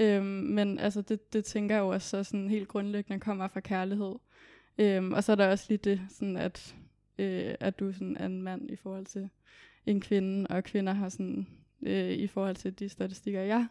Øhm, 0.00 0.24
men 0.24 0.78
altså, 0.78 1.02
det, 1.02 1.32
det 1.32 1.44
tænker 1.44 1.74
jeg 1.74 1.82
jo 1.82 1.88
også 1.88 2.08
så 2.08 2.24
sådan 2.24 2.50
helt 2.50 2.68
grundlæggende 2.68 3.20
kommer 3.20 3.48
fra 3.48 3.60
kærlighed. 3.60 4.14
Øhm, 4.78 5.12
og 5.12 5.24
så 5.24 5.32
er 5.32 5.36
der 5.36 5.50
også 5.50 5.66
lige 5.68 5.78
det, 5.78 6.00
sådan 6.08 6.36
at, 6.36 6.76
øh, 7.18 7.54
at 7.60 7.78
du 7.80 7.92
sådan 7.92 8.16
er 8.16 8.26
en 8.26 8.42
mand 8.42 8.70
i 8.70 8.76
forhold 8.76 9.06
til 9.06 9.28
en 9.86 10.00
kvinde, 10.00 10.46
og 10.46 10.64
kvinder 10.64 10.92
har 10.92 11.08
sådan, 11.08 11.46
øh, 11.82 12.10
i 12.10 12.26
forhold 12.26 12.56
til 12.56 12.78
de 12.78 12.88
statistikker, 12.88 13.40
jeg 13.40 13.66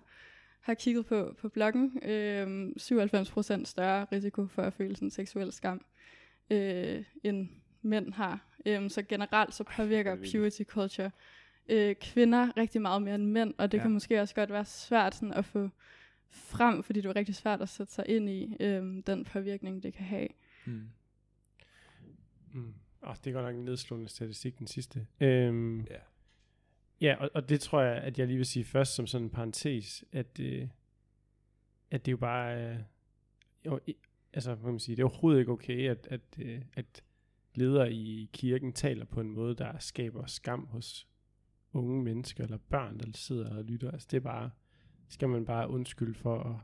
har 0.67 0.73
kigget 0.73 1.05
på 1.05 1.35
på 1.39 1.49
bloggen, 1.49 1.99
øh, 2.03 2.69
97% 2.77 3.65
større 3.65 4.05
risiko 4.11 4.47
for 4.47 4.61
at 4.61 4.73
føle 4.73 4.95
sådan 4.95 5.09
seksuel 5.09 5.51
skam, 5.51 5.85
øh, 6.49 7.03
end 7.23 7.49
mænd 7.81 8.13
har. 8.13 8.45
Øh, 8.65 8.89
så 8.89 9.01
generelt 9.01 9.53
så 9.53 9.63
påvirker 9.63 10.15
vildt. 10.15 10.35
purity 10.35 10.61
culture 10.63 11.11
øh, 11.69 11.95
kvinder 11.95 12.57
rigtig 12.57 12.81
meget 12.81 13.01
mere 13.01 13.15
end 13.15 13.25
mænd, 13.25 13.53
og 13.57 13.71
det 13.71 13.77
ja. 13.77 13.81
Ja. 13.81 13.83
kan 13.83 13.91
måske 13.91 14.21
også 14.21 14.35
godt 14.35 14.49
være 14.51 14.65
svært 14.65 15.15
sådan 15.15 15.33
at 15.33 15.45
få 15.45 15.69
frem, 16.29 16.83
fordi 16.83 17.01
det 17.01 17.09
er 17.09 17.15
rigtig 17.15 17.35
svært 17.35 17.61
at 17.61 17.69
sætte 17.69 17.93
sig 17.93 18.05
ind 18.07 18.29
i 18.29 18.55
øh, 18.59 19.03
den 19.07 19.25
påvirkning, 19.25 19.83
det 19.83 19.93
kan 19.93 20.05
have. 20.05 20.27
Mm. 20.65 20.89
Mm. 22.53 22.73
Oh, 23.01 23.15
det 23.23 23.27
er 23.29 23.33
godt 23.33 23.45
nok 23.45 23.55
en 23.55 23.65
nedslående 23.65 24.09
statistik, 24.09 24.59
den 24.59 24.67
sidste. 24.67 25.07
Øhm, 25.19 25.79
Ja. 25.79 25.95
Ja, 27.01 27.15
og, 27.19 27.29
og 27.33 27.49
det 27.49 27.61
tror 27.61 27.81
jeg, 27.81 27.97
at 27.97 28.19
jeg 28.19 28.27
lige 28.27 28.37
vil 28.37 28.45
sige 28.45 28.65
først 28.65 28.95
som 28.95 29.07
sådan 29.07 29.25
en 29.25 29.29
parentes, 29.29 30.05
at, 30.11 30.39
øh, 30.39 30.67
at 31.91 32.05
det 32.05 32.11
er 32.11 32.13
jo 32.13 32.17
bare, 32.17 32.71
øh, 32.71 32.77
jo, 33.65 33.79
altså, 34.33 34.55
hvad 34.55 34.71
man 34.71 34.79
sige, 34.79 34.95
det 34.95 35.01
er 35.01 35.07
overhovedet 35.07 35.39
ikke 35.39 35.51
okay, 35.51 35.89
at, 35.89 36.07
at, 36.11 36.21
øh, 36.39 36.61
at 36.73 37.03
ledere 37.55 37.93
i 37.93 38.29
kirken 38.33 38.73
taler 38.73 39.05
på 39.05 39.21
en 39.21 39.31
måde, 39.31 39.55
der 39.55 39.79
skaber 39.79 40.25
skam 40.25 40.65
hos 40.65 41.07
unge 41.73 42.03
mennesker 42.03 42.43
eller 42.43 42.57
børn, 42.69 42.99
der 42.99 43.05
sidder 43.13 43.57
og 43.57 43.63
lytter. 43.63 43.91
Altså 43.91 44.07
det 44.11 44.17
er 44.17 44.21
bare, 44.21 44.49
skal 45.09 45.29
man 45.29 45.45
bare 45.45 45.69
undskylde 45.69 46.13
for 46.13 46.39
at 46.39 46.55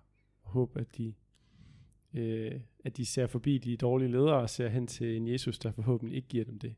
håbe, 0.41 0.79
at 0.79 0.97
de, 0.97 1.13
øh, 2.13 2.59
at 2.85 2.97
de 2.97 3.05
ser 3.05 3.27
forbi 3.27 3.57
de 3.57 3.77
dårlige 3.77 4.11
ledere 4.11 4.35
og 4.35 4.49
ser 4.49 4.67
hen 4.67 4.87
til 4.87 5.17
en 5.17 5.27
Jesus, 5.27 5.59
der 5.59 5.71
forhåbentlig 5.71 6.15
ikke 6.15 6.27
giver 6.27 6.45
dem 6.45 6.59
det. 6.59 6.75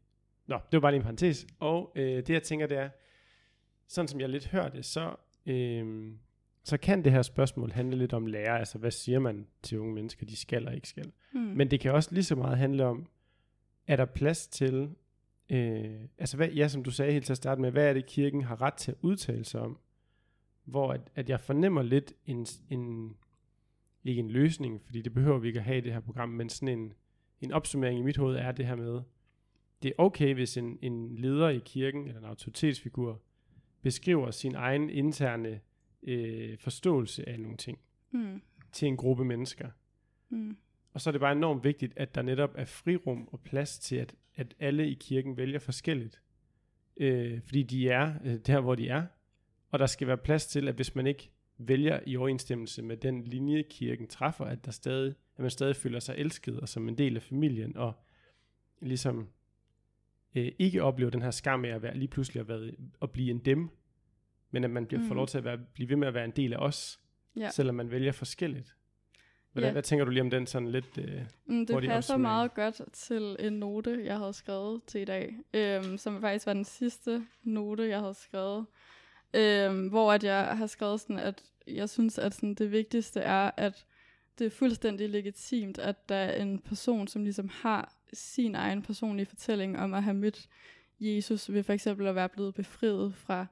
Nå, 0.48 0.56
det 0.56 0.78
var 0.78 0.80
bare 0.80 0.92
lige 0.92 1.00
en 1.00 1.04
parentes. 1.04 1.48
Og 1.60 1.92
øh, 1.96 2.18
det 2.18 2.30
jeg 2.30 2.44
tænker, 2.44 2.68
det 2.68 2.78
er, 2.78 2.90
sådan 3.88 4.08
som 4.08 4.20
jeg 4.20 4.30
lidt 4.30 4.48
hører 4.48 4.70
det, 4.70 4.86
så, 4.86 5.16
øh, 5.46 6.12
så 6.64 6.78
kan 6.78 7.04
det 7.04 7.12
her 7.12 7.22
spørgsmål 7.22 7.72
handle 7.72 7.98
lidt 7.98 8.14
om 8.14 8.26
lære. 8.26 8.60
Altså, 8.60 8.78
hvad 8.78 8.92
siger 8.92 9.20
man 9.20 9.48
til 9.64 9.80
unge 9.80 9.94
mennesker, 9.94 10.26
de 10.26 10.36
skal 10.36 10.68
og 10.68 10.76
ikke 10.76 10.88
skal? 10.88 11.12
Hmm. 11.32 11.42
Men 11.42 11.72
det 11.72 11.80
kan 11.80 11.92
også 11.92 12.10
lige 12.14 12.24
så 12.24 12.36
meget 12.36 12.58
handle 12.58 12.86
om, 12.86 13.08
er 13.88 13.96
der 13.96 14.06
plads 14.06 14.48
til, 14.48 14.90
øh, 15.50 16.00
altså 16.18 16.38
hvad, 16.38 16.50
ja, 16.50 16.68
som 16.68 16.84
du 16.84 16.92
sagde 16.92 17.12
helt 17.12 17.26
til 17.26 17.34
at 17.34 17.38
starte 17.38 17.62
med, 17.62 17.72
hvad 17.72 17.90
er 17.90 17.94
det, 17.94 18.06
kirken 18.06 18.44
har 18.44 18.62
ret 18.62 18.74
til 18.74 18.92
at 18.92 18.98
udtale 19.02 19.46
sig 19.46 19.62
om? 19.62 19.78
Hvor 20.64 20.92
at, 20.92 21.02
at 21.16 21.30
jeg 21.30 21.40
fornemmer 21.40 21.82
lidt 21.82 22.14
en, 22.26 22.48
en, 22.70 23.16
ikke 24.04 24.20
en 24.20 24.30
løsning, 24.30 24.82
fordi 24.86 25.02
det 25.02 25.14
behøver 25.14 25.38
vi 25.38 25.48
ikke 25.48 25.60
at 25.60 25.66
have 25.66 25.78
i 25.78 25.82
det 25.82 25.94
her 25.94 26.00
program, 26.00 26.30
men 26.30 26.50
sådan 26.50 26.80
en, 26.80 26.94
en 27.42 27.52
opsummering 27.52 28.00
i 28.00 28.04
mit 28.04 28.18
hoved 28.18 28.36
er 28.36 28.52
det 28.52 28.66
her 28.66 28.76
med, 28.76 29.02
det 29.84 29.90
er 29.90 29.94
okay, 29.98 30.34
hvis 30.34 30.58
en, 30.58 30.80
en 30.82 31.16
leder 31.16 31.50
i 31.50 31.62
kirken, 31.66 32.08
eller 32.08 32.20
en 32.20 32.26
autoritetsfigur, 32.26 33.22
beskriver 33.86 34.32
sin 34.32 34.56
egen 34.56 34.90
interne 34.90 35.60
øh, 36.04 36.58
forståelse 36.58 37.30
af 37.30 37.40
nogle 37.40 37.58
ting 37.58 37.80
Hmm. 38.12 38.42
til 38.72 38.88
en 38.88 38.98
gruppe 38.98 39.26
mennesker. 39.26 39.70
Hmm. 40.30 40.58
Og 40.94 41.02
så 41.02 41.10
er 41.10 41.12
det 41.12 41.22
bare 41.22 41.32
enormt 41.32 41.64
vigtigt, 41.64 41.94
at 41.96 42.16
der 42.16 42.22
netop 42.22 42.52
er 42.58 42.66
frirum 42.66 43.28
og 43.32 43.40
plads 43.40 43.80
til, 43.80 43.96
at, 43.96 44.16
at 44.36 44.56
alle 44.60 44.90
i 44.90 44.94
kirken 44.94 45.38
vælger 45.38 45.60
forskelligt. 45.60 46.22
Øh, 46.98 47.42
fordi 47.42 47.64
de 47.64 47.90
er 47.90 48.14
øh, 48.26 48.36
der, 48.36 48.60
hvor 48.62 48.76
de 48.76 48.90
er. 48.90 49.06
Og 49.72 49.80
der 49.80 49.86
skal 49.86 50.08
være 50.08 50.18
plads 50.18 50.48
til, 50.48 50.68
at 50.68 50.76
hvis 50.76 50.96
man 50.96 51.08
ikke 51.08 51.32
vælger 51.58 52.00
i 52.06 52.18
overensstemmelse 52.18 52.82
med 52.82 52.98
den 52.98 53.24
linje, 53.24 53.64
kirken 53.70 54.08
træffer, 54.08 54.46
at, 54.46 54.66
der 54.66 54.72
stadig, 54.72 55.16
at 55.36 55.42
man 55.42 55.52
stadig 55.52 55.76
føler 55.76 56.00
sig 56.00 56.16
elsket 56.18 56.60
og 56.60 56.70
som 56.70 56.90
en 56.90 56.98
del 56.98 57.16
af 57.16 57.22
familien, 57.22 57.78
og 57.78 57.94
ligesom 58.82 59.30
øh, 60.36 60.52
ikke 60.60 60.84
oplever 60.84 61.12
den 61.12 61.22
her 61.22 61.32
skam 61.32 61.66
af 61.66 61.70
at 61.70 61.82
være, 61.82 61.98
lige 61.98 62.08
pludselig 62.08 62.42
at, 62.42 62.48
være, 62.48 62.72
at 63.02 63.12
blive 63.12 63.32
en 63.32 63.40
dem, 63.40 63.70
men 64.52 64.64
at 64.64 64.70
man 64.70 64.86
bliver, 64.86 65.02
mm. 65.02 65.08
får 65.08 65.16
lov 65.16 65.28
til 65.28 65.38
at 65.38 65.44
være, 65.44 65.58
blive 65.74 65.90
ved 65.90 65.96
med 65.96 66.08
at 66.08 66.14
være 66.14 66.26
en 66.26 66.32
del 66.32 66.54
af 66.54 66.58
os, 66.58 67.00
Ja. 67.38 67.50
selvom 67.50 67.76
man 67.76 67.92
vælger 67.92 68.12
forskelligt. 68.12 68.76
Hvordan, 69.52 69.68
Ja. 69.68 69.72
Hvad 69.72 69.84
tænker 69.84 70.06
du 70.06 70.12
lige 70.12 70.22
om 70.22 70.30
den 70.30 70.48
sådan 70.48 70.72
lidt... 70.72 70.98
Øh, 70.98 71.22
Mm, 71.46 71.66
det 71.66 71.84
passer 71.84 72.18
meget 72.18 72.54
godt 72.54 72.82
til 72.94 73.36
en 73.40 73.54
note, 73.54 74.02
jeg 74.06 74.18
havde 74.18 74.34
skrevet 74.34 74.82
til 74.88 75.02
i 75.02 75.06
dag, 75.06 75.36
øhm, 75.54 75.98
som 75.98 76.22
faktisk 76.22 76.46
var 76.46 76.54
den 76.54 76.64
sidste 76.64 77.26
note, 77.44 77.88
jeg 77.88 78.00
havde 78.00 78.14
skrevet, 78.14 78.66
øhm, 79.34 79.88
hvor 79.88 80.14
at 80.14 80.24
jeg 80.24 80.58
har 80.58 80.68
skrevet 80.68 81.00
sådan, 81.02 81.20
at 81.20 81.44
jeg 81.68 81.90
synes, 81.90 82.18
at 82.18 82.34
sådan, 82.34 82.54
det 82.54 82.72
vigtigste 82.72 83.20
er, 83.20 83.52
at 83.58 83.86
det 84.40 84.46
er 84.46 84.50
fuldstændig 84.52 85.10
legitimt, 85.10 85.78
at 85.80 86.10
der 86.10 86.16
er 86.16 86.42
en 86.42 86.60
person, 86.60 87.08
som 87.08 87.24
ligesom 87.24 87.50
har 87.50 87.94
sin 88.16 88.56
egen 88.56 88.82
personlige 88.82 89.26
fortælling 89.26 89.80
om 89.80 89.94
at 89.94 90.04
have 90.04 90.14
mødt 90.14 90.50
Jesus 91.00 91.54
ved 91.54 91.64
for 91.64 91.74
eksempel 91.74 92.08
at 92.08 92.16
være 92.16 92.30
blevet 92.30 92.54
befriet 92.54 93.16
fra 93.16 93.46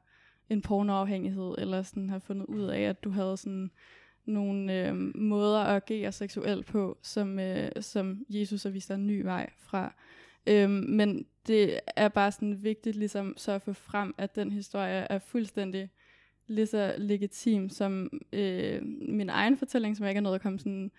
en 0.49 0.61
pornoafhængighed, 0.61 1.55
eller 1.57 1.81
sådan 1.81 2.09
have 2.09 2.21
fundet 2.21 2.45
ud 2.45 2.63
af, 2.63 2.81
at 2.81 3.03
du 3.03 3.09
havde 3.09 3.37
sådan 3.37 3.71
nogle 4.25 4.87
øh, 4.87 4.95
måder 5.15 5.59
at 5.59 5.75
agere 5.75 6.11
seksuelt 6.11 6.65
på, 6.65 6.97
som, 7.01 7.39
øh, 7.39 7.71
som 7.81 8.25
Jesus 8.29 8.63
har 8.63 8.69
vist 8.69 8.89
dig 8.89 8.95
en 8.95 9.07
ny 9.07 9.21
vej 9.21 9.49
fra. 9.57 9.95
Øhm, 10.47 10.71
men 10.71 11.25
det 11.47 11.79
er 11.95 12.07
bare 12.07 12.31
sådan 12.31 12.63
vigtigt 12.63 12.95
ligesom 12.95 13.33
så 13.37 13.51
at 13.51 13.61
få 13.61 13.73
frem, 13.73 14.15
at 14.17 14.35
den 14.35 14.51
historie 14.51 15.07
er 15.09 15.19
fuldstændig 15.19 15.89
lige 16.47 16.67
så 16.67 16.95
legitim 16.97 17.69
som 17.69 18.09
øh, 18.33 18.81
min 19.09 19.29
egen 19.29 19.57
fortælling, 19.57 19.97
som 19.97 20.03
jeg 20.03 20.11
ikke 20.11 20.17
er 20.17 20.23
noget 20.23 20.35
at 20.35 20.41
komme 20.41 20.59
sådan, 20.59 20.91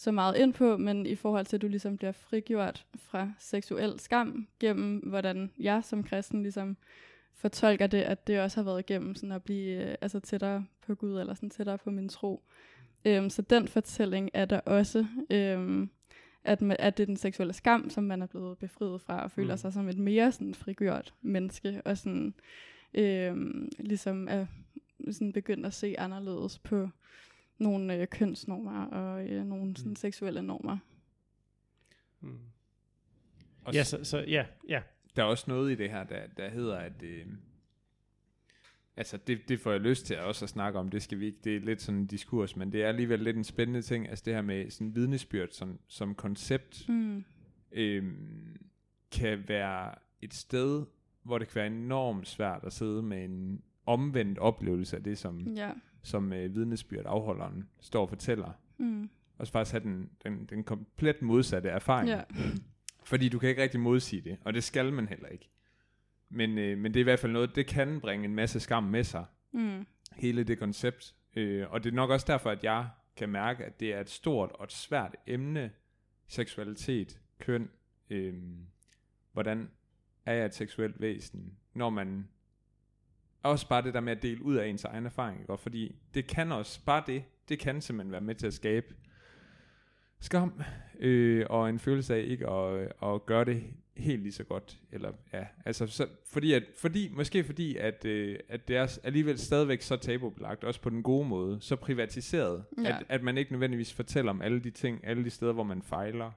så 0.00 0.12
meget 0.12 0.36
ind 0.36 0.54
på, 0.54 0.76
men 0.76 1.06
i 1.06 1.14
forhold 1.14 1.46
til, 1.46 1.56
at 1.56 1.62
du 1.62 1.68
ligesom 1.68 1.96
bliver 1.96 2.12
frigjort 2.12 2.86
fra 2.96 3.32
seksuel 3.38 4.00
skam, 4.00 4.48
gennem 4.60 4.96
hvordan 4.96 5.50
jeg 5.58 5.84
som 5.84 6.02
kristen 6.02 6.42
ligesom 6.42 6.76
fortolker 7.34 7.86
det, 7.86 8.02
at 8.02 8.26
det 8.26 8.40
også 8.40 8.56
har 8.56 8.64
været 8.64 8.80
igennem 8.80 9.14
sådan 9.14 9.32
at 9.32 9.42
blive 9.42 9.90
øh, 9.90 9.94
altså 10.00 10.20
tættere 10.20 10.66
på 10.86 10.94
Gud, 10.94 11.20
eller 11.20 11.34
sådan 11.34 11.50
tættere 11.50 11.78
på 11.78 11.90
min 11.90 12.08
tro. 12.08 12.42
Øhm, 13.04 13.30
så 13.30 13.42
den 13.42 13.68
fortælling 13.68 14.30
er 14.34 14.44
der 14.44 14.60
også, 14.60 15.06
øhm, 15.30 15.90
at, 16.44 16.62
man, 16.62 16.76
at 16.80 16.96
det 16.98 17.02
er 17.02 17.06
den 17.06 17.16
seksuelle 17.16 17.52
skam, 17.52 17.90
som 17.90 18.04
man 18.04 18.22
er 18.22 18.26
blevet 18.26 18.58
befriet 18.58 19.00
fra, 19.00 19.22
og 19.22 19.30
føler 19.30 19.54
mm. 19.54 19.58
sig 19.58 19.72
som 19.72 19.88
et 19.88 19.98
mere 19.98 20.32
sådan 20.32 20.54
frigjort 20.54 21.14
menneske, 21.22 21.82
og 21.84 21.98
sådan 21.98 22.34
øhm, 22.94 23.68
ligesom 23.78 24.28
er 24.30 24.46
sådan 25.10 25.32
begyndt 25.32 25.66
at 25.66 25.74
se 25.74 25.94
anderledes 25.98 26.58
på 26.58 26.88
nogle 27.60 27.96
øh, 27.96 28.08
kønsnormer 28.08 28.84
og 28.84 29.28
øh, 29.28 29.46
nogle 29.46 29.76
sådan, 29.76 29.90
mm. 29.90 29.96
seksuelle 29.96 30.42
normer. 30.42 30.78
Mm. 32.20 32.38
ja, 33.72 33.84
så, 33.84 34.04
så 34.04 34.18
ja, 34.18 34.46
ja. 34.68 34.82
Der 35.16 35.22
er 35.22 35.26
også 35.26 35.44
noget 35.48 35.72
i 35.72 35.74
det 35.74 35.90
her, 35.90 36.04
der, 36.04 36.26
der 36.36 36.48
hedder, 36.48 36.76
at 36.76 37.02
øh, 37.02 37.26
altså 38.96 39.16
det, 39.16 39.48
det 39.48 39.60
får 39.60 39.70
jeg 39.70 39.80
lyst 39.80 40.06
til 40.06 40.14
at 40.14 40.20
også 40.20 40.44
at 40.44 40.48
snakke 40.48 40.78
om, 40.78 40.88
det 40.88 41.02
skal 41.02 41.20
vi 41.20 41.26
ikke, 41.26 41.38
det 41.44 41.56
er 41.56 41.60
lidt 41.60 41.82
sådan 41.82 42.00
en 42.00 42.06
diskurs, 42.06 42.56
men 42.56 42.72
det 42.72 42.82
er 42.82 42.88
alligevel 42.88 43.20
lidt 43.20 43.36
en 43.36 43.44
spændende 43.44 43.82
ting, 43.82 44.08
altså 44.08 44.22
det 44.26 44.34
her 44.34 44.42
med 44.42 44.70
sådan 44.70 44.94
vidnesbyrd 44.94 45.48
som, 45.50 45.78
som 45.88 46.14
koncept, 46.14 46.88
mm. 46.88 47.24
øh, 47.72 48.04
kan 49.12 49.44
være 49.48 49.94
et 50.22 50.34
sted, 50.34 50.86
hvor 51.22 51.38
det 51.38 51.48
kan 51.48 51.54
være 51.54 51.66
enormt 51.66 52.28
svært 52.28 52.64
at 52.64 52.72
sidde 52.72 53.02
med 53.02 53.24
en 53.24 53.62
omvendt 53.86 54.38
oplevelse 54.38 54.96
af 54.96 55.02
det, 55.02 55.18
som, 55.18 55.40
ja. 55.40 55.72
Som 56.02 56.32
øh, 56.32 56.54
vidnesbyrd 56.54 57.04
afholderen 57.06 57.68
står 57.80 58.02
og 58.02 58.08
fortæller. 58.08 58.52
Mm. 58.78 59.10
Og 59.38 59.46
så 59.46 59.52
faktisk 59.52 59.72
have 59.72 59.84
den, 59.84 60.10
den, 60.24 60.46
den 60.46 60.64
komplet 60.64 61.22
modsatte 61.22 61.68
erfaring. 61.68 62.08
Ja. 62.08 62.22
Fordi 63.04 63.28
du 63.28 63.38
kan 63.38 63.48
ikke 63.48 63.62
rigtig 63.62 63.80
modsige 63.80 64.22
det, 64.22 64.38
og 64.44 64.54
det 64.54 64.64
skal 64.64 64.92
man 64.92 65.08
heller 65.08 65.28
ikke. 65.28 65.48
Men, 66.28 66.58
øh, 66.58 66.78
men 66.78 66.94
det 66.94 67.00
er 67.00 67.02
i 67.02 67.04
hvert 67.04 67.18
fald 67.18 67.32
noget, 67.32 67.56
det 67.56 67.66
kan 67.66 68.00
bringe 68.00 68.24
en 68.24 68.34
masse 68.34 68.60
skam 68.60 68.82
med 68.82 69.04
sig. 69.04 69.24
Mm. 69.52 69.86
Hele 70.16 70.44
det 70.44 70.58
koncept. 70.58 71.14
Øh, 71.36 71.70
og 71.70 71.84
det 71.84 71.90
er 71.90 71.94
nok 71.94 72.10
også 72.10 72.26
derfor, 72.28 72.50
at 72.50 72.64
jeg 72.64 72.88
kan 73.16 73.28
mærke, 73.28 73.64
at 73.64 73.80
det 73.80 73.94
er 73.94 74.00
et 74.00 74.10
stort 74.10 74.52
og 74.52 74.64
et 74.64 74.72
svært 74.72 75.16
emne, 75.26 75.70
seksualitet, 76.28 77.20
køn, 77.38 77.70
øh, 78.10 78.34
hvordan 79.32 79.70
er 80.26 80.32
jeg 80.32 80.44
et 80.44 80.54
seksuelt 80.54 81.00
væsen, 81.00 81.56
når 81.74 81.90
man 81.90 82.28
også 83.42 83.68
bare 83.68 83.82
det 83.82 83.94
der 83.94 84.00
med 84.00 84.12
at 84.12 84.22
dele 84.22 84.42
ud 84.42 84.54
af 84.54 84.66
ens 84.66 84.84
egen 84.84 85.06
erfaring, 85.06 85.40
ikke? 85.40 85.56
fordi 85.58 85.96
det 86.14 86.26
kan 86.26 86.52
også, 86.52 86.84
bare 86.84 87.02
det, 87.06 87.24
det 87.48 87.58
kan 87.58 87.80
simpelthen 87.80 88.12
være 88.12 88.20
med 88.20 88.34
til 88.34 88.46
at 88.46 88.54
skabe 88.54 88.94
skam, 90.20 90.62
øh, 90.98 91.46
og 91.50 91.68
en 91.68 91.78
følelse 91.78 92.14
af 92.14 92.24
ikke 92.26 92.50
at, 92.50 92.92
at 93.02 93.26
gøre 93.26 93.44
det 93.44 93.64
helt 93.96 94.22
lige 94.22 94.32
så 94.32 94.44
godt, 94.44 94.78
eller 94.92 95.12
ja, 95.32 95.46
altså 95.64 95.86
så, 95.86 96.06
fordi 96.26 96.52
at, 96.52 96.62
fordi, 96.78 97.10
måske 97.12 97.44
fordi 97.44 97.76
at, 97.76 98.04
øh, 98.04 98.38
at 98.48 98.68
det 98.68 98.76
er 98.76 98.98
alligevel 99.04 99.38
stadigvæk 99.38 99.82
så 99.82 99.96
tabubelagt, 99.96 100.64
også 100.64 100.80
på 100.80 100.90
den 100.90 101.02
gode 101.02 101.28
måde, 101.28 101.58
så 101.60 101.76
privatiseret, 101.76 102.64
ja. 102.82 102.96
at, 102.96 103.04
at 103.08 103.22
man 103.22 103.38
ikke 103.38 103.52
nødvendigvis 103.52 103.92
fortæller 103.92 104.30
om 104.30 104.42
alle 104.42 104.60
de 104.60 104.70
ting, 104.70 105.00
alle 105.04 105.24
de 105.24 105.30
steder, 105.30 105.52
hvor 105.52 105.62
man 105.62 105.82
fejler, 105.82 106.30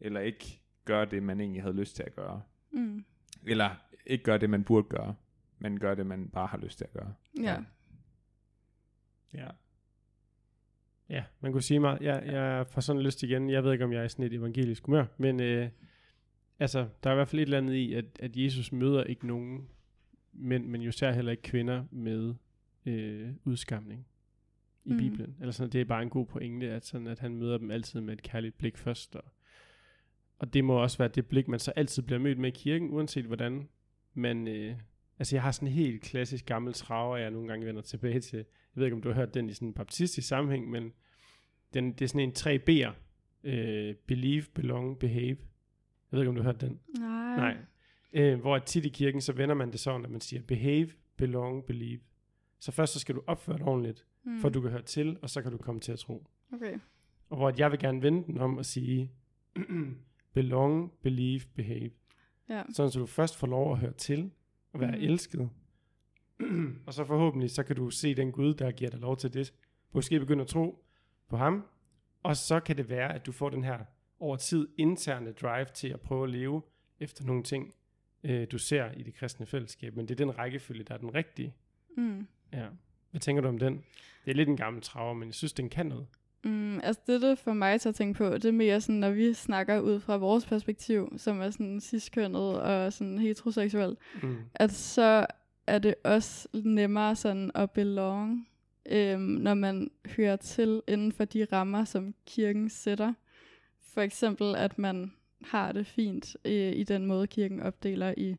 eller 0.00 0.20
ikke 0.20 0.60
gør 0.84 1.04
det, 1.04 1.22
man 1.22 1.40
egentlig 1.40 1.62
havde 1.62 1.76
lyst 1.76 1.96
til 1.96 2.02
at 2.02 2.16
gøre. 2.16 2.42
Mm. 2.72 3.04
Eller 3.46 3.70
ikke 4.06 4.24
gør 4.24 4.36
det, 4.36 4.50
man 4.50 4.64
burde 4.64 4.88
gøre 4.88 5.14
men 5.60 5.80
gør 5.80 5.94
det, 5.94 6.06
man 6.06 6.28
bare 6.28 6.46
har 6.46 6.58
lyst 6.58 6.78
til 6.78 6.84
at 6.84 6.92
gøre. 6.92 7.14
Ja. 7.40 7.56
Ja. 9.34 9.48
Ja, 11.08 11.24
man 11.40 11.52
kunne 11.52 11.62
sige 11.62 11.80
mig, 11.80 11.98
jeg, 12.00 12.22
jeg 12.26 12.66
får 12.66 12.80
sådan 12.80 13.02
lyst 13.02 13.22
igen, 13.22 13.50
jeg 13.50 13.64
ved 13.64 13.72
ikke, 13.72 13.84
om 13.84 13.92
jeg 13.92 14.04
er 14.04 14.08
sådan 14.08 14.24
et 14.24 14.32
evangelisk 14.32 14.86
humør, 14.86 15.04
men 15.18 15.40
øh, 15.40 15.68
altså, 16.58 16.88
der 17.02 17.10
er 17.10 17.14
i 17.14 17.16
hvert 17.16 17.28
fald 17.28 17.40
et 17.40 17.46
eller 17.46 17.58
andet 17.58 17.74
i, 17.74 17.94
at, 17.94 18.04
at 18.20 18.36
Jesus 18.36 18.72
møder 18.72 19.04
ikke 19.04 19.26
nogen 19.26 19.68
mænd, 20.32 20.66
men 20.66 20.80
jo 20.80 20.92
særligt 20.92 21.16
heller 21.16 21.30
ikke 21.30 21.42
kvinder 21.42 21.84
med 21.90 22.34
øh, 22.86 23.30
udskamning 23.44 24.06
i 24.84 24.92
mm. 24.92 24.98
Bibelen. 24.98 25.36
Eller 25.40 25.52
sådan, 25.52 25.72
det 25.72 25.80
er 25.80 25.84
bare 25.84 26.02
en 26.02 26.10
god 26.10 26.26
pointe, 26.26 26.70
at, 26.70 26.86
sådan, 26.86 27.06
at 27.06 27.18
han 27.18 27.36
møder 27.36 27.58
dem 27.58 27.70
altid 27.70 28.00
med 28.00 28.14
et 28.14 28.22
kærligt 28.22 28.58
blik 28.58 28.76
først. 28.76 29.16
Og, 29.16 29.24
og 30.38 30.54
det 30.54 30.64
må 30.64 30.82
også 30.82 30.98
være 30.98 31.08
det 31.08 31.26
blik, 31.26 31.48
man 31.48 31.58
så 31.58 31.70
altid 31.70 32.02
bliver 32.02 32.18
mødt 32.18 32.38
med 32.38 32.48
i 32.48 32.56
kirken, 32.56 32.90
uanset 32.90 33.24
hvordan 33.24 33.68
man, 34.14 34.48
øh, 34.48 34.76
Altså 35.20 35.36
jeg 35.36 35.42
har 35.42 35.52
sådan 35.52 35.68
en 35.68 35.74
helt 35.74 36.02
klassisk 36.02 36.46
gammel 36.46 36.72
traver, 36.72 37.16
jeg 37.16 37.30
nogle 37.30 37.48
gange 37.48 37.66
vender 37.66 37.82
tilbage 37.82 38.20
til. 38.20 38.36
Jeg 38.36 38.44
ved 38.74 38.84
ikke, 38.84 38.96
om 38.96 39.02
du 39.02 39.08
har 39.08 39.16
hørt 39.16 39.34
den 39.34 39.50
i 39.50 39.52
sådan 39.52 39.68
en 39.68 39.74
baptistisk 39.74 40.28
sammenhæng, 40.28 40.70
men 40.70 40.92
den, 41.74 41.92
det 41.92 42.02
er 42.02 42.08
sådan 42.08 42.20
en 42.20 42.32
3 42.32 42.60
B'er. 42.70 42.92
Uh, 43.44 43.96
believe, 44.06 44.44
belong, 44.54 44.98
behave. 44.98 45.36
Jeg 45.36 45.36
ved 46.10 46.20
ikke, 46.20 46.28
om 46.28 46.34
du 46.34 46.42
har 46.42 46.48
hørt 46.52 46.60
den? 46.60 46.80
Nej. 46.98 47.56
Nej. 48.12 48.34
Uh, 48.34 48.40
hvor 48.40 48.58
tit 48.58 48.84
i 48.84 48.88
kirken, 48.88 49.20
så 49.20 49.32
vender 49.32 49.54
man 49.54 49.72
det 49.72 49.80
sådan, 49.80 50.04
at 50.04 50.10
man 50.10 50.20
siger 50.20 50.42
behave, 50.42 50.90
belong, 51.16 51.64
believe. 51.64 52.00
Så 52.60 52.72
først 52.72 52.92
så 52.92 52.98
skal 52.98 53.14
du 53.14 53.22
opføre 53.26 53.58
dig 53.58 53.66
ordentligt, 53.66 54.06
mm. 54.24 54.40
for 54.40 54.48
at 54.48 54.54
du 54.54 54.60
kan 54.60 54.70
høre 54.70 54.82
til, 54.82 55.18
og 55.22 55.30
så 55.30 55.42
kan 55.42 55.52
du 55.52 55.58
komme 55.58 55.80
til 55.80 55.92
at 55.92 55.98
tro. 55.98 56.26
Okay. 56.52 56.78
Og 57.30 57.36
hvor 57.36 57.52
jeg 57.58 57.70
vil 57.70 57.78
gerne 57.78 58.02
vende 58.02 58.26
den 58.26 58.38
om 58.38 58.58
og 58.58 58.64
sige, 58.64 59.12
belong, 60.34 60.92
believe, 61.02 61.42
behave. 61.54 61.90
Ja. 62.48 62.62
Sådan 62.72 62.90
så 62.90 62.98
du 62.98 63.06
først 63.06 63.36
får 63.36 63.46
lov 63.46 63.72
at 63.72 63.78
høre 63.78 63.92
til, 63.92 64.30
at 64.74 64.80
være 64.80 64.96
mm. 64.96 65.02
elsket. 65.02 65.50
og 66.86 66.94
så 66.94 67.04
forhåbentlig, 67.04 67.50
så 67.50 67.62
kan 67.62 67.76
du 67.76 67.90
se 67.90 68.14
den 68.14 68.32
Gud, 68.32 68.54
der 68.54 68.70
giver 68.70 68.90
dig 68.90 69.00
lov 69.00 69.16
til 69.16 69.34
det. 69.34 69.54
Måske 69.92 70.20
begynde 70.20 70.42
at 70.42 70.48
tro 70.48 70.84
på 71.28 71.36
ham. 71.36 71.66
Og 72.22 72.36
så 72.36 72.60
kan 72.60 72.76
det 72.76 72.88
være, 72.88 73.14
at 73.14 73.26
du 73.26 73.32
får 73.32 73.50
den 73.50 73.64
her 73.64 73.78
over 74.20 74.36
tid 74.36 74.68
interne 74.78 75.32
drive 75.32 75.66
til 75.74 75.88
at 75.88 76.00
prøve 76.00 76.24
at 76.24 76.30
leve 76.30 76.62
efter 77.00 77.24
nogle 77.24 77.42
ting, 77.42 77.74
øh, 78.24 78.46
du 78.52 78.58
ser 78.58 78.92
i 78.92 79.02
det 79.02 79.14
kristne 79.14 79.46
fællesskab. 79.46 79.96
Men 79.96 80.08
det 80.08 80.20
er 80.20 80.24
den 80.26 80.38
rækkefølge, 80.38 80.84
der 80.84 80.94
er 80.94 80.98
den 80.98 81.14
rigtige. 81.14 81.54
Mm. 81.96 82.26
Ja. 82.52 82.66
Hvad 83.10 83.20
tænker 83.20 83.42
du 83.42 83.48
om 83.48 83.58
den? 83.58 83.84
Det 84.24 84.30
er 84.30 84.34
lidt 84.34 84.48
en 84.48 84.56
gammel 84.56 84.82
traver, 84.82 85.14
men 85.14 85.28
jeg 85.28 85.34
synes, 85.34 85.52
den 85.52 85.68
kan 85.68 85.86
noget. 85.86 86.06
Mm, 86.44 86.80
altså 86.82 87.02
det, 87.06 87.22
der 87.22 87.34
for 87.34 87.52
mig 87.52 87.80
til 87.80 87.88
at 87.88 87.94
tænke 87.94 88.18
på, 88.18 88.34
det 88.34 88.44
er 88.44 88.52
mere 88.52 88.80
sådan, 88.80 88.94
når 88.94 89.10
vi 89.10 89.34
snakker 89.34 89.80
ud 89.80 90.00
fra 90.00 90.16
vores 90.16 90.46
perspektiv, 90.46 91.12
som 91.16 91.40
er 91.40 91.50
sådan 91.50 91.80
ciskønnet 91.80 92.60
og 92.60 92.92
sådan 92.92 93.18
heteroseksuel, 93.18 93.96
mm. 94.22 94.36
at 94.54 94.72
så 94.72 95.26
er 95.66 95.78
det 95.78 95.94
også 96.04 96.48
nemmere 96.52 97.16
sådan 97.16 97.50
at 97.54 97.70
belong, 97.70 98.48
øhm, 98.86 99.22
når 99.22 99.54
man 99.54 99.90
hører 100.16 100.36
til 100.36 100.82
inden 100.88 101.12
for 101.12 101.24
de 101.24 101.46
rammer, 101.52 101.84
som 101.84 102.14
kirken 102.26 102.68
sætter. 102.68 103.14
For 103.94 104.00
eksempel, 104.00 104.56
at 104.56 104.78
man 104.78 105.12
har 105.44 105.72
det 105.72 105.86
fint 105.86 106.36
øh, 106.44 106.72
i 106.72 106.84
den 106.84 107.06
måde, 107.06 107.26
kirken 107.26 107.60
opdeler 107.62 108.14
i 108.16 108.36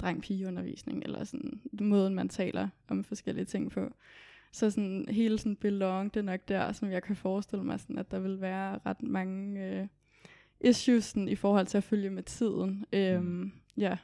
dreng-pige-undervisning, 0.00 1.02
eller 1.04 1.24
sådan 1.24 1.60
måden, 1.72 2.14
man 2.14 2.28
taler 2.28 2.68
om 2.88 3.04
forskellige 3.04 3.44
ting 3.44 3.70
på. 3.70 3.90
Så 4.52 4.70
sådan 4.70 5.04
hele 5.08 5.38
sådan 5.38 5.56
belong, 5.56 6.14
det 6.14 6.20
er 6.20 6.24
nok 6.24 6.40
der, 6.48 6.72
som 6.72 6.90
jeg 6.90 7.02
kan 7.02 7.16
forestille 7.16 7.64
mig, 7.64 7.80
sådan, 7.80 7.98
at 7.98 8.10
der 8.10 8.18
vil 8.18 8.40
være 8.40 8.78
ret 8.86 9.02
mange 9.02 9.66
øh, 9.66 9.86
issues 10.60 11.04
sådan, 11.04 11.28
i 11.28 11.34
forhold 11.34 11.66
til 11.66 11.76
at 11.76 11.84
følge 11.84 12.10
med 12.10 12.22
tiden. 12.22 12.84
Øhm, 12.92 13.24
mm. 13.24 13.52
Ja. 13.76 13.96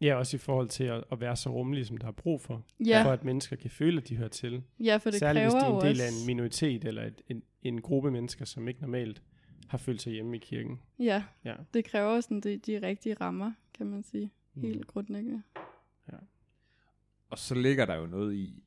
Ja, 0.00 0.14
også 0.14 0.36
i 0.36 0.38
forhold 0.38 0.68
til 0.68 0.84
at, 0.84 1.04
at 1.12 1.20
være 1.20 1.36
så 1.36 1.50
rummelig, 1.50 1.86
som 1.86 1.96
der 1.96 2.06
er 2.06 2.12
brug 2.12 2.40
for. 2.40 2.62
Ja. 2.86 3.04
For 3.04 3.10
at 3.10 3.24
mennesker 3.24 3.56
kan 3.56 3.70
føle, 3.70 4.00
at 4.00 4.08
de 4.08 4.16
hører 4.16 4.28
til. 4.28 4.62
Ja, 4.80 4.96
for 4.96 5.10
det 5.10 5.18
Særligt 5.18 5.52
kræver 5.52 5.72
hvis 5.72 5.82
de 5.82 5.86
er 5.86 5.90
en 5.90 5.96
del 5.96 6.00
af 6.00 6.08
en 6.08 6.26
minoritet, 6.26 6.84
eller 6.84 7.02
et, 7.02 7.22
en, 7.28 7.42
en 7.62 7.80
gruppe 7.80 8.10
mennesker, 8.10 8.44
som 8.44 8.68
ikke 8.68 8.80
normalt 8.80 9.22
har 9.68 9.78
følt 9.78 10.02
sig 10.02 10.12
hjemme 10.12 10.36
i 10.36 10.38
kirken. 10.38 10.80
Ja, 10.98 11.24
ja. 11.44 11.54
det 11.74 11.84
kræver 11.84 12.20
sådan 12.20 12.40
de, 12.40 12.56
de 12.56 12.86
rigtige 12.86 13.14
rammer, 13.14 13.52
kan 13.74 13.86
man 13.86 14.02
sige. 14.02 14.30
Helt 14.54 14.76
mm. 14.76 14.82
grundlæggende. 14.86 15.42
Ja. 16.12 16.16
Og 17.30 17.38
så 17.38 17.54
ligger 17.54 17.86
der 17.86 17.94
jo 17.94 18.06
noget 18.06 18.34
i, 18.34 18.63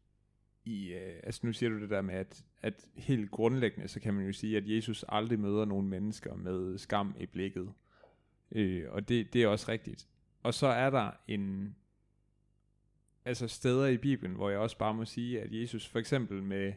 i, 0.67 0.93
øh, 0.93 1.19
altså 1.23 1.41
nu 1.43 1.53
siger 1.53 1.69
du 1.69 1.81
det 1.81 1.89
der 1.89 2.01
med, 2.01 2.13
at, 2.13 2.45
at 2.61 2.87
helt 2.95 3.31
grundlæggende, 3.31 3.87
så 3.87 3.99
kan 3.99 4.13
man 4.13 4.25
jo 4.25 4.33
sige, 4.33 4.57
at 4.57 4.69
Jesus 4.69 5.05
aldrig 5.09 5.39
møder 5.39 5.65
nogen 5.65 5.89
mennesker 5.89 6.35
med 6.35 6.77
skam 6.77 7.15
i 7.19 7.25
blikket. 7.25 7.73
Øh, 8.51 8.83
og 8.89 9.09
det, 9.09 9.33
det 9.33 9.43
er 9.43 9.47
også 9.47 9.71
rigtigt. 9.71 10.07
Og 10.43 10.53
så 10.53 10.67
er 10.67 10.89
der 10.89 11.11
en, 11.27 11.75
altså 13.25 13.47
steder 13.47 13.87
i 13.87 13.97
Bibelen, 13.97 14.35
hvor 14.35 14.49
jeg 14.49 14.59
også 14.59 14.77
bare 14.77 14.93
må 14.93 15.05
sige, 15.05 15.41
at 15.41 15.53
Jesus 15.53 15.87
for 15.87 15.99
eksempel 15.99 16.43
med 16.43 16.73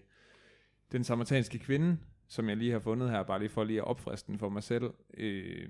den 0.93 1.05
samaritanske 1.05 1.59
kvinde, 1.59 1.99
som 2.29 2.49
jeg 2.49 2.57
lige 2.57 2.73
har 2.73 2.79
fundet 2.79 3.11
her, 3.11 3.23
bare 3.23 3.39
lige 3.39 3.49
for 3.49 3.65
lige 3.65 3.81
at 3.81 3.87
opfriske 3.87 4.27
den 4.27 4.39
for 4.39 4.49
mig 4.49 4.63
selv, 4.63 4.91
øh, 5.15 5.69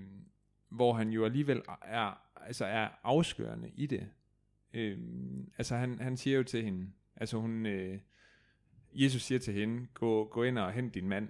hvor 0.69 0.93
han 0.93 1.11
jo 1.11 1.25
alligevel 1.25 1.63
er, 1.83 2.23
altså 2.47 2.65
er 2.65 2.89
afskørende 3.03 3.71
i 3.75 3.87
det. 3.87 4.09
Øh, 4.75 4.99
altså 5.59 5.77
han, 5.77 5.99
han 5.99 6.17
siger 6.17 6.37
jo 6.37 6.43
til 6.43 6.65
hende, 6.65 6.93
altså 7.17 7.39
hun, 7.39 7.67
øh, 7.67 7.99
Jesus 8.93 9.23
siger 9.23 9.39
til 9.39 9.55
hende, 9.55 9.87
gå, 9.95 10.25
gå 10.25 10.43
ind 10.43 10.59
og 10.59 10.73
hent 10.73 10.95
din 10.95 11.09
mand. 11.09 11.29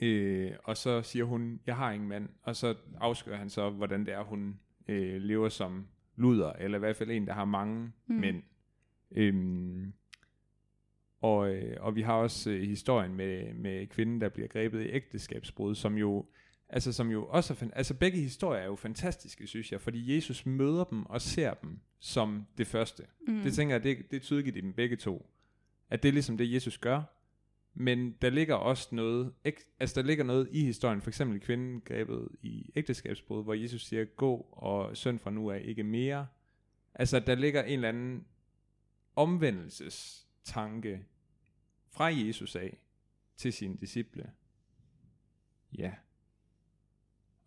Øh, 0.00 0.52
og 0.64 0.76
så 0.76 1.02
siger 1.02 1.24
hun, 1.24 1.60
jeg 1.66 1.76
har 1.76 1.92
ingen 1.92 2.08
mand. 2.08 2.28
Og 2.42 2.56
så 2.56 2.74
afskører 3.00 3.36
han 3.36 3.50
så, 3.50 3.70
hvordan 3.70 4.06
det 4.06 4.14
er, 4.14 4.22
hun 4.22 4.60
øh, 4.88 5.22
lever 5.22 5.48
som 5.48 5.86
luder, 6.16 6.52
eller 6.52 6.78
i 6.78 6.80
hvert 6.80 6.96
fald 6.96 7.10
en, 7.10 7.26
der 7.26 7.32
har 7.32 7.44
mange 7.44 7.92
mm. 8.06 8.14
mænd. 8.14 8.42
Øhm, 9.10 9.92
og, 11.20 11.54
øh, 11.54 11.76
og 11.80 11.96
vi 11.96 12.02
har 12.02 12.14
også 12.14 12.50
øh, 12.50 12.62
historien 12.62 13.14
med, 13.14 13.54
med 13.54 13.86
kvinden, 13.86 14.20
der 14.20 14.28
bliver 14.28 14.48
grebet 14.48 14.82
i 14.82 14.88
ægteskabsbrud, 14.88 15.74
som 15.74 15.94
jo, 15.94 16.26
altså, 16.68 16.92
som 16.92 17.10
jo 17.10 17.26
også 17.26 17.54
er, 17.60 17.70
altså 17.72 17.94
begge 17.94 18.18
historier 18.18 18.60
er 18.60 18.66
jo 18.66 18.76
fantastiske, 18.76 19.46
synes 19.46 19.72
jeg, 19.72 19.80
fordi 19.80 20.14
Jesus 20.14 20.46
møder 20.46 20.84
dem 20.84 21.06
og 21.06 21.20
ser 21.20 21.54
dem 21.54 21.78
som 21.98 22.46
det 22.58 22.66
første. 22.66 23.02
Mm. 23.28 23.42
Det 23.42 23.54
tænker 23.54 23.74
jeg, 23.74 23.82
det, 23.82 24.10
det 24.10 24.16
er 24.16 24.20
tydeligt 24.20 24.56
i 24.56 24.60
dem 24.60 24.72
begge 24.72 24.96
to. 24.96 25.26
At 25.92 26.02
det 26.02 26.08
er 26.08 26.12
ligesom 26.12 26.36
det, 26.36 26.52
Jesus 26.52 26.78
gør, 26.78 27.02
men 27.74 28.12
der 28.22 28.30
ligger 28.30 28.54
også 28.54 28.94
noget, 28.94 29.34
altså 29.80 30.00
der 30.00 30.06
ligger 30.06 30.24
noget 30.24 30.48
i 30.52 30.64
historien, 30.64 31.00
for 31.00 31.10
eksempel 31.10 31.40
kvinden 31.40 31.80
grebet 31.80 32.28
i 32.42 32.70
ægteskabsbrud, 32.76 33.44
hvor 33.44 33.54
Jesus 33.54 33.84
siger, 33.84 34.04
gå 34.04 34.36
og 34.52 34.96
søn 34.96 35.18
fra 35.18 35.30
nu 35.30 35.50
af 35.50 35.62
ikke 35.64 35.82
mere. 35.82 36.26
Altså 36.94 37.20
der 37.20 37.34
ligger 37.34 37.62
en 37.62 37.72
eller 37.72 37.88
anden 37.88 38.26
omvendelsestanke 39.16 41.04
fra 41.90 42.04
Jesus 42.04 42.56
af 42.56 42.78
til 43.36 43.52
sine 43.52 43.76
disciple. 43.76 44.30
Ja. 45.78 45.92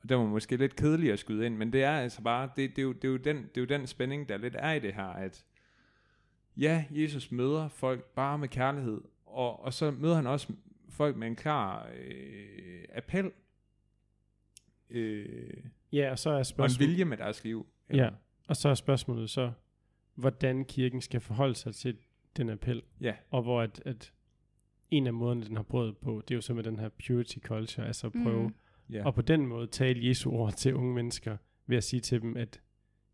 Og 0.02 0.10
det 0.10 0.18
var 0.18 0.26
måske 0.26 0.58
lidt 0.58 0.76
kedeligt 0.76 1.14
at 1.14 1.20
skyde 1.20 1.46
ind, 1.46 1.58
men 1.58 1.74
det 1.74 1.84
er 1.84 1.98
altså 1.98 2.22
bare, 2.22 2.50
det, 2.56 2.70
det, 2.70 2.78
er, 2.78 2.84
jo, 2.84 2.94
det, 2.94 3.04
er, 3.04 3.12
jo 3.12 3.18
den, 3.18 3.38
det 3.38 3.58
er 3.58 3.62
jo 3.62 3.68
den 3.68 3.88
spænding, 3.88 4.30
der 4.30 4.38
lidt 4.38 4.56
er 4.60 4.72
i 4.72 4.80
det 4.80 4.94
her, 4.94 5.08
at 5.08 5.46
ja, 6.58 6.86
Jesus 6.92 7.32
møder 7.32 7.68
folk 7.68 8.04
bare 8.04 8.38
med 8.38 8.48
kærlighed, 8.48 9.02
og, 9.26 9.64
og 9.64 9.74
så 9.74 9.92
møder 9.92 10.16
han 10.16 10.28
også 10.28 10.54
folk 10.90 11.16
med 11.16 11.28
en 11.28 11.36
klar 11.36 11.90
øh, 11.98 12.84
appel. 12.96 13.32
Øh, 14.90 15.54
ja, 15.92 16.12
og 16.12 16.20
så 16.20 16.30
er 16.30 16.44
spørgsmålet... 16.44 16.80
Og 16.80 16.84
en 16.84 16.90
vilje 16.90 17.06
med 17.06 17.18
deres 17.18 17.44
liv. 17.44 17.68
Eller? 17.90 18.04
Ja, 18.04 18.10
og 18.48 18.56
så 18.56 18.70
er 18.70 18.74
spørgsmålet 18.74 19.30
så, 19.30 19.52
hvordan 20.16 20.66
kirken 20.66 21.02
skal 21.02 21.22
forholde 21.22 21.56
sig 21.56 21.76
til 21.76 21.98
den 22.38 22.50
appel. 22.50 22.84
Ja. 23.02 23.14
Og 23.30 23.42
hvor 23.42 23.62
at, 23.62 23.82
at 23.86 24.14
en 24.92 25.08
af 25.08 25.14
måderne, 25.14 25.46
den 25.46 25.56
har 25.56 25.64
prøvet 25.64 25.98
på, 25.98 26.22
det 26.28 26.34
er 26.34 26.36
jo 26.36 26.42
så 26.42 26.54
med 26.54 26.64
den 26.64 26.80
her 26.80 26.90
purity 26.90 27.38
culture, 27.38 27.88
altså 27.88 28.08
at 28.08 28.14
prøve 28.24 28.44
mm. 28.44 28.56
yeah. 28.96 29.06
og 29.06 29.16
på 29.16 29.22
den 29.22 29.48
måde 29.48 29.68
tale 29.68 30.08
Jesu 30.08 30.32
ord 30.32 30.54
til 30.54 30.76
unge 30.76 30.94
mennesker, 30.94 31.38
ved 31.68 31.78
at 31.78 31.84
sige 31.84 32.00
til 32.00 32.22
dem, 32.22 32.38
at 32.38 32.62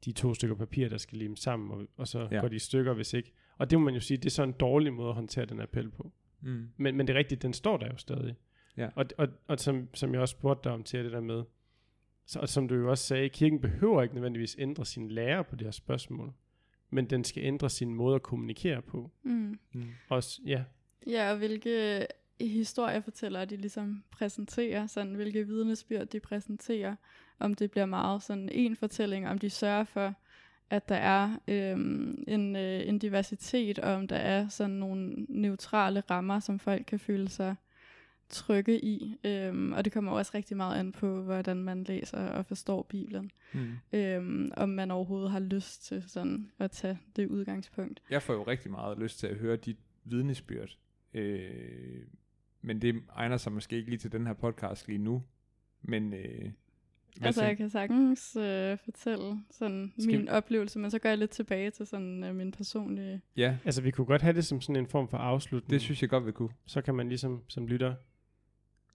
de 0.05 0.11
to 0.11 0.33
stykker 0.33 0.55
papir, 0.55 0.89
der 0.89 0.97
skal 0.97 1.17
lime 1.17 1.37
sammen, 1.37 1.71
og, 1.71 1.87
og 1.97 2.07
så 2.07 2.27
ja. 2.31 2.39
går 2.39 2.47
de 2.47 2.55
i 2.55 2.59
stykker, 2.59 2.93
hvis 2.93 3.13
ikke. 3.13 3.33
Og 3.57 3.69
det 3.69 3.79
må 3.79 3.85
man 3.85 3.93
jo 3.93 3.99
sige, 3.99 4.17
det 4.17 4.25
er 4.25 4.29
så 4.29 4.43
en 4.43 4.51
dårlig 4.51 4.93
måde 4.93 5.09
at 5.09 5.15
håndtere 5.15 5.45
den 5.45 5.59
appel 5.59 5.89
på. 5.89 6.11
Mm. 6.41 6.69
Men, 6.77 6.97
men 6.97 7.07
det 7.07 7.13
er 7.13 7.17
rigtigt, 7.17 7.41
den 7.41 7.53
står 7.53 7.77
der 7.77 7.87
jo 7.87 7.97
stadig. 7.97 8.35
Ja. 8.77 8.89
Og, 8.95 9.05
og, 9.17 9.27
og 9.47 9.59
som, 9.59 9.89
som 9.93 10.13
jeg 10.13 10.21
også 10.21 10.31
spurgte 10.31 10.63
dig 10.63 10.73
om 10.73 10.83
til 10.83 11.03
det 11.03 11.11
der 11.11 11.21
med, 11.21 11.43
så, 12.25 12.39
og 12.39 12.49
som 12.49 12.67
du 12.67 12.75
jo 12.75 12.89
også 12.89 13.03
sagde, 13.03 13.29
kirken 13.29 13.61
behøver 13.61 14.01
ikke 14.01 14.15
nødvendigvis 14.15 14.55
ændre 14.59 14.85
sin 14.85 15.11
lære 15.11 15.43
på 15.43 15.55
det 15.55 15.67
her 15.67 15.71
spørgsmål, 15.71 16.33
men 16.89 17.05
den 17.05 17.23
skal 17.23 17.43
ændre 17.43 17.69
sin 17.69 17.93
måde 17.93 18.15
at 18.15 18.23
kommunikere 18.23 18.81
på. 18.81 19.11
Mm. 19.23 19.59
Mm. 19.73 19.83
Også, 20.09 20.41
ja. 20.45 20.63
Ja, 21.07 21.31
og 21.31 21.37
hvilke 21.37 22.07
historiefortællere 22.41 23.45
de 23.45 23.57
ligesom 23.57 24.03
præsenterer, 24.11 24.87
sådan 24.87 25.15
hvilke 25.15 25.47
vidnesbyrd 25.47 26.05
de 26.05 26.19
præsenterer, 26.19 26.95
om 27.41 27.53
det 27.53 27.71
bliver 27.71 27.85
meget 27.85 28.23
sådan 28.23 28.49
en 28.51 28.75
fortælling, 28.75 29.27
om 29.27 29.39
de 29.39 29.49
sørger 29.49 29.83
for, 29.83 30.13
at 30.69 30.89
der 30.89 30.95
er 30.95 31.37
øhm, 31.47 32.23
en, 32.27 32.55
øh, 32.55 32.87
en 32.87 32.99
diversitet, 32.99 33.79
og 33.79 33.93
om 33.93 34.07
der 34.07 34.15
er 34.15 34.47
sådan 34.47 34.75
nogle 34.75 35.25
neutrale 35.29 35.99
rammer, 36.09 36.39
som 36.39 36.59
folk 36.59 36.85
kan 36.85 36.99
føle 36.99 37.29
sig 37.29 37.55
trygge 38.29 38.85
i. 38.85 39.15
Øhm, 39.23 39.73
og 39.73 39.85
det 39.85 39.93
kommer 39.93 40.11
også 40.11 40.31
rigtig 40.35 40.57
meget 40.57 40.79
an 40.79 40.91
på, 40.91 41.21
hvordan 41.21 41.57
man 41.57 41.83
læser 41.83 42.27
og 42.27 42.45
forstår 42.45 42.81
Bibelen. 42.89 43.31
Mm. 43.53 43.77
Øhm, 43.93 44.51
om 44.57 44.69
man 44.69 44.91
overhovedet 44.91 45.31
har 45.31 45.39
lyst 45.39 45.85
til 45.85 46.03
sådan 46.07 46.51
at 46.59 46.71
tage 46.71 46.99
det 47.15 47.27
udgangspunkt. 47.27 48.01
Jeg 48.09 48.21
får 48.21 48.33
jo 48.33 48.43
rigtig 48.43 48.71
meget 48.71 48.97
lyst 48.99 49.19
til 49.19 49.27
at 49.27 49.37
høre 49.37 49.55
dit 49.55 49.77
vidnesbyrd. 50.03 50.77
Øh, 51.13 52.03
men 52.61 52.81
det 52.81 53.03
egner 53.15 53.37
sig 53.37 53.51
måske 53.51 53.77
ikke 53.77 53.89
lige 53.89 53.99
til 53.99 54.11
den 54.11 54.27
her 54.27 54.33
podcast 54.33 54.87
lige 54.87 54.97
nu. 54.97 55.23
Men 55.81 56.13
øh, 56.13 56.51
hvad 57.17 57.27
altså, 57.27 57.43
jeg 57.43 57.57
kan 57.57 57.69
sagtens 57.69 58.35
øh, 58.35 58.77
fortælle 58.83 59.39
sådan 59.51 59.93
Skal 59.99 60.11
min 60.11 60.21
vi... 60.21 60.27
oplevelse, 60.27 60.79
men 60.79 60.91
så 60.91 60.99
går 60.99 61.09
jeg 61.09 61.17
lidt 61.17 61.31
tilbage 61.31 61.71
til 61.71 61.87
sådan 61.87 62.23
øh, 62.23 62.35
min 62.35 62.51
personlige... 62.51 63.21
Ja. 63.37 63.57
Altså, 63.65 63.81
vi 63.81 63.91
kunne 63.91 64.05
godt 64.05 64.21
have 64.21 64.33
det 64.33 64.45
som 64.45 64.61
sådan 64.61 64.75
en 64.75 64.87
form 64.87 65.07
for 65.07 65.17
afslutning. 65.17 65.69
Det 65.69 65.81
synes 65.81 66.01
jeg 66.01 66.09
godt, 66.09 66.25
vi 66.25 66.31
kunne. 66.31 66.49
Så 66.65 66.81
kan 66.81 66.95
man 66.95 67.07
ligesom 67.09 67.43
som 67.47 67.67
lytter 67.67 67.95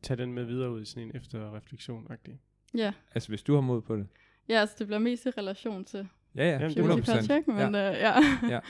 tage 0.03 0.17
den 0.19 0.33
med 0.33 0.45
videre 0.45 0.71
ud 0.71 0.83
i 0.83 0.85
sådan 0.85 1.03
en 1.03 1.17
efterreflektion 1.17 2.07
-agtig. 2.11 2.37
Ja. 2.75 2.93
Altså, 3.15 3.29
hvis 3.29 3.43
du 3.43 3.55
har 3.55 3.61
mod 3.61 3.83
på 3.83 3.97
det. 3.97 4.07
Ja, 4.49 4.61
altså, 4.61 4.77
det 4.79 4.87
bliver 4.87 4.99
mest 5.01 5.27
i 5.27 5.31
relation 5.31 5.85
til... 5.85 6.09
Ja, 6.37 6.45
ja, 6.45 6.69
Jamen, 6.77 6.91
100%. 6.91 7.23
Check, 7.23 7.47
men, 7.47 7.75
ja. 7.75 7.93
Øh, 7.93 7.99
ja. 7.99 8.15
ja. 8.55 8.61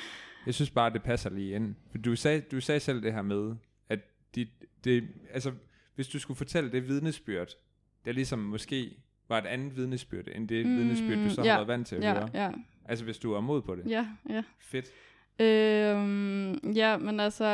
Jeg 0.46 0.54
synes 0.54 0.70
bare, 0.70 0.92
det 0.92 1.02
passer 1.02 1.30
lige 1.30 1.54
ind. 1.54 1.74
For 1.90 1.98
du 1.98 2.16
sagde, 2.16 2.40
du 2.40 2.60
sagde 2.60 2.80
selv 2.80 3.02
det 3.02 3.12
her 3.12 3.22
med, 3.22 3.54
at 3.88 4.00
dit, 4.34 4.48
det, 4.84 5.08
altså, 5.30 5.52
hvis 5.94 6.08
du 6.08 6.18
skulle 6.18 6.36
fortælle 6.36 6.72
det 6.72 6.88
vidnesbyrd, 6.88 7.48
det 8.04 8.10
er 8.10 8.14
ligesom 8.14 8.38
måske 8.38 8.96
var 9.28 9.38
et 9.38 9.46
andet 9.46 9.76
vidnesbyrd, 9.76 10.24
end 10.34 10.48
det 10.48 10.66
mm, 10.66 10.76
vidnesbyrd, 10.76 11.18
du 11.18 11.30
så 11.30 11.42
ja, 11.42 11.50
har 11.50 11.58
været 11.58 11.68
vant 11.68 11.86
til 11.86 11.96
at 11.96 12.02
ja, 12.02 12.12
høre. 12.12 12.28
Ja. 12.34 12.50
Altså 12.84 13.04
hvis 13.04 13.18
du 13.18 13.32
er 13.32 13.40
mod 13.40 13.62
på 13.62 13.74
det. 13.74 13.90
Ja, 13.90 14.06
ja. 14.30 14.42
Fedt. 14.58 14.86
Øhm, 15.38 16.72
ja, 16.72 16.96
men 16.96 17.20
altså, 17.20 17.44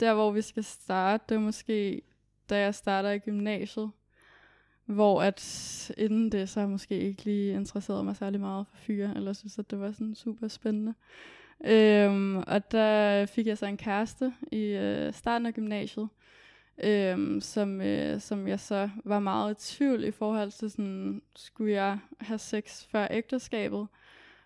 der 0.00 0.14
hvor 0.14 0.30
vi 0.30 0.42
skal 0.42 0.64
starte, 0.64 1.24
det 1.28 1.34
er 1.34 1.38
måske, 1.38 2.02
da 2.50 2.60
jeg 2.60 2.74
starter 2.74 3.10
i 3.10 3.18
gymnasiet, 3.18 3.90
hvor 4.84 5.22
at 5.22 5.90
inden 5.98 6.32
det, 6.32 6.48
så 6.48 6.60
har 6.60 6.66
jeg 6.66 6.70
måske 6.70 7.00
ikke 7.00 7.24
lige 7.24 7.52
interesseret 7.52 8.04
mig 8.04 8.16
særlig 8.16 8.40
meget 8.40 8.66
for 8.66 8.76
fyre, 8.76 9.12
eller 9.16 9.32
synes, 9.32 9.58
at 9.58 9.70
det 9.70 9.80
var 9.80 9.92
sådan 9.92 10.14
super 10.14 10.48
spændende. 10.48 10.94
Øhm, 11.64 12.36
og 12.36 12.72
der 12.72 13.26
fik 13.26 13.46
jeg 13.46 13.58
så 13.58 13.66
en 13.66 13.76
kæreste 13.76 14.32
i 14.52 14.62
øh, 14.62 15.12
starten 15.12 15.46
af 15.46 15.54
gymnasiet, 15.54 16.08
øhm, 16.82 17.40
som, 17.40 17.80
øh, 17.80 18.20
som 18.20 18.48
jeg 18.48 18.60
så 18.60 18.90
var 19.04 19.18
meget 19.18 19.52
i 19.52 19.74
tvivl 19.76 20.04
i 20.04 20.10
forhold 20.10 20.50
til, 20.50 20.70
sådan, 20.70 21.22
skulle 21.36 21.72
jeg 21.72 21.98
have 22.20 22.38
sex 22.38 22.84
før 22.84 23.06
ægteskabet, 23.10 23.86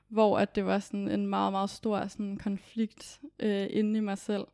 hvor 0.09 0.39
at 0.39 0.55
det 0.55 0.65
var 0.65 0.79
sådan 0.79 1.09
en 1.09 1.27
meget, 1.27 1.53
meget 1.53 1.71
stor 1.71 2.07
sådan, 2.07 2.37
konflikt 2.37 3.21
øh, 3.41 3.67
inde 3.71 3.99
i 3.99 4.01
mig 4.01 4.19
selv. 4.19 4.45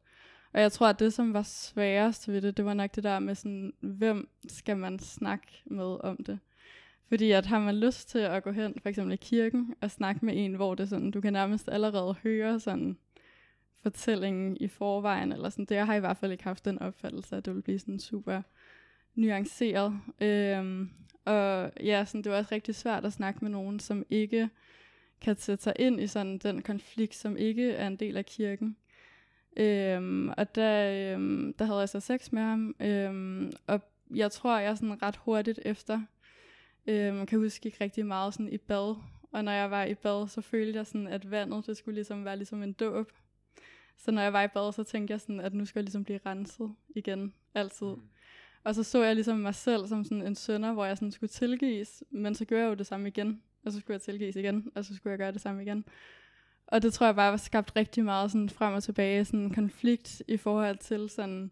Og 0.54 0.60
jeg 0.60 0.72
tror, 0.72 0.86
at 0.86 0.98
det, 0.98 1.12
som 1.12 1.32
var 1.32 1.42
sværest 1.42 2.28
ved 2.28 2.42
det, 2.42 2.56
det 2.56 2.64
var 2.64 2.74
nok 2.74 2.94
det 2.94 3.04
der 3.04 3.18
med 3.18 3.34
sådan, 3.34 3.72
hvem 3.80 4.28
skal 4.48 4.76
man 4.76 4.98
snakke 4.98 5.62
med 5.66 6.04
om 6.04 6.16
det? 6.16 6.38
Fordi 7.08 7.30
at 7.30 7.46
har 7.46 7.58
man 7.58 7.76
lyst 7.76 8.08
til 8.08 8.18
at 8.18 8.42
gå 8.42 8.50
hen, 8.50 8.74
for 8.82 8.88
eksempel 8.88 9.12
i 9.12 9.16
kirken, 9.16 9.74
og 9.80 9.90
snakke 9.90 10.24
med 10.24 10.34
en, 10.36 10.54
hvor 10.54 10.74
det 10.74 10.88
sådan, 10.88 11.10
du 11.10 11.20
kan 11.20 11.32
nærmest 11.32 11.68
allerede 11.72 12.14
høre 12.22 12.60
sådan, 12.60 12.98
fortællingen 13.88 14.56
i 14.60 14.68
forvejen, 14.68 15.32
eller 15.32 15.48
sådan. 15.48 15.64
Det 15.64 15.74
jeg 15.74 15.86
har 15.86 15.94
i 15.94 16.00
hvert 16.00 16.16
fald 16.16 16.32
ikke 16.32 16.44
haft 16.44 16.64
den 16.64 16.78
opfattelse, 16.78 17.36
at 17.36 17.44
det 17.44 17.54
ville 17.54 17.62
blive 17.62 17.78
sådan 17.78 18.00
super 18.00 18.42
nuanceret. 19.14 20.00
Øhm, 20.20 20.90
og 21.24 21.72
ja, 21.80 22.04
sådan, 22.04 22.22
det 22.22 22.32
var 22.32 22.38
også 22.38 22.54
rigtig 22.54 22.74
svært 22.74 23.04
at 23.04 23.12
snakke 23.12 23.38
med 23.42 23.50
nogen, 23.50 23.80
som 23.80 24.06
ikke 24.10 24.48
kan 25.20 25.36
sætte 25.36 25.64
sig 25.64 25.72
ind 25.78 26.00
i 26.00 26.06
sådan 26.06 26.38
den 26.38 26.62
konflikt, 26.62 27.14
som 27.14 27.36
ikke 27.36 27.70
er 27.70 27.86
en 27.86 27.96
del 27.96 28.16
af 28.16 28.26
kirken. 28.26 28.76
Øhm, 29.56 30.28
og 30.28 30.54
der, 30.54 31.12
øhm, 31.14 31.54
der 31.58 31.64
havde 31.64 31.80
jeg 31.80 31.88
så 31.88 32.00
sex 32.00 32.32
med 32.32 32.42
ham, 32.42 32.74
øhm, 32.80 33.52
og 33.66 33.80
jeg 34.14 34.32
tror, 34.32 34.58
jeg 34.58 34.76
sådan 34.76 35.02
ret 35.02 35.16
hurtigt 35.16 35.60
efter, 35.64 36.00
øhm, 36.86 37.26
kan 37.26 37.38
huske, 37.38 37.66
ikke 37.66 37.84
rigtig 37.84 38.06
meget 38.06 38.34
sådan 38.34 38.52
i 38.52 38.58
bad, 38.58 38.96
og 39.32 39.44
når 39.44 39.52
jeg 39.52 39.70
var 39.70 39.84
i 39.84 39.94
bad, 39.94 40.28
så 40.28 40.40
følte 40.40 40.76
jeg 40.76 40.86
sådan, 40.86 41.06
at 41.06 41.30
vandet, 41.30 41.66
det 41.66 41.76
skulle 41.76 41.94
ligesom 41.94 42.24
være 42.24 42.36
ligesom 42.36 42.62
en 42.62 42.72
dåb. 42.72 43.12
Så 43.98 44.10
når 44.10 44.22
jeg 44.22 44.32
var 44.32 44.42
i 44.42 44.48
bad, 44.48 44.72
så 44.72 44.84
tænkte 44.84 45.12
jeg 45.12 45.20
sådan, 45.20 45.40
at 45.40 45.54
nu 45.54 45.64
skal 45.64 45.80
jeg 45.80 45.84
ligesom 45.84 46.04
blive 46.04 46.20
renset 46.26 46.74
igen, 46.96 47.34
altid. 47.54 47.86
Mm. 47.86 48.02
Og 48.64 48.74
så 48.74 48.82
så 48.82 49.04
jeg 49.04 49.14
ligesom 49.14 49.36
mig 49.36 49.54
selv 49.54 49.86
som 49.86 50.04
sådan 50.04 50.26
en 50.26 50.34
sønder, 50.34 50.72
hvor 50.72 50.84
jeg 50.84 50.96
sådan 50.96 51.12
skulle 51.12 51.28
tilgives, 51.28 52.04
men 52.10 52.34
så 52.34 52.44
gjorde 52.44 52.62
jeg 52.62 52.70
jo 52.70 52.74
det 52.74 52.86
samme 52.86 53.08
igen, 53.08 53.42
og 53.64 53.72
så 53.72 53.80
skulle 53.80 53.94
jeg 53.94 54.02
tilgives 54.02 54.36
igen, 54.36 54.72
og 54.74 54.84
så 54.84 54.96
skulle 54.96 55.10
jeg 55.10 55.18
gøre 55.18 55.32
det 55.32 55.40
samme 55.40 55.62
igen. 55.62 55.84
Og 56.66 56.82
det 56.82 56.92
tror 56.92 57.06
jeg 57.06 57.16
bare 57.16 57.30
var 57.30 57.36
skabt 57.36 57.76
rigtig 57.76 58.04
meget 58.04 58.30
sådan 58.30 58.50
frem 58.50 58.74
og 58.74 58.82
tilbage, 58.82 59.24
sådan 59.24 59.40
en 59.40 59.54
konflikt 59.54 60.22
i 60.28 60.36
forhold 60.36 60.78
til 60.78 61.08
sådan, 61.08 61.50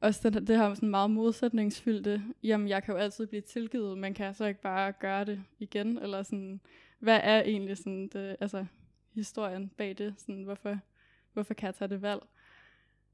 også 0.00 0.30
det, 0.30 0.48
det 0.48 0.56
her 0.56 0.74
sådan 0.74 0.88
meget 0.88 1.10
modsætningsfyldte, 1.10 2.22
jamen 2.42 2.68
jeg 2.68 2.82
kan 2.82 2.94
jo 2.94 3.00
altid 3.00 3.26
blive 3.26 3.42
tilgivet, 3.42 3.98
men 3.98 4.14
kan 4.14 4.26
jeg 4.26 4.34
så 4.34 4.44
ikke 4.44 4.60
bare 4.60 4.92
gøre 4.92 5.24
det 5.24 5.42
igen, 5.58 5.98
eller 5.98 6.22
sådan, 6.22 6.60
hvad 6.98 7.20
er 7.22 7.42
egentlig 7.42 7.76
sådan 7.76 8.08
det, 8.08 8.36
altså 8.40 8.66
historien 9.14 9.70
bag 9.76 9.98
det, 9.98 10.14
sådan 10.18 10.42
hvorfor 10.42 10.78
hvorfor 11.32 11.54
kan 11.54 11.66
jeg 11.66 11.74
tage 11.74 11.88
det 11.88 12.02
valg? 12.02 12.22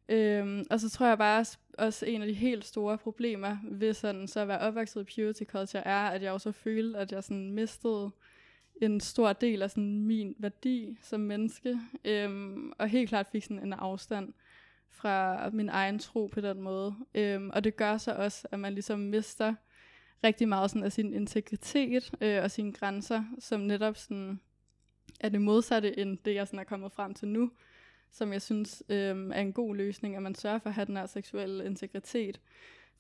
Øhm, 0.09 0.67
og 0.71 0.81
så 0.81 0.91
tror 0.91 1.07
jeg 1.07 1.19
bare 1.19 1.45
også 1.79 2.07
en 2.07 2.23
af 2.23 2.29
de 2.29 2.35
helt 2.35 2.65
store 2.65 2.99
problemer 2.99 3.57
ved 3.63 3.95
sådan, 3.95 4.29
så 4.29 4.41
at 4.41 4.49
være 4.49 4.59
opvokset 4.59 5.01
i 5.01 5.15
purity 5.15 5.43
culture, 5.45 5.87
er, 5.87 6.07
at 6.09 6.23
jeg 6.23 6.33
også 6.33 6.53
følte, 6.53 6.99
at 6.99 7.13
jeg 7.13 7.25
sådan 7.25 7.51
mistede 7.51 8.11
en 8.83 9.01
stor 9.01 9.33
del 9.33 9.63
af 9.63 9.71
sådan 9.71 10.03
min 10.03 10.35
værdi 10.39 10.99
som 11.03 11.21
menneske, 11.21 11.81
øhm, 12.05 12.73
og 12.79 12.89
helt 12.89 13.09
klart 13.09 13.27
fik 13.33 13.43
sådan 13.43 13.63
en 13.63 13.73
afstand 13.73 14.33
fra 14.89 15.51
min 15.51 15.69
egen 15.69 15.99
tro 15.99 16.27
på 16.27 16.41
den 16.41 16.63
måde. 16.63 16.95
Øhm, 17.15 17.51
og 17.51 17.65
det 17.65 17.77
gør 17.77 17.99
så 17.99 18.13
også, 18.13 18.49
at 18.51 18.61
man 18.61 18.75
ligesom 18.75 18.99
mister 18.99 19.55
rigtig 20.25 20.49
meget 20.49 20.71
sådan 20.71 20.85
af 20.85 20.93
sin 20.93 21.15
integritet 21.15 22.11
øh, 22.21 22.43
og 22.43 22.51
sine 22.51 22.73
grænser, 22.73 23.25
som 23.39 23.61
netop 23.61 23.97
sådan 23.97 24.41
er 25.21 25.29
det 25.29 25.41
modsatte 25.41 25.99
end 25.99 26.19
det, 26.25 26.35
jeg 26.35 26.47
sådan 26.47 26.59
er 26.59 26.65
kommet 26.65 26.93
frem 26.93 27.15
til 27.15 27.29
nu, 27.29 27.51
som 28.11 28.33
jeg 28.33 28.43
synes 28.43 28.83
øh, 28.89 29.31
er 29.33 29.41
en 29.41 29.53
god 29.53 29.77
løsning, 29.77 30.17
at 30.17 30.23
man 30.23 30.35
sørger 30.35 30.59
for 30.59 30.69
at 30.69 30.75
have 30.75 30.87
den 30.87 30.97
her 30.97 31.07
seksuelle 31.07 31.67
integritet. 31.67 32.41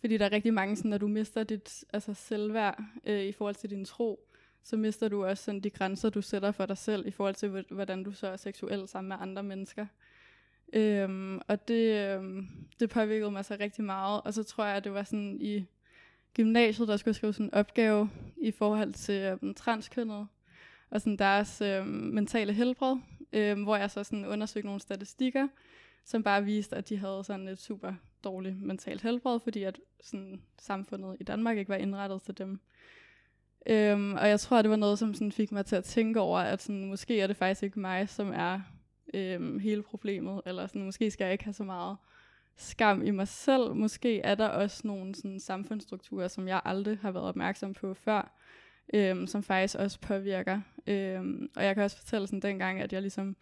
Fordi 0.00 0.16
der 0.16 0.24
er 0.24 0.32
rigtig 0.32 0.54
mange, 0.54 0.76
sådan, 0.76 0.90
når 0.90 0.98
du 0.98 1.08
mister 1.08 1.44
dit 1.44 1.84
altså, 1.92 2.14
selvværd 2.14 2.82
øh, 3.04 3.24
i 3.24 3.32
forhold 3.32 3.54
til 3.54 3.70
din 3.70 3.84
tro, 3.84 4.28
så 4.62 4.76
mister 4.76 5.08
du 5.08 5.24
også 5.24 5.44
sådan, 5.44 5.60
de 5.60 5.70
grænser, 5.70 6.10
du 6.10 6.22
sætter 6.22 6.52
for 6.52 6.66
dig 6.66 6.78
selv, 6.78 7.06
i 7.06 7.10
forhold 7.10 7.34
til, 7.34 7.64
hvordan 7.70 8.04
du 8.04 8.12
så 8.12 8.26
er 8.26 8.36
seksuel 8.36 8.88
sammen 8.88 9.08
med 9.08 9.16
andre 9.20 9.42
mennesker. 9.42 9.86
Øhm, 10.72 11.40
og 11.48 11.68
det, 11.68 12.14
øhm, 12.14 12.46
det 12.80 12.90
påvirkede 12.90 13.30
mig 13.30 13.44
så 13.44 13.56
rigtig 13.60 13.84
meget. 13.84 14.20
Og 14.24 14.34
så 14.34 14.42
tror 14.42 14.64
jeg, 14.64 14.76
at 14.76 14.84
det 14.84 14.92
var 14.92 15.02
sådan 15.02 15.36
i 15.40 15.64
gymnasiet, 16.34 16.88
der 16.88 16.96
skulle 16.96 17.14
skrive 17.14 17.32
sådan 17.32 17.46
en 17.46 17.54
opgave 17.54 18.10
i 18.36 18.50
forhold 18.50 18.92
til 18.92 19.22
øhm, 19.22 19.54
transkønnet 19.54 20.26
og 20.90 21.00
sådan 21.00 21.16
deres 21.16 21.60
øhm, 21.60 21.86
mentale 21.86 22.52
helbred, 22.52 22.96
øh, 23.32 23.62
hvor 23.62 23.76
jeg 23.76 23.90
så 23.90 24.04
sådan 24.04 24.26
undersøgte 24.26 24.66
nogle 24.66 24.80
statistikker, 24.80 25.48
som 26.04 26.22
bare 26.22 26.44
viste, 26.44 26.76
at 26.76 26.88
de 26.88 26.96
havde 26.96 27.24
sådan 27.24 27.48
et 27.48 27.58
super 27.58 27.94
dårligt 28.24 28.62
mentalt 28.62 29.02
helbred, 29.02 29.40
fordi 29.40 29.62
at 29.62 29.80
sådan, 30.00 30.42
samfundet 30.58 31.16
i 31.20 31.24
Danmark 31.24 31.58
ikke 31.58 31.68
var 31.68 31.76
indrettet 31.76 32.22
til 32.22 32.38
dem. 32.38 32.60
Øhm, 33.66 34.14
og 34.14 34.28
jeg 34.28 34.40
tror, 34.40 34.62
det 34.62 34.70
var 34.70 34.76
noget, 34.76 34.98
som 34.98 35.14
sådan 35.14 35.32
fik 35.32 35.52
mig 35.52 35.66
til 35.66 35.76
at 35.76 35.84
tænke 35.84 36.20
over, 36.20 36.38
at 36.38 36.62
sådan, 36.62 36.84
måske 36.84 37.20
er 37.20 37.26
det 37.26 37.36
faktisk 37.36 37.62
ikke 37.62 37.80
mig, 37.80 38.08
som 38.08 38.32
er 38.34 38.60
øhm, 39.14 39.58
hele 39.58 39.82
problemet, 39.82 40.42
eller 40.46 40.66
sådan, 40.66 40.84
måske 40.84 41.10
skal 41.10 41.24
jeg 41.24 41.32
ikke 41.32 41.44
have 41.44 41.54
så 41.54 41.64
meget 41.64 41.96
skam 42.56 43.02
i 43.02 43.10
mig 43.10 43.28
selv. 43.28 43.74
Måske 43.74 44.20
er 44.20 44.34
der 44.34 44.48
også 44.48 44.86
nogle 44.86 45.14
sådan, 45.14 45.40
samfundsstrukturer, 45.40 46.28
som 46.28 46.48
jeg 46.48 46.60
aldrig 46.64 46.98
har 46.98 47.10
været 47.10 47.26
opmærksom 47.26 47.74
på 47.74 47.94
før, 47.94 48.34
øhm, 48.94 49.26
som 49.26 49.42
faktisk 49.42 49.74
også 49.78 50.00
påvirker. 50.00 50.60
Øhm, 50.86 51.50
og 51.56 51.64
jeg 51.64 51.74
kan 51.74 51.84
også 51.84 51.96
fortælle 51.96 52.26
sådan 52.26 52.40
dengang, 52.40 52.80
at 52.80 52.92
jeg 52.92 53.00
ligesom 53.00 53.36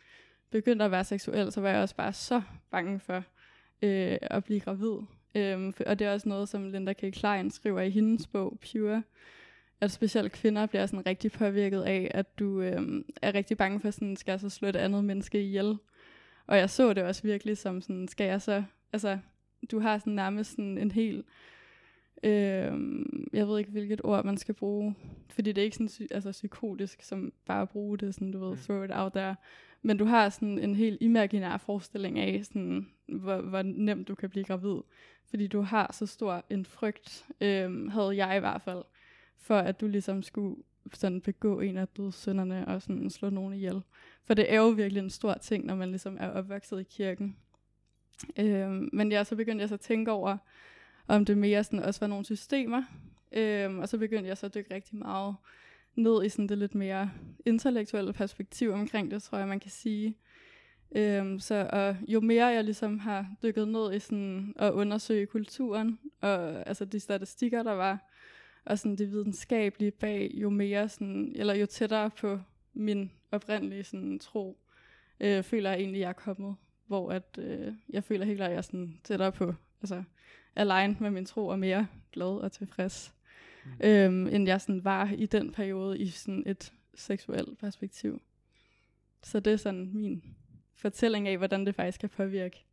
begyndte 0.51 0.85
at 0.85 0.91
være 0.91 1.05
seksuel, 1.05 1.53
så 1.53 1.61
var 1.61 1.69
jeg 1.69 1.83
også 1.83 1.97
bare 1.97 2.13
så 2.13 2.43
bange 2.71 3.01
for 3.01 3.23
øh, 3.83 4.19
at 4.21 4.45
blive 4.45 4.61
gravid. 4.61 4.97
Øhm, 5.35 5.75
og 5.87 5.99
det 5.99 6.07
er 6.07 6.13
også 6.13 6.29
noget, 6.29 6.49
som 6.49 6.71
Linda 6.71 6.93
K. 6.93 7.13
Klein 7.13 7.51
skriver 7.51 7.81
i 7.81 7.91
hendes 7.91 8.27
bog, 8.27 8.59
Pure, 8.73 9.03
at 9.81 9.91
specielt 9.91 10.33
kvinder 10.33 10.67
bliver 10.67 10.87
sådan 10.87 11.07
rigtig 11.07 11.33
påvirket 11.33 11.83
af, 11.83 12.11
at 12.15 12.39
du 12.39 12.61
øhm, 12.61 13.05
er 13.23 13.35
rigtig 13.35 13.57
bange 13.57 13.81
for, 13.81 13.91
sådan, 13.91 14.17
skal 14.17 14.33
jeg 14.33 14.41
så 14.41 14.49
slå 14.49 14.69
et 14.69 14.77
andet 14.77 15.05
menneske 15.05 15.43
ihjel? 15.43 15.77
Og 16.47 16.59
jeg 16.59 16.71
så 16.71 16.93
det 16.93 17.05
også 17.05 17.23
virkelig 17.23 17.59
som 17.59 17.81
sådan, 17.81 18.09
skal 18.09 18.27
jeg 18.27 18.43
så, 18.43 18.63
altså, 18.93 19.19
du 19.71 19.81
har 19.81 19.99
sådan 19.99 20.13
nærmest 20.13 20.51
sådan 20.51 20.79
en 20.79 20.91
helt, 20.91 21.27
øhm, 22.23 23.29
jeg 23.33 23.49
ved 23.49 23.59
ikke, 23.59 23.71
hvilket 23.71 24.01
ord 24.05 24.25
man 24.25 24.37
skal 24.37 24.55
bruge, 24.55 24.95
fordi 25.29 25.53
det 25.53 25.61
er 25.61 25.65
ikke 25.65 25.77
sådan 25.77 26.09
altså, 26.11 26.31
psykotisk, 26.31 27.03
som 27.03 27.33
bare 27.47 27.63
at 27.63 27.69
bruge 27.69 27.99
det, 27.99 28.15
sådan, 28.15 28.33
du 28.33 28.39
ved, 28.39 28.51
mm. 28.51 28.57
throw 28.57 28.83
it 28.83 28.91
out 28.95 29.13
there. 29.13 29.37
Men 29.83 29.97
du 29.97 30.05
har 30.05 30.29
sådan 30.29 30.59
en 30.59 30.75
helt 30.75 30.99
imaginær 31.01 31.57
forestilling 31.57 32.19
af, 32.19 32.45
sådan, 32.45 32.87
hvor, 33.07 33.41
hvor 33.41 33.63
nemt 33.63 34.09
du 34.09 34.15
kan 34.15 34.31
blive 34.31 34.45
gravid. 34.45 34.77
Fordi 35.31 35.47
du 35.47 35.61
har 35.61 35.93
så 35.93 36.07
stor 36.07 36.45
en 36.51 36.65
frygt, 36.65 37.27
øhm, 37.41 37.89
havde 37.89 38.17
jeg 38.17 38.37
i 38.37 38.41
hvert 38.41 38.63
fald, 38.63 38.83
for 39.37 39.59
at 39.59 39.81
du 39.81 39.87
ligesom 39.87 40.23
skulle 40.23 40.57
sådan 40.93 41.21
begå 41.21 41.61
en 41.61 41.77
af 41.77 41.89
dødssynderne 41.89 42.69
og 42.69 42.83
sådan 42.83 43.11
slå 43.11 43.31
nogen 43.31 43.53
ihjel. 43.53 43.83
For 44.25 44.35
det 44.35 44.53
er 44.53 44.57
jo 44.57 44.69
virkelig 44.69 45.03
en 45.03 45.11
stor 45.11 45.35
ting, 45.35 45.67
når 45.67 45.75
man 45.75 45.89
ligesom 45.89 46.17
er 46.21 46.29
opvokset 46.29 46.81
i 46.81 46.83
kirken. 46.83 47.37
Øhm, 48.39 48.89
men 48.93 49.13
ja, 49.13 49.25
så 49.25 49.37
begyndte 49.37 49.63
jeg 49.63 49.69
så 49.69 49.75
at 49.75 49.81
tænke 49.81 50.11
over, 50.11 50.37
om 51.09 51.25
det 51.25 51.39
mere 51.39 51.65
sådan 51.65 51.85
også 51.85 52.01
var 52.01 52.07
nogle 52.07 52.25
systemer. 52.25 52.83
Øhm, 53.33 53.79
og 53.79 53.89
så 53.89 53.99
begyndte 53.99 54.29
jeg 54.29 54.39
så 54.39 54.47
at 54.47 54.55
dykke 54.55 54.75
rigtig 54.75 54.97
meget 54.97 55.35
ned 55.95 56.25
i 56.25 56.29
sådan 56.29 56.47
det 56.47 56.59
lidt 56.59 56.75
mere 56.75 57.11
intellektuelle 57.47 58.13
perspektiv 58.13 58.73
omkring 58.73 59.11
det, 59.11 59.23
tror 59.23 59.39
jeg, 59.39 59.49
man 59.49 59.61
kan 59.61 59.71
sige. 59.71 60.17
Øhm, 60.97 61.39
så 61.39 61.69
og 61.73 61.97
jo 62.09 62.21
mere 62.21 62.47
jeg 62.47 62.65
ligesom 62.65 62.99
har 62.99 63.27
dykket 63.43 63.69
ned 63.69 63.95
i 63.95 63.99
sådan 63.99 64.55
at 64.57 64.73
undersøge 64.73 65.27
kulturen, 65.27 65.99
og 66.21 66.69
altså 66.69 66.85
de 66.85 67.01
statistikker, 67.01 67.63
der 67.63 67.73
var, 67.73 68.11
og 68.65 68.79
sådan 68.79 68.97
det 68.97 69.11
videnskabelige 69.11 69.91
bag, 69.91 70.31
jo 70.35 70.51
mere 70.51 70.89
sådan, 70.89 71.33
eller 71.35 71.55
jo 71.55 71.67
tættere 71.67 72.11
på 72.11 72.41
min 72.75 73.13
oprindelige 73.31 73.85
sådan, 73.85 74.19
tro, 74.19 74.59
øh, 75.21 75.43
føler 75.43 75.71
jeg 75.71 75.81
egentlig, 75.81 76.01
jeg 76.01 76.09
er 76.09 76.13
kommet. 76.13 76.57
Hvor 76.87 77.11
at, 77.11 77.39
øh, 77.39 77.73
jeg 77.91 78.05
føler 78.05 78.27
helt 78.27 78.39
klart, 78.39 78.49
at 78.49 78.53
jeg 78.53 78.59
er 78.59 78.63
sådan, 78.63 79.01
tættere 79.05 79.33
på, 79.33 79.55
altså 79.83 80.03
aligned 80.57 80.97
med 81.01 81.11
min 81.11 81.27
tro, 81.27 81.47
og 81.47 81.59
mere 81.59 81.87
glad 82.13 82.27
og 82.27 82.53
tilfreds, 82.53 83.15
mm. 83.65 83.71
øhm, 83.81 84.27
end 84.27 84.47
jeg 84.47 84.61
sådan 84.61 84.85
var 84.85 85.11
i 85.17 85.27
den 85.27 85.53
periode 85.53 85.99
i 85.99 86.07
sådan 86.07 86.43
et 86.47 86.73
seksuelt 86.95 87.59
perspektiv. 87.59 88.23
Så 89.23 89.41
det 89.41 89.53
er 89.53 89.57
sådan 89.57 89.91
min 89.95 90.37
fortælling 90.75 91.29
af, 91.29 91.39
hvordan 91.39 91.67
det 91.67 91.75
faktisk 91.75 92.01
kan 92.01 92.09
påvirke 92.09 92.65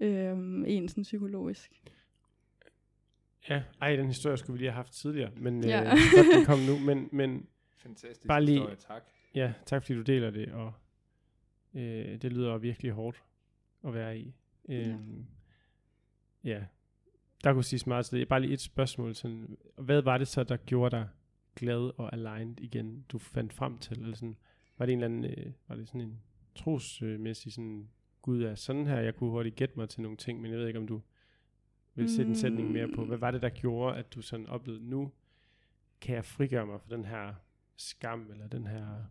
øhm, 0.00 0.64
en 0.64 0.88
sådan 0.88 1.02
psykologisk. 1.02 1.82
Ja, 3.48 3.62
ej, 3.80 3.96
den 3.96 4.06
historie 4.06 4.36
skulle 4.36 4.54
vi 4.54 4.58
lige 4.58 4.70
have 4.70 4.76
haft 4.76 4.92
tidligere, 4.92 5.30
men 5.36 5.64
ja. 5.64 5.82
øh, 5.82 5.90
godt, 6.16 6.26
den 6.36 6.44
kom 6.44 6.58
nu. 6.58 6.78
Men, 6.78 7.08
men 7.12 7.46
Fantastisk 7.76 8.26
bare 8.26 8.44
lige, 8.44 8.58
historie, 8.58 8.76
tak. 8.76 9.02
Ja, 9.34 9.52
tak 9.66 9.82
fordi 9.82 9.94
du 9.94 10.02
deler 10.02 10.30
det, 10.30 10.52
og 10.52 10.72
øh, 11.74 12.22
det 12.22 12.32
lyder 12.32 12.58
virkelig 12.58 12.92
hårdt 12.92 13.22
at 13.84 13.94
være 13.94 14.18
i. 14.18 14.34
Øh, 14.68 14.78
ja. 14.78 14.88
Øhm, 14.88 15.26
ja, 16.44 16.64
der 17.44 17.52
kunne 17.52 17.64
sige 17.64 17.82
meget 17.86 18.06
til 18.06 18.18
det. 18.18 18.28
Bare 18.28 18.40
lige 18.40 18.52
et 18.52 18.60
spørgsmål. 18.60 19.14
Sådan, 19.14 19.56
hvad 19.76 20.02
var 20.02 20.18
det 20.18 20.28
så, 20.28 20.44
der 20.44 20.56
gjorde 20.56 20.96
dig 20.96 21.08
glad 21.56 21.90
og 21.98 22.12
aligned 22.12 22.60
igen, 22.60 23.04
du 23.08 23.18
fandt 23.18 23.52
frem 23.52 23.78
til? 23.78 24.00
Eller 24.00 24.16
sådan, 24.16 24.36
var 24.78 24.86
det 24.86 24.92
en 24.92 25.02
eller 25.02 25.16
anden, 25.16 25.24
øh, 25.24 25.52
var 25.68 25.74
det 25.74 25.88
sådan 25.88 26.00
en 26.00 26.20
trosmæssig 26.54 27.52
sådan, 27.52 27.88
Gud 28.22 28.42
er 28.42 28.54
sådan 28.54 28.86
her, 28.86 29.00
jeg 29.00 29.14
kunne 29.14 29.30
hurtigt 29.30 29.56
gætte 29.56 29.74
mig 29.76 29.88
til 29.88 30.02
nogle 30.02 30.16
ting, 30.16 30.40
men 30.40 30.50
jeg 30.50 30.58
ved 30.60 30.66
ikke, 30.66 30.78
om 30.78 30.86
du 30.86 31.00
vil 31.94 32.14
sætte 32.14 32.28
en 32.28 32.36
sætning 32.36 32.72
mere 32.72 32.88
på. 32.88 33.04
Hvad 33.04 33.18
var 33.18 33.30
det, 33.30 33.42
der 33.42 33.48
gjorde, 33.48 33.96
at 33.96 34.14
du 34.14 34.22
sådan 34.22 34.46
oplevede, 34.46 34.84
nu 34.90 35.12
kan 36.00 36.14
jeg 36.14 36.24
frigøre 36.24 36.66
mig 36.66 36.80
fra 36.80 36.96
den 36.96 37.04
her 37.04 37.34
skam, 37.76 38.30
eller 38.30 38.48
den 38.48 38.66
her... 38.66 39.04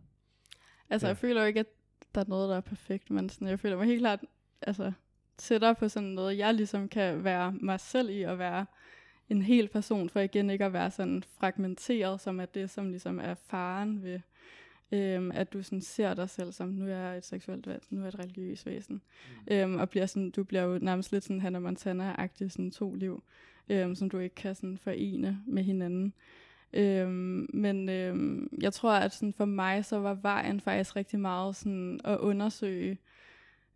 Altså, 0.90 1.06
ja. 1.06 1.08
jeg 1.08 1.16
føler 1.16 1.40
jo 1.40 1.46
ikke, 1.46 1.60
at 1.60 1.66
der 2.14 2.20
er 2.20 2.24
noget, 2.28 2.48
der 2.48 2.56
er 2.56 2.60
perfekt, 2.60 3.10
men 3.10 3.28
sådan, 3.28 3.48
jeg 3.48 3.60
føler 3.60 3.76
mig 3.76 3.86
helt 3.86 4.00
klart, 4.00 4.20
altså, 4.62 4.92
tættere 5.40 5.74
på 5.74 5.88
sådan 5.88 6.08
noget, 6.08 6.38
jeg 6.38 6.54
ligesom 6.54 6.88
kan 6.88 7.24
være 7.24 7.52
mig 7.52 7.80
selv 7.80 8.10
i, 8.10 8.22
og 8.22 8.38
være 8.38 8.66
en 9.28 9.42
hel 9.42 9.68
person, 9.68 10.08
for 10.08 10.20
igen 10.20 10.50
ikke 10.50 10.64
at 10.64 10.72
være 10.72 10.90
sådan 10.90 11.24
fragmenteret, 11.38 12.20
som 12.20 12.40
er 12.40 12.46
det, 12.46 12.70
som 12.70 12.90
ligesom 12.90 13.20
er 13.20 13.34
faren 13.34 14.02
ved, 14.02 14.20
øhm, 14.92 15.30
at 15.34 15.52
du 15.52 15.62
sådan 15.62 15.80
ser 15.80 16.14
dig 16.14 16.30
selv 16.30 16.52
som, 16.52 16.68
nu 16.68 16.84
er 16.84 16.96
jeg 16.96 17.16
et 17.16 17.24
seksuelt 17.24 17.66
væsen, 17.66 17.96
nu 17.96 18.00
er 18.00 18.04
jeg 18.04 18.08
et 18.08 18.18
religiøst 18.18 18.66
væsen, 18.66 18.94
mm. 18.94 19.54
øhm, 19.54 19.78
og 19.78 19.90
bliver 19.90 20.06
sådan, 20.06 20.30
du 20.30 20.44
bliver 20.44 20.62
jo 20.62 20.78
nærmest 20.82 21.12
lidt 21.12 21.24
sådan 21.24 21.40
Hannah 21.40 21.62
Montana-agtig, 21.62 22.48
sådan 22.48 22.70
to 22.70 22.94
liv, 22.94 23.22
øhm, 23.68 23.94
som 23.94 24.10
du 24.10 24.18
ikke 24.18 24.34
kan 24.34 24.54
sådan 24.54 24.78
forene 24.78 25.42
med 25.46 25.62
hinanden. 25.62 26.12
Øhm, 26.72 27.50
men 27.54 27.88
øhm, 27.88 28.48
jeg 28.60 28.72
tror, 28.72 28.92
at 28.92 29.12
sådan 29.12 29.32
for 29.32 29.44
mig, 29.44 29.84
så 29.84 29.98
var 29.98 30.14
vejen 30.14 30.60
faktisk 30.60 30.96
rigtig 30.96 31.20
meget 31.20 31.56
sådan 31.56 32.00
at 32.04 32.18
undersøge 32.18 32.98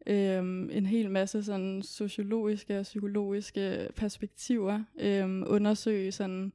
øhm, 0.07 0.71
en 0.71 0.87
hel 0.87 1.11
masse 1.11 1.43
sådan 1.43 1.83
sociologiske 1.83 2.79
og 2.79 2.83
psykologiske 2.83 3.89
perspektiver, 3.97 4.83
øhm, 5.01 5.45
undersøge 5.47 6.13
sådan 6.13 6.53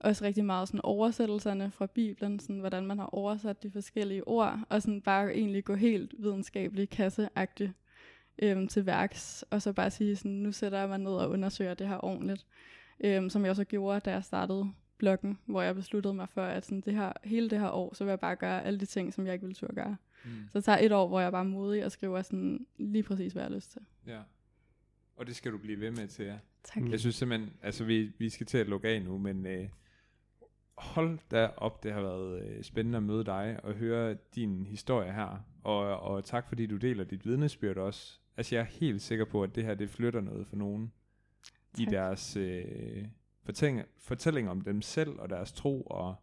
også 0.00 0.24
rigtig 0.24 0.44
meget 0.44 0.68
sådan 0.68 0.80
oversættelserne 0.84 1.70
fra 1.70 1.86
Bibelen, 1.86 2.38
sådan 2.38 2.58
hvordan 2.58 2.86
man 2.86 2.98
har 2.98 3.06
oversat 3.06 3.62
de 3.62 3.70
forskellige 3.70 4.28
ord, 4.28 4.60
og 4.68 4.82
sådan 4.82 5.00
bare 5.00 5.34
egentlig 5.34 5.64
gå 5.64 5.74
helt 5.74 6.14
videnskabelig 6.18 6.90
kasseagtigt 6.90 7.72
øhm, 8.42 8.68
til 8.68 8.86
værks, 8.86 9.44
og 9.50 9.62
så 9.62 9.72
bare 9.72 9.90
sige 9.90 10.16
sådan, 10.16 10.32
nu 10.32 10.52
sætter 10.52 10.78
jeg 10.78 10.88
mig 10.88 10.98
ned 10.98 11.12
og 11.12 11.30
undersøger 11.30 11.74
det 11.74 11.88
her 11.88 12.04
ordentligt, 12.04 12.46
øhm, 13.04 13.30
som 13.30 13.42
jeg 13.42 13.50
også 13.50 13.64
gjorde, 13.64 14.00
da 14.00 14.10
jeg 14.10 14.24
startede 14.24 14.70
bloggen, 14.98 15.38
hvor 15.46 15.62
jeg 15.62 15.74
besluttede 15.74 16.14
mig 16.14 16.28
for, 16.28 16.42
at 16.42 16.64
sådan 16.64 16.80
det 16.80 16.94
her, 16.94 17.12
hele 17.24 17.50
det 17.50 17.60
her 17.60 17.70
år, 17.70 17.94
så 17.94 18.04
vil 18.04 18.10
jeg 18.10 18.20
bare 18.20 18.36
gøre 18.36 18.64
alle 18.64 18.80
de 18.80 18.86
ting, 18.86 19.14
som 19.14 19.26
jeg 19.26 19.32
ikke 19.32 19.46
ville 19.46 19.54
turde 19.54 19.74
gøre. 19.74 19.96
Mm. 20.24 20.30
Så 20.50 20.58
det 20.58 20.64
tager 20.64 20.78
et 20.78 20.92
år, 20.92 21.08
hvor 21.08 21.20
jeg 21.20 21.32
bare 21.32 21.44
er 21.44 21.48
modig 21.48 21.84
og 21.84 21.92
skriver 21.92 22.22
sådan 22.22 22.66
lige 22.78 23.02
præcis, 23.02 23.32
hvad 23.32 23.42
jeg 23.42 23.50
har 23.50 23.54
lyst 23.54 23.72
til. 23.72 23.80
Ja. 24.06 24.20
Og 25.16 25.26
det 25.26 25.36
skal 25.36 25.52
du 25.52 25.58
blive 25.58 25.80
ved 25.80 25.90
med 25.90 26.08
til, 26.08 26.24
ja. 26.24 26.38
Tak. 26.64 26.90
Jeg 26.90 27.00
synes 27.00 27.16
simpelthen, 27.16 27.52
altså 27.62 27.84
vi, 27.84 28.12
vi 28.18 28.28
skal 28.28 28.46
til 28.46 28.58
at 28.58 28.66
lukke 28.68 28.88
af 28.88 29.02
nu, 29.02 29.18
men 29.18 29.46
øh, 29.46 29.68
hold 30.78 31.18
da 31.30 31.46
op, 31.56 31.82
det 31.82 31.92
har 31.92 32.00
været 32.00 32.42
øh, 32.42 32.62
spændende 32.62 32.96
at 32.96 33.02
møde 33.02 33.24
dig 33.24 33.60
og 33.62 33.74
høre 33.74 34.16
din 34.34 34.66
historie 34.66 35.12
her. 35.12 35.44
Og, 35.62 36.00
og 36.00 36.24
tak 36.24 36.48
fordi 36.48 36.66
du 36.66 36.76
deler 36.76 37.04
dit 37.04 37.26
vidnesbyrd 37.26 37.76
også. 37.76 38.18
Altså 38.36 38.54
jeg 38.54 38.60
er 38.60 38.66
helt 38.66 39.02
sikker 39.02 39.24
på, 39.24 39.42
at 39.42 39.54
det 39.54 39.64
her, 39.64 39.74
det 39.74 39.90
flytter 39.90 40.20
noget 40.20 40.46
for 40.46 40.56
nogen. 40.56 40.92
i 41.78 41.84
Tak. 41.84 41.92
deres 41.92 42.36
øh, 42.36 43.04
fortælling, 43.42 43.82
fortælling 43.98 44.50
om 44.50 44.60
dem 44.60 44.82
selv 44.82 45.10
og 45.10 45.30
deres 45.30 45.52
tro, 45.52 45.82
og 45.82 46.14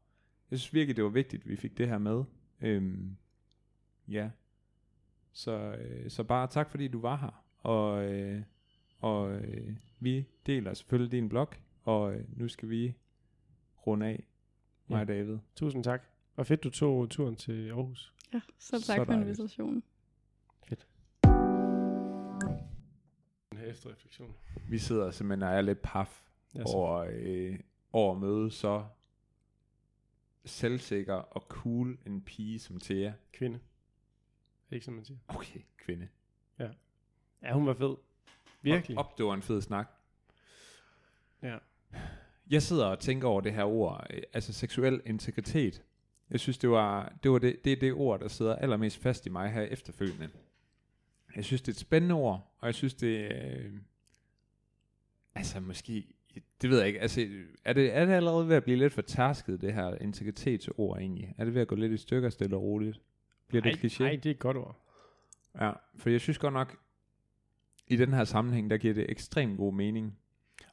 jeg 0.51 0.59
synes 0.59 0.73
virkelig, 0.73 0.95
det 0.95 1.03
var 1.03 1.09
vigtigt, 1.09 1.43
at 1.43 1.49
vi 1.49 1.55
fik 1.55 1.77
det 1.77 1.87
her 1.87 1.97
med. 1.97 2.23
Øhm, 2.61 3.17
ja. 4.07 4.29
Så, 5.31 5.51
øh, 5.79 6.09
så 6.09 6.23
bare 6.23 6.47
tak, 6.47 6.69
fordi 6.71 6.87
du 6.87 6.99
var 7.01 7.15
her. 7.17 7.43
Og, 7.57 8.03
øh, 8.13 8.41
og 8.99 9.31
øh, 9.31 9.75
vi 9.99 10.25
deler 10.45 10.73
selvfølgelig 10.73 11.11
din 11.11 11.29
blog, 11.29 11.47
og 11.83 12.15
øh, 12.15 12.39
nu 12.39 12.47
skal 12.47 12.69
vi 12.69 12.93
runde 13.87 14.05
af, 14.05 14.27
mig 14.87 14.95
Ja. 14.95 15.01
og 15.01 15.07
David. 15.07 15.37
Tusind 15.55 15.83
tak. 15.83 16.03
Og 16.35 16.45
fedt, 16.45 16.63
du 16.63 16.69
tog 16.69 17.09
turen 17.09 17.35
til 17.35 17.69
Aarhus. 17.69 18.13
Ja, 18.33 18.41
selv 18.57 18.81
Så 18.81 18.87
tak 18.87 18.97
for 18.97 19.03
dejligt. 19.05 19.25
invitationen. 19.27 19.83
Den 23.49 23.57
her 23.57 23.65
efterreflektion. 23.65 24.33
Vi 24.69 24.77
sidder 24.77 25.11
simpelthen 25.11 25.49
og 25.49 25.55
er 25.55 25.61
lidt 25.61 25.81
paf 25.81 26.21
Ja, 26.55 26.59
så 26.65 26.73
over, 26.77 27.07
øh, 27.13 27.59
over 27.93 28.15
at 28.15 28.21
møde 28.21 28.51
så 28.51 28.85
selvsikker 30.45 31.13
og 31.13 31.41
cool 31.49 31.97
en 32.05 32.21
pige 32.21 32.59
som 32.59 32.79
Thea. 32.79 33.11
kvinde. 33.31 33.59
Ikke, 34.71 34.85
som 34.85 34.93
man 34.93 35.05
siger? 35.05 35.17
Okay, 35.27 35.59
kvinde. 35.77 36.07
Ja, 37.43 37.53
hun 37.53 37.65
var 37.65 37.73
fed. 37.73 37.95
Virkelig. 38.61 38.97
Op, 38.97 39.05
op, 39.05 39.17
det 39.17 39.25
var 39.25 39.33
en 39.33 39.41
fed 39.41 39.61
snak. 39.61 39.87
Ja. 41.43 41.57
Jeg 42.49 42.61
sidder 42.61 42.85
og 42.85 42.99
tænker 42.99 43.27
over 43.27 43.41
det 43.41 43.53
her 43.53 43.63
ord, 43.63 44.07
øh, 44.09 44.21
altså 44.33 44.53
seksuel 44.53 45.01
integritet. 45.05 45.83
Jeg 46.29 46.39
synes, 46.39 46.57
det 46.57 46.69
var 46.69 47.17
det, 47.23 47.31
var 47.31 47.37
det, 47.39 47.65
det, 47.65 47.71
er 47.71 47.79
det 47.79 47.93
ord, 47.93 48.19
der 48.19 48.27
sidder 48.27 48.55
allermest 48.55 48.97
fast 48.97 49.25
i 49.25 49.29
mig 49.29 49.51
her 49.51 49.61
efterfølgende. 49.61 50.29
Jeg 51.35 51.45
synes, 51.45 51.61
det 51.61 51.67
er 51.67 51.73
et 51.73 51.79
spændende 51.79 52.15
ord, 52.15 52.55
og 52.59 52.65
jeg 52.67 52.75
synes, 52.75 52.93
det 52.93 53.25
er... 53.25 53.57
Øh, 53.57 53.73
altså, 55.35 55.59
måske... 55.59 56.07
Det 56.61 56.69
ved 56.69 56.77
jeg 56.77 56.87
ikke. 56.87 56.99
Altså, 56.99 57.27
er 57.65 57.73
det, 57.73 57.95
er 57.95 58.05
det 58.05 58.13
allerede 58.13 58.47
ved 58.47 58.55
at 58.55 58.63
blive 58.63 58.77
lidt 58.77 58.93
for 58.93 59.01
tærsket, 59.01 59.61
det 59.61 59.73
her 59.73 59.95
integritetsord 60.01 60.97
egentlig? 60.97 61.35
Er 61.37 61.45
det 61.45 61.53
ved 61.53 61.61
at 61.61 61.67
gå 61.67 61.75
lidt 61.75 61.91
i 61.91 61.97
stykker 61.97 62.29
stille 62.29 62.55
og 62.55 62.61
roligt? 62.61 63.01
Bliver 63.47 63.61
det 63.61 63.69
Ej, 63.73 63.79
kliché? 63.79 64.03
Nej, 64.03 64.15
det 64.15 64.25
er 64.25 64.31
et 64.31 64.39
godt 64.39 64.57
ord. 64.57 64.83
Ja, 65.55 65.71
for 65.95 66.09
jeg 66.09 66.21
synes 66.21 66.37
godt 66.37 66.53
nok, 66.53 66.77
i 67.87 67.95
den 67.95 68.13
her 68.13 68.23
sammenhæng, 68.23 68.69
der 68.69 68.77
giver 68.77 68.93
det 68.93 69.11
ekstremt 69.11 69.57
god 69.57 69.73
mening. 69.73 70.17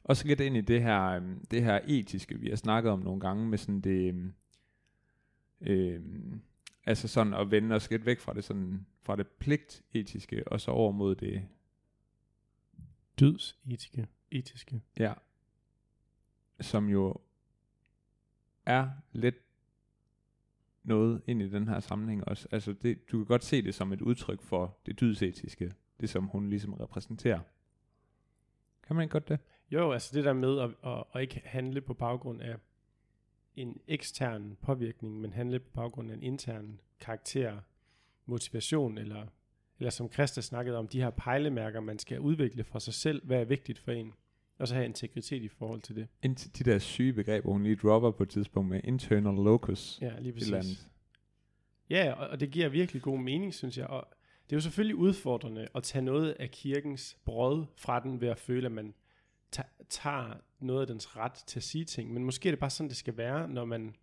Også 0.05 0.27
lidt 0.27 0.41
ind 0.41 0.57
i 0.57 0.61
det 0.61 0.83
her, 0.83 1.03
øhm, 1.03 1.45
det 1.51 1.63
her 1.63 1.81
etiske, 1.85 2.41
vi 2.41 2.49
har 2.49 2.57
snakket 2.57 2.93
om 2.93 2.99
nogle 2.99 3.21
gange, 3.21 3.47
med 3.47 3.59
sådan 3.59 3.81
det, 3.81 4.33
øhm, 5.61 6.41
altså 6.87 7.09
sådan 7.09 7.35
at 7.35 7.51
vende 7.51 7.77
os 7.77 7.91
lidt 7.91 8.07
væk 8.07 8.21
fra 8.21 8.35
det, 8.35 8.45
sådan, 8.45 8.87
fra 9.03 9.17
det 9.17 9.27
pligtetiske, 9.29 10.49
og 10.49 10.61
så 10.61 10.71
over 10.71 10.93
mod 10.93 11.15
det, 11.15 11.49
Dyds 13.21 13.59
etiske. 13.71 14.09
etiske. 14.31 14.83
ja, 14.99 15.13
som 16.61 16.89
jo 16.89 17.17
er 18.67 18.91
lidt 19.13 19.37
noget 20.85 21.23
ind 21.27 21.43
i 21.43 21.49
den 21.49 21.69
her 21.69 21.81
sammenhæng 21.81 22.29
også. 22.29 22.49
Altså 22.51 22.73
det, 22.73 23.11
du 23.13 23.17
kan 23.17 23.27
godt 23.27 23.45
se 23.45 23.63
det 23.63 23.75
som 23.75 23.93
et 23.93 24.01
udtryk 24.01 24.43
for 24.43 24.79
det 24.87 25.01
dydsetiske, 25.01 25.73
det 26.01 26.11
som 26.11 26.27
hun 26.27 26.51
ligesom 26.51 26.73
repræsenterer. 26.73 27.41
Kan 28.87 28.97
man 28.97 29.03
ikke 29.03 29.13
godt 29.13 29.29
det? 29.29 29.39
Jo, 29.71 29.93
altså 29.93 30.17
det 30.17 30.25
der 30.25 30.33
med 30.33 30.61
at, 30.61 30.71
at, 30.85 31.05
at 31.15 31.21
ikke 31.21 31.43
handle 31.45 31.81
på 31.81 31.95
baggrund 31.95 32.43
af 32.43 32.57
en 33.57 33.81
ekstern 33.89 34.57
påvirkning, 34.63 35.21
men 35.21 35.33
handle 35.33 35.59
på 35.59 35.71
baggrund 35.75 36.11
af 36.11 36.15
en 36.15 36.23
intern 36.23 36.81
karakter, 37.01 37.61
motivation, 38.27 38.99
eller, 38.99 39.27
eller 39.79 39.91
som 39.91 40.13
Christa 40.13 40.41
snakkede 40.41 40.79
om, 40.79 40.89
de 40.89 41.01
her 41.01 41.11
pejlemærker, 41.11 41.81
man 41.81 41.99
skal 41.99 42.21
udvikle 42.21 42.65
for 42.65 42.79
sig 42.79 42.95
selv, 42.95 43.27
hvad 43.27 43.41
er 43.41 43.45
vigtigt 43.45 43.79
for 43.79 43.93
en, 43.93 44.13
og 44.59 44.69
så 44.69 44.75
have 44.75 44.85
integritet 44.87 45.43
i 45.43 45.49
forhold 45.49 45.81
til 45.81 45.97
det. 45.97 46.09
Indtil 46.23 46.59
de 46.59 46.71
der 46.71 46.79
syge 46.79 47.13
begreber, 47.13 47.53
hun 47.53 47.63
lige 47.63 47.77
dropper 47.77 48.11
på 48.11 48.23
et 48.23 48.29
tidspunkt 48.29 48.71
med 48.71 48.81
internal 48.85 49.35
locus. 49.35 49.99
Ja, 50.01 50.19
lige 50.21 50.33
præcis. 50.33 50.53
andet. 50.53 50.89
Ja, 51.91 52.13
og, 52.13 52.29
og 52.29 52.41
det 52.41 52.51
giver 52.51 52.69
virkelig 52.69 53.03
god 53.03 53.19
mening, 53.19 53.55
synes 53.55 53.79
jeg. 53.79 53.87
Og 53.87 54.07
det 54.45 54.53
er 54.53 54.57
jo 54.57 54.61
selvfølgelig 54.61 54.97
udfordrende 54.97 55.69
at 55.75 55.83
tage 55.83 56.03
noget 56.03 56.31
af 56.33 56.51
kirkens 56.51 57.19
brød 57.25 57.65
fra 57.77 58.01
den 58.01 58.21
ved 58.21 58.29
at 58.29 58.39
føle, 58.39 58.67
at 58.67 58.73
man 58.73 58.95
ta- 59.51 59.63
tager 59.89 60.35
noget 60.61 60.81
af 60.81 60.87
dens 60.87 61.17
ret 61.17 61.33
til 61.33 61.59
at 61.59 61.63
sige 61.63 61.85
ting. 61.85 62.13
Men 62.13 62.25
måske 62.25 62.49
er 62.49 62.53
det 62.53 62.59
bare 62.59 62.71
sådan, 62.71 62.89
det 62.89 62.97
skal 62.97 63.17
være, 63.17 63.49
når 63.49 63.65
man 63.65 63.97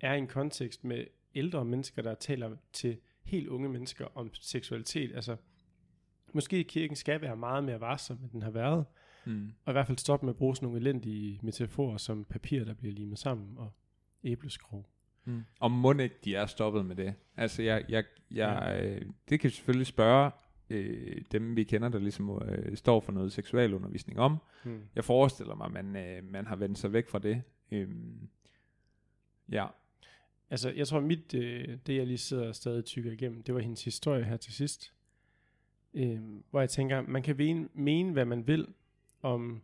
er 0.00 0.14
i 0.14 0.18
en 0.18 0.26
kontekst 0.26 0.84
med 0.84 1.04
ældre 1.34 1.64
mennesker, 1.64 2.02
der 2.02 2.14
taler 2.14 2.56
til 2.72 2.96
helt 3.24 3.48
unge 3.48 3.68
mennesker 3.68 4.06
om 4.14 4.30
seksualitet. 4.34 5.14
Altså, 5.14 5.36
måske 6.32 6.64
kirken 6.64 6.96
skal 6.96 7.20
være 7.20 7.36
meget 7.36 7.64
mere 7.64 7.80
varsom, 7.80 8.18
end 8.22 8.30
den 8.30 8.42
har 8.42 8.50
været. 8.50 8.84
Mm. 9.26 9.52
Og 9.64 9.70
i 9.70 9.72
hvert 9.72 9.86
fald 9.86 9.98
stoppe 9.98 10.26
med 10.26 10.32
at 10.32 10.36
bruge 10.36 10.56
sådan 10.56 10.66
nogle 10.66 10.80
elendige 10.80 11.40
metaforer 11.42 11.96
som 11.96 12.24
papir, 12.24 12.64
der 12.64 12.74
bliver 12.74 12.94
limet 12.94 13.18
sammen, 13.18 13.58
og 13.58 13.72
æbleskrog. 14.24 14.86
Mm. 15.24 15.42
Og 15.60 15.70
må 15.70 15.92
ikke 15.92 16.18
de 16.24 16.34
er 16.34 16.46
stoppet 16.46 16.86
med 16.86 16.96
det? 16.96 17.14
Altså, 17.36 17.62
jeg, 17.62 17.84
jeg, 17.88 18.04
jeg, 18.30 18.80
øh, 18.82 19.02
det 19.28 19.40
kan 19.40 19.50
selvfølgelig 19.50 19.86
spørge 19.86 20.30
øh, 20.70 21.22
dem, 21.32 21.56
vi 21.56 21.64
kender, 21.64 21.88
der 21.88 21.98
ligesom 21.98 22.42
øh, 22.48 22.76
står 22.76 23.00
for 23.00 23.12
noget 23.12 23.32
seksualundervisning 23.32 24.18
om. 24.18 24.36
Hmm. 24.64 24.80
Jeg 24.94 25.04
forestiller 25.04 25.54
mig, 25.54 25.66
at 25.66 25.72
man, 25.72 25.96
øh, 25.96 26.24
man 26.32 26.46
har 26.46 26.56
vendt 26.56 26.78
sig 26.78 26.92
væk 26.92 27.08
fra 27.08 27.18
det. 27.18 27.42
Øhm, 27.70 28.28
ja, 29.52 29.66
Altså, 30.50 30.70
jeg 30.70 30.88
tror, 30.88 31.00
mit, 31.00 31.34
øh, 31.34 31.78
det 31.86 31.96
jeg 31.96 32.06
lige 32.06 32.18
sidder 32.18 32.48
og 32.48 32.54
stadig 32.54 32.84
tykker 32.84 33.12
igennem, 33.12 33.42
det 33.42 33.54
var 33.54 33.60
hendes 33.60 33.84
historie 33.84 34.24
her 34.24 34.36
til 34.36 34.52
sidst. 34.52 34.92
Øh, 35.94 36.20
hvor 36.50 36.60
jeg 36.60 36.70
tænker, 36.70 37.02
man 37.02 37.22
kan 37.22 37.36
mene, 37.36 37.68
mene, 37.74 38.12
hvad 38.12 38.24
man 38.24 38.46
vil 38.46 38.66
om, 39.24 39.62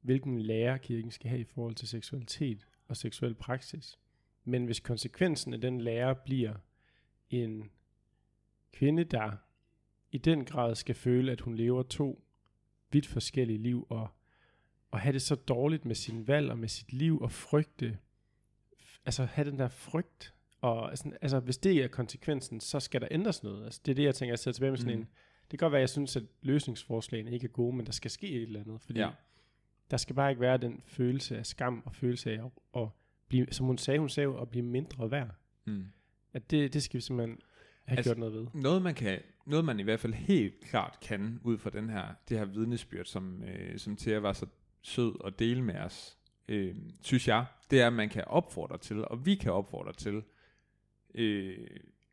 hvilken 0.00 0.40
lærer 0.40 0.78
kirken 0.78 1.10
skal 1.10 1.30
have 1.30 1.40
i 1.40 1.44
forhold 1.44 1.74
til 1.74 1.88
seksualitet 1.88 2.66
og 2.88 2.96
seksuel 2.96 3.34
praksis. 3.34 3.98
Men 4.44 4.64
hvis 4.64 4.80
konsekvensen 4.80 5.54
af 5.54 5.60
den 5.60 5.80
lærer 5.80 6.14
bliver 6.14 6.54
en 7.30 7.70
kvinde, 8.72 9.04
der 9.04 9.32
i 10.12 10.18
den 10.18 10.44
grad 10.44 10.74
skal 10.74 10.94
føle, 10.94 11.32
at 11.32 11.40
hun 11.40 11.54
lever 11.54 11.82
to 11.82 12.24
vidt 12.92 13.06
forskellige 13.06 13.58
liv, 13.58 13.86
og, 13.90 14.08
og 14.90 15.00
have 15.00 15.12
det 15.12 15.22
så 15.22 15.34
dårligt 15.34 15.84
med 15.84 15.94
sin 15.94 16.28
valg 16.28 16.50
og 16.50 16.58
med 16.58 16.68
sit 16.68 16.92
liv, 16.92 17.20
og 17.20 17.32
frygte 17.32 17.98
altså 19.04 19.24
have 19.24 19.50
den 19.50 19.58
der 19.58 19.68
frygt, 19.68 20.34
og 20.60 20.98
sådan, 20.98 21.16
altså 21.22 21.40
hvis 21.40 21.58
det 21.58 21.84
er 21.84 21.88
konsekvensen, 21.88 22.60
så 22.60 22.80
skal 22.80 23.00
der 23.00 23.08
ændres 23.10 23.42
noget. 23.42 23.64
Altså 23.64 23.80
det 23.86 23.90
er 23.92 23.94
det, 23.94 24.04
jeg 24.04 24.14
tænker, 24.14 24.32
jeg 24.32 24.38
sidder 24.38 24.54
tilbage 24.54 24.70
med 24.70 24.78
sådan 24.78 24.94
mm. 24.94 25.00
en, 25.00 25.08
det 25.50 25.58
kan 25.58 25.66
godt 25.66 25.72
være, 25.72 25.78
at 25.78 25.82
jeg 25.82 25.88
synes, 25.88 26.16
at 26.16 26.22
løsningsforslagene 26.42 27.30
ikke 27.32 27.44
er 27.44 27.48
gode, 27.48 27.76
men 27.76 27.86
der 27.86 27.92
skal 27.92 28.10
ske 28.10 28.28
et 28.28 28.42
eller 28.42 28.60
andet, 28.60 28.80
fordi 28.80 28.98
Ja. 29.00 29.10
der 29.90 29.96
skal 29.96 30.14
bare 30.16 30.30
ikke 30.30 30.40
være 30.40 30.56
den 30.58 30.82
følelse 30.86 31.38
af 31.38 31.46
skam, 31.46 31.82
og 31.86 31.94
følelse 31.94 32.30
af 32.32 32.44
at, 32.44 32.82
at 32.82 32.88
blive, 33.28 33.46
som 33.50 33.66
hun 33.66 33.78
sagde, 33.78 34.00
hun 34.00 34.08
sagde 34.08 34.24
jo, 34.24 34.40
at 34.40 34.48
blive 34.48 34.64
mindre 34.64 35.10
værd. 35.10 35.30
mm. 35.64 35.84
At 36.32 36.50
det, 36.50 36.72
det 36.74 36.82
skal 36.82 36.96
vi 36.98 37.00
simpelthen 37.02 37.38
have 37.84 37.98
Altså- 37.98 38.10
altså, 38.10 38.14
gjort 38.24 38.32
noget 38.32 38.34
ved. 38.54 38.60
Noget 38.62 38.82
man 38.82 38.94
kan, 38.94 39.18
noget 39.46 39.64
man 39.64 39.80
i 39.80 39.82
hvert 39.82 40.00
fald 40.00 40.14
helt 40.14 40.60
klart 40.60 40.98
kan, 41.02 41.40
ud 41.44 41.58
fra 41.58 41.70
den 41.70 41.90
her, 41.90 42.14
det 42.28 42.38
her 42.38 42.44
vidnesbyrd, 42.44 43.04
som, 43.04 43.42
øh, 43.44 43.78
som 43.78 43.96
Thea 43.96 44.18
var 44.18 44.32
så 44.32 44.46
sød 44.82 45.14
at 45.24 45.38
dele 45.38 45.62
med 45.62 45.74
os, 45.74 46.18
øh, 46.48 46.76
synes 47.02 47.28
jeg, 47.28 47.44
det 47.70 47.80
er, 47.80 47.86
at 47.86 47.92
man 47.92 48.08
kan 48.08 48.24
opfordre 48.26 48.78
til, 48.78 49.04
og 49.04 49.26
vi 49.26 49.34
kan 49.34 49.52
opfordre 49.52 49.92
til, 49.92 50.22
øh, 51.14 51.66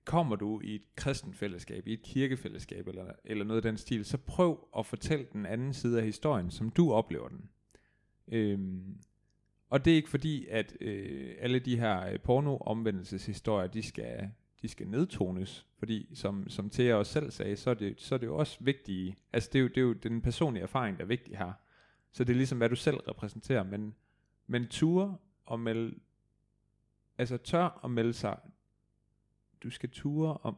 kommer 0.07 0.35
du 0.35 0.61
i 0.63 0.75
et 0.75 0.95
kristen 0.95 1.33
fællesskab, 1.33 1.87
i 1.87 1.93
et 1.93 2.01
kirkefællesskab, 2.01 2.87
eller, 2.87 3.11
eller 3.23 3.45
noget 3.45 3.57
af 3.65 3.69
den 3.71 3.77
stil, 3.77 4.05
så 4.05 4.17
prøv 4.17 4.67
at 4.77 4.85
fortælle 4.85 5.25
den 5.33 5.45
anden 5.45 5.73
side 5.73 5.99
af 5.99 6.05
historien, 6.05 6.51
som 6.51 6.69
du 6.69 6.93
oplever 6.93 7.27
den. 7.27 7.49
Øhm, 8.27 8.97
og 9.69 9.85
det 9.85 9.91
er 9.91 9.95
ikke 9.95 10.09
fordi, 10.09 10.47
at 10.49 10.77
øh, 10.81 11.35
alle 11.39 11.59
de 11.59 11.79
her 11.79 12.05
øh, 12.05 12.19
porno-omvendelseshistorier, 12.19 13.67
de 13.67 13.83
skal, 13.83 14.31
de 14.61 14.67
skal 14.67 14.87
nedtones, 14.87 15.65
fordi 15.79 16.09
som, 16.13 16.49
som 16.49 16.69
Thea 16.69 16.95
også 16.95 17.11
selv 17.11 17.31
sagde, 17.31 17.55
så 17.55 17.69
er 17.69 17.73
det, 17.73 18.01
så 18.01 18.15
er 18.15 18.19
det 18.19 18.27
jo 18.27 18.37
også 18.37 18.57
vigtigt, 18.59 19.15
altså 19.33 19.49
det 19.53 19.59
er, 19.59 19.63
jo, 19.63 19.67
det 19.67 19.77
er 19.77 19.81
jo 19.81 19.93
den 19.93 20.21
personlige 20.21 20.63
erfaring, 20.63 20.97
der 20.97 21.03
er 21.03 21.07
vigtig 21.07 21.37
her. 21.37 21.53
Så 22.11 22.23
det 22.23 22.33
er 22.33 22.37
ligesom, 22.37 22.57
hvad 22.57 22.69
du 22.69 22.75
selv 22.75 22.97
repræsenterer, 22.97 23.63
men, 23.63 23.95
men 24.47 24.67
ture 24.67 25.17
og 25.45 25.59
melde, 25.59 25.99
altså 27.17 27.37
tør 27.37 27.79
at 27.83 27.91
melde 27.91 28.13
sig, 28.13 28.37
du 29.63 29.69
skal 29.69 29.89
ture 29.89 30.37
om, 30.43 30.57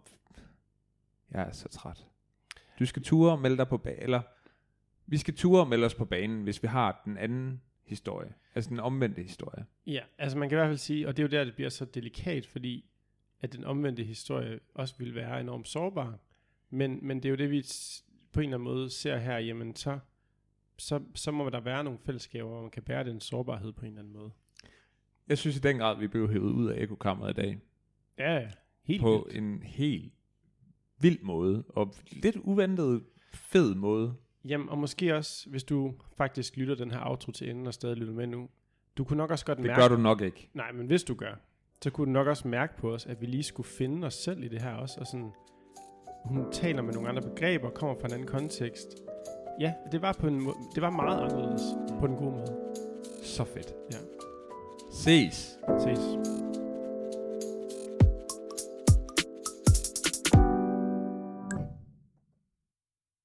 jeg 1.31 1.41
er 1.41 1.51
så 1.51 1.69
træt, 1.69 2.07
du 2.79 2.85
skal 2.85 3.03
ture 3.03 3.31
og 3.31 3.39
melde 3.39 3.57
dig 3.57 3.67
på 3.67 3.77
banen, 3.77 4.03
eller 4.03 4.21
vi 5.05 5.17
skal 5.17 5.35
ture 5.35 5.61
og 5.61 5.67
melde 5.67 5.85
os 5.85 5.95
på 5.95 6.05
banen, 6.05 6.43
hvis 6.43 6.63
vi 6.63 6.67
har 6.67 7.01
den 7.05 7.17
anden 7.17 7.61
historie, 7.83 8.33
altså 8.55 8.69
den 8.69 8.79
omvendte 8.79 9.21
historie. 9.21 9.65
Ja, 9.87 10.01
altså 10.17 10.37
man 10.37 10.49
kan 10.49 10.55
i 10.55 10.59
hvert 10.59 10.69
fald 10.69 10.77
sige, 10.77 11.07
og 11.07 11.17
det 11.17 11.23
er 11.23 11.27
jo 11.27 11.31
der, 11.31 11.43
det 11.43 11.55
bliver 11.55 11.69
så 11.69 11.85
delikat, 11.85 12.45
fordi 12.45 12.85
at 13.41 13.53
den 13.53 13.65
omvendte 13.65 14.03
historie 14.03 14.59
også 14.73 14.95
vil 14.97 15.15
være 15.15 15.41
enormt 15.41 15.67
sårbar. 15.67 16.19
Men, 16.69 16.99
men 17.01 17.17
det 17.17 17.25
er 17.25 17.29
jo 17.29 17.35
det, 17.35 17.51
vi 17.51 17.65
på 18.33 18.39
en 18.39 18.43
eller 18.43 18.57
anden 18.57 18.63
måde 18.73 18.89
ser 18.89 19.17
her, 19.17 19.37
jamen 19.37 19.75
så, 19.75 19.99
så, 20.77 21.01
så 21.15 21.31
må 21.31 21.49
der 21.49 21.59
være 21.59 21.83
nogle 21.83 21.99
fællesskaber, 21.99 22.49
hvor 22.49 22.61
man 22.61 22.71
kan 22.71 22.83
bære 22.83 23.03
den 23.03 23.19
sårbarhed 23.19 23.71
på 23.71 23.81
en 23.81 23.87
eller 23.87 23.99
anden 23.99 24.13
måde. 24.13 24.31
Jeg 25.27 25.37
synes 25.37 25.57
i 25.57 25.59
den 25.59 25.77
grad, 25.77 25.97
vi 25.97 26.07
blev 26.07 26.31
hævet 26.31 26.51
ud 26.51 26.69
af 26.69 26.83
ekokammeret 26.83 27.29
i 27.29 27.41
dag, 27.41 27.59
Ja, 28.19 28.33
ja, 28.35 28.49
helt 28.89 29.01
på 29.01 29.23
vildt. 29.27 29.37
en 29.37 29.61
helt 29.63 30.13
vild 30.99 31.21
måde, 31.23 31.63
og 31.69 31.93
lidt 32.11 32.35
uventet 32.35 33.03
fed 33.33 33.75
måde. 33.75 34.13
Jamen, 34.45 34.69
og 34.69 34.77
måske 34.77 35.15
også, 35.15 35.49
hvis 35.49 35.63
du 35.63 35.93
faktisk 36.17 36.57
lytter 36.57 36.75
den 36.75 36.91
her 36.91 36.99
outro 37.09 37.31
til 37.31 37.49
enden 37.49 37.67
og 37.67 37.73
stadig 37.73 37.97
lytter 37.97 38.13
med 38.13 38.27
nu, 38.27 38.49
du 38.97 39.03
kunne 39.03 39.17
nok 39.17 39.31
også 39.31 39.45
godt 39.45 39.57
Det 39.57 39.65
mærke... 39.67 39.81
gør 39.81 39.87
du 39.87 39.97
nok 39.97 40.21
ikke. 40.21 40.49
Nej, 40.53 40.71
men 40.71 40.87
hvis 40.87 41.03
du 41.03 41.13
gør, 41.13 41.33
så 41.83 41.89
kunne 41.89 42.05
du 42.05 42.11
nok 42.11 42.27
også 42.27 42.47
mærke 42.47 42.77
på 42.77 42.93
os, 42.93 43.05
at 43.05 43.21
vi 43.21 43.25
lige 43.25 43.43
skulle 43.43 43.67
finde 43.67 44.07
os 44.07 44.13
selv 44.13 44.43
i 44.43 44.47
det 44.47 44.61
her 44.61 44.73
også, 44.73 44.99
og 44.99 45.07
sådan, 45.07 45.31
hun 46.25 46.51
taler 46.51 46.81
med 46.81 46.93
nogle 46.93 47.09
andre 47.09 47.21
begreber, 47.21 47.69
kommer 47.69 47.95
fra 47.99 48.07
en 48.07 48.13
anden 48.13 48.27
kontekst. 48.27 48.87
Ja, 49.59 49.73
det 49.91 50.01
var, 50.01 50.13
på 50.19 50.27
en 50.27 50.41
må- 50.43 50.57
det 50.75 50.81
var 50.81 50.89
meget 50.89 51.21
anderledes 51.23 51.61
på 51.99 52.07
den 52.07 52.15
gode 52.15 52.31
måde. 52.31 52.57
Så 53.23 53.43
fedt. 53.43 53.73
Ja. 53.91 53.97
Ses. 54.91 55.57
Ses. 55.79 56.28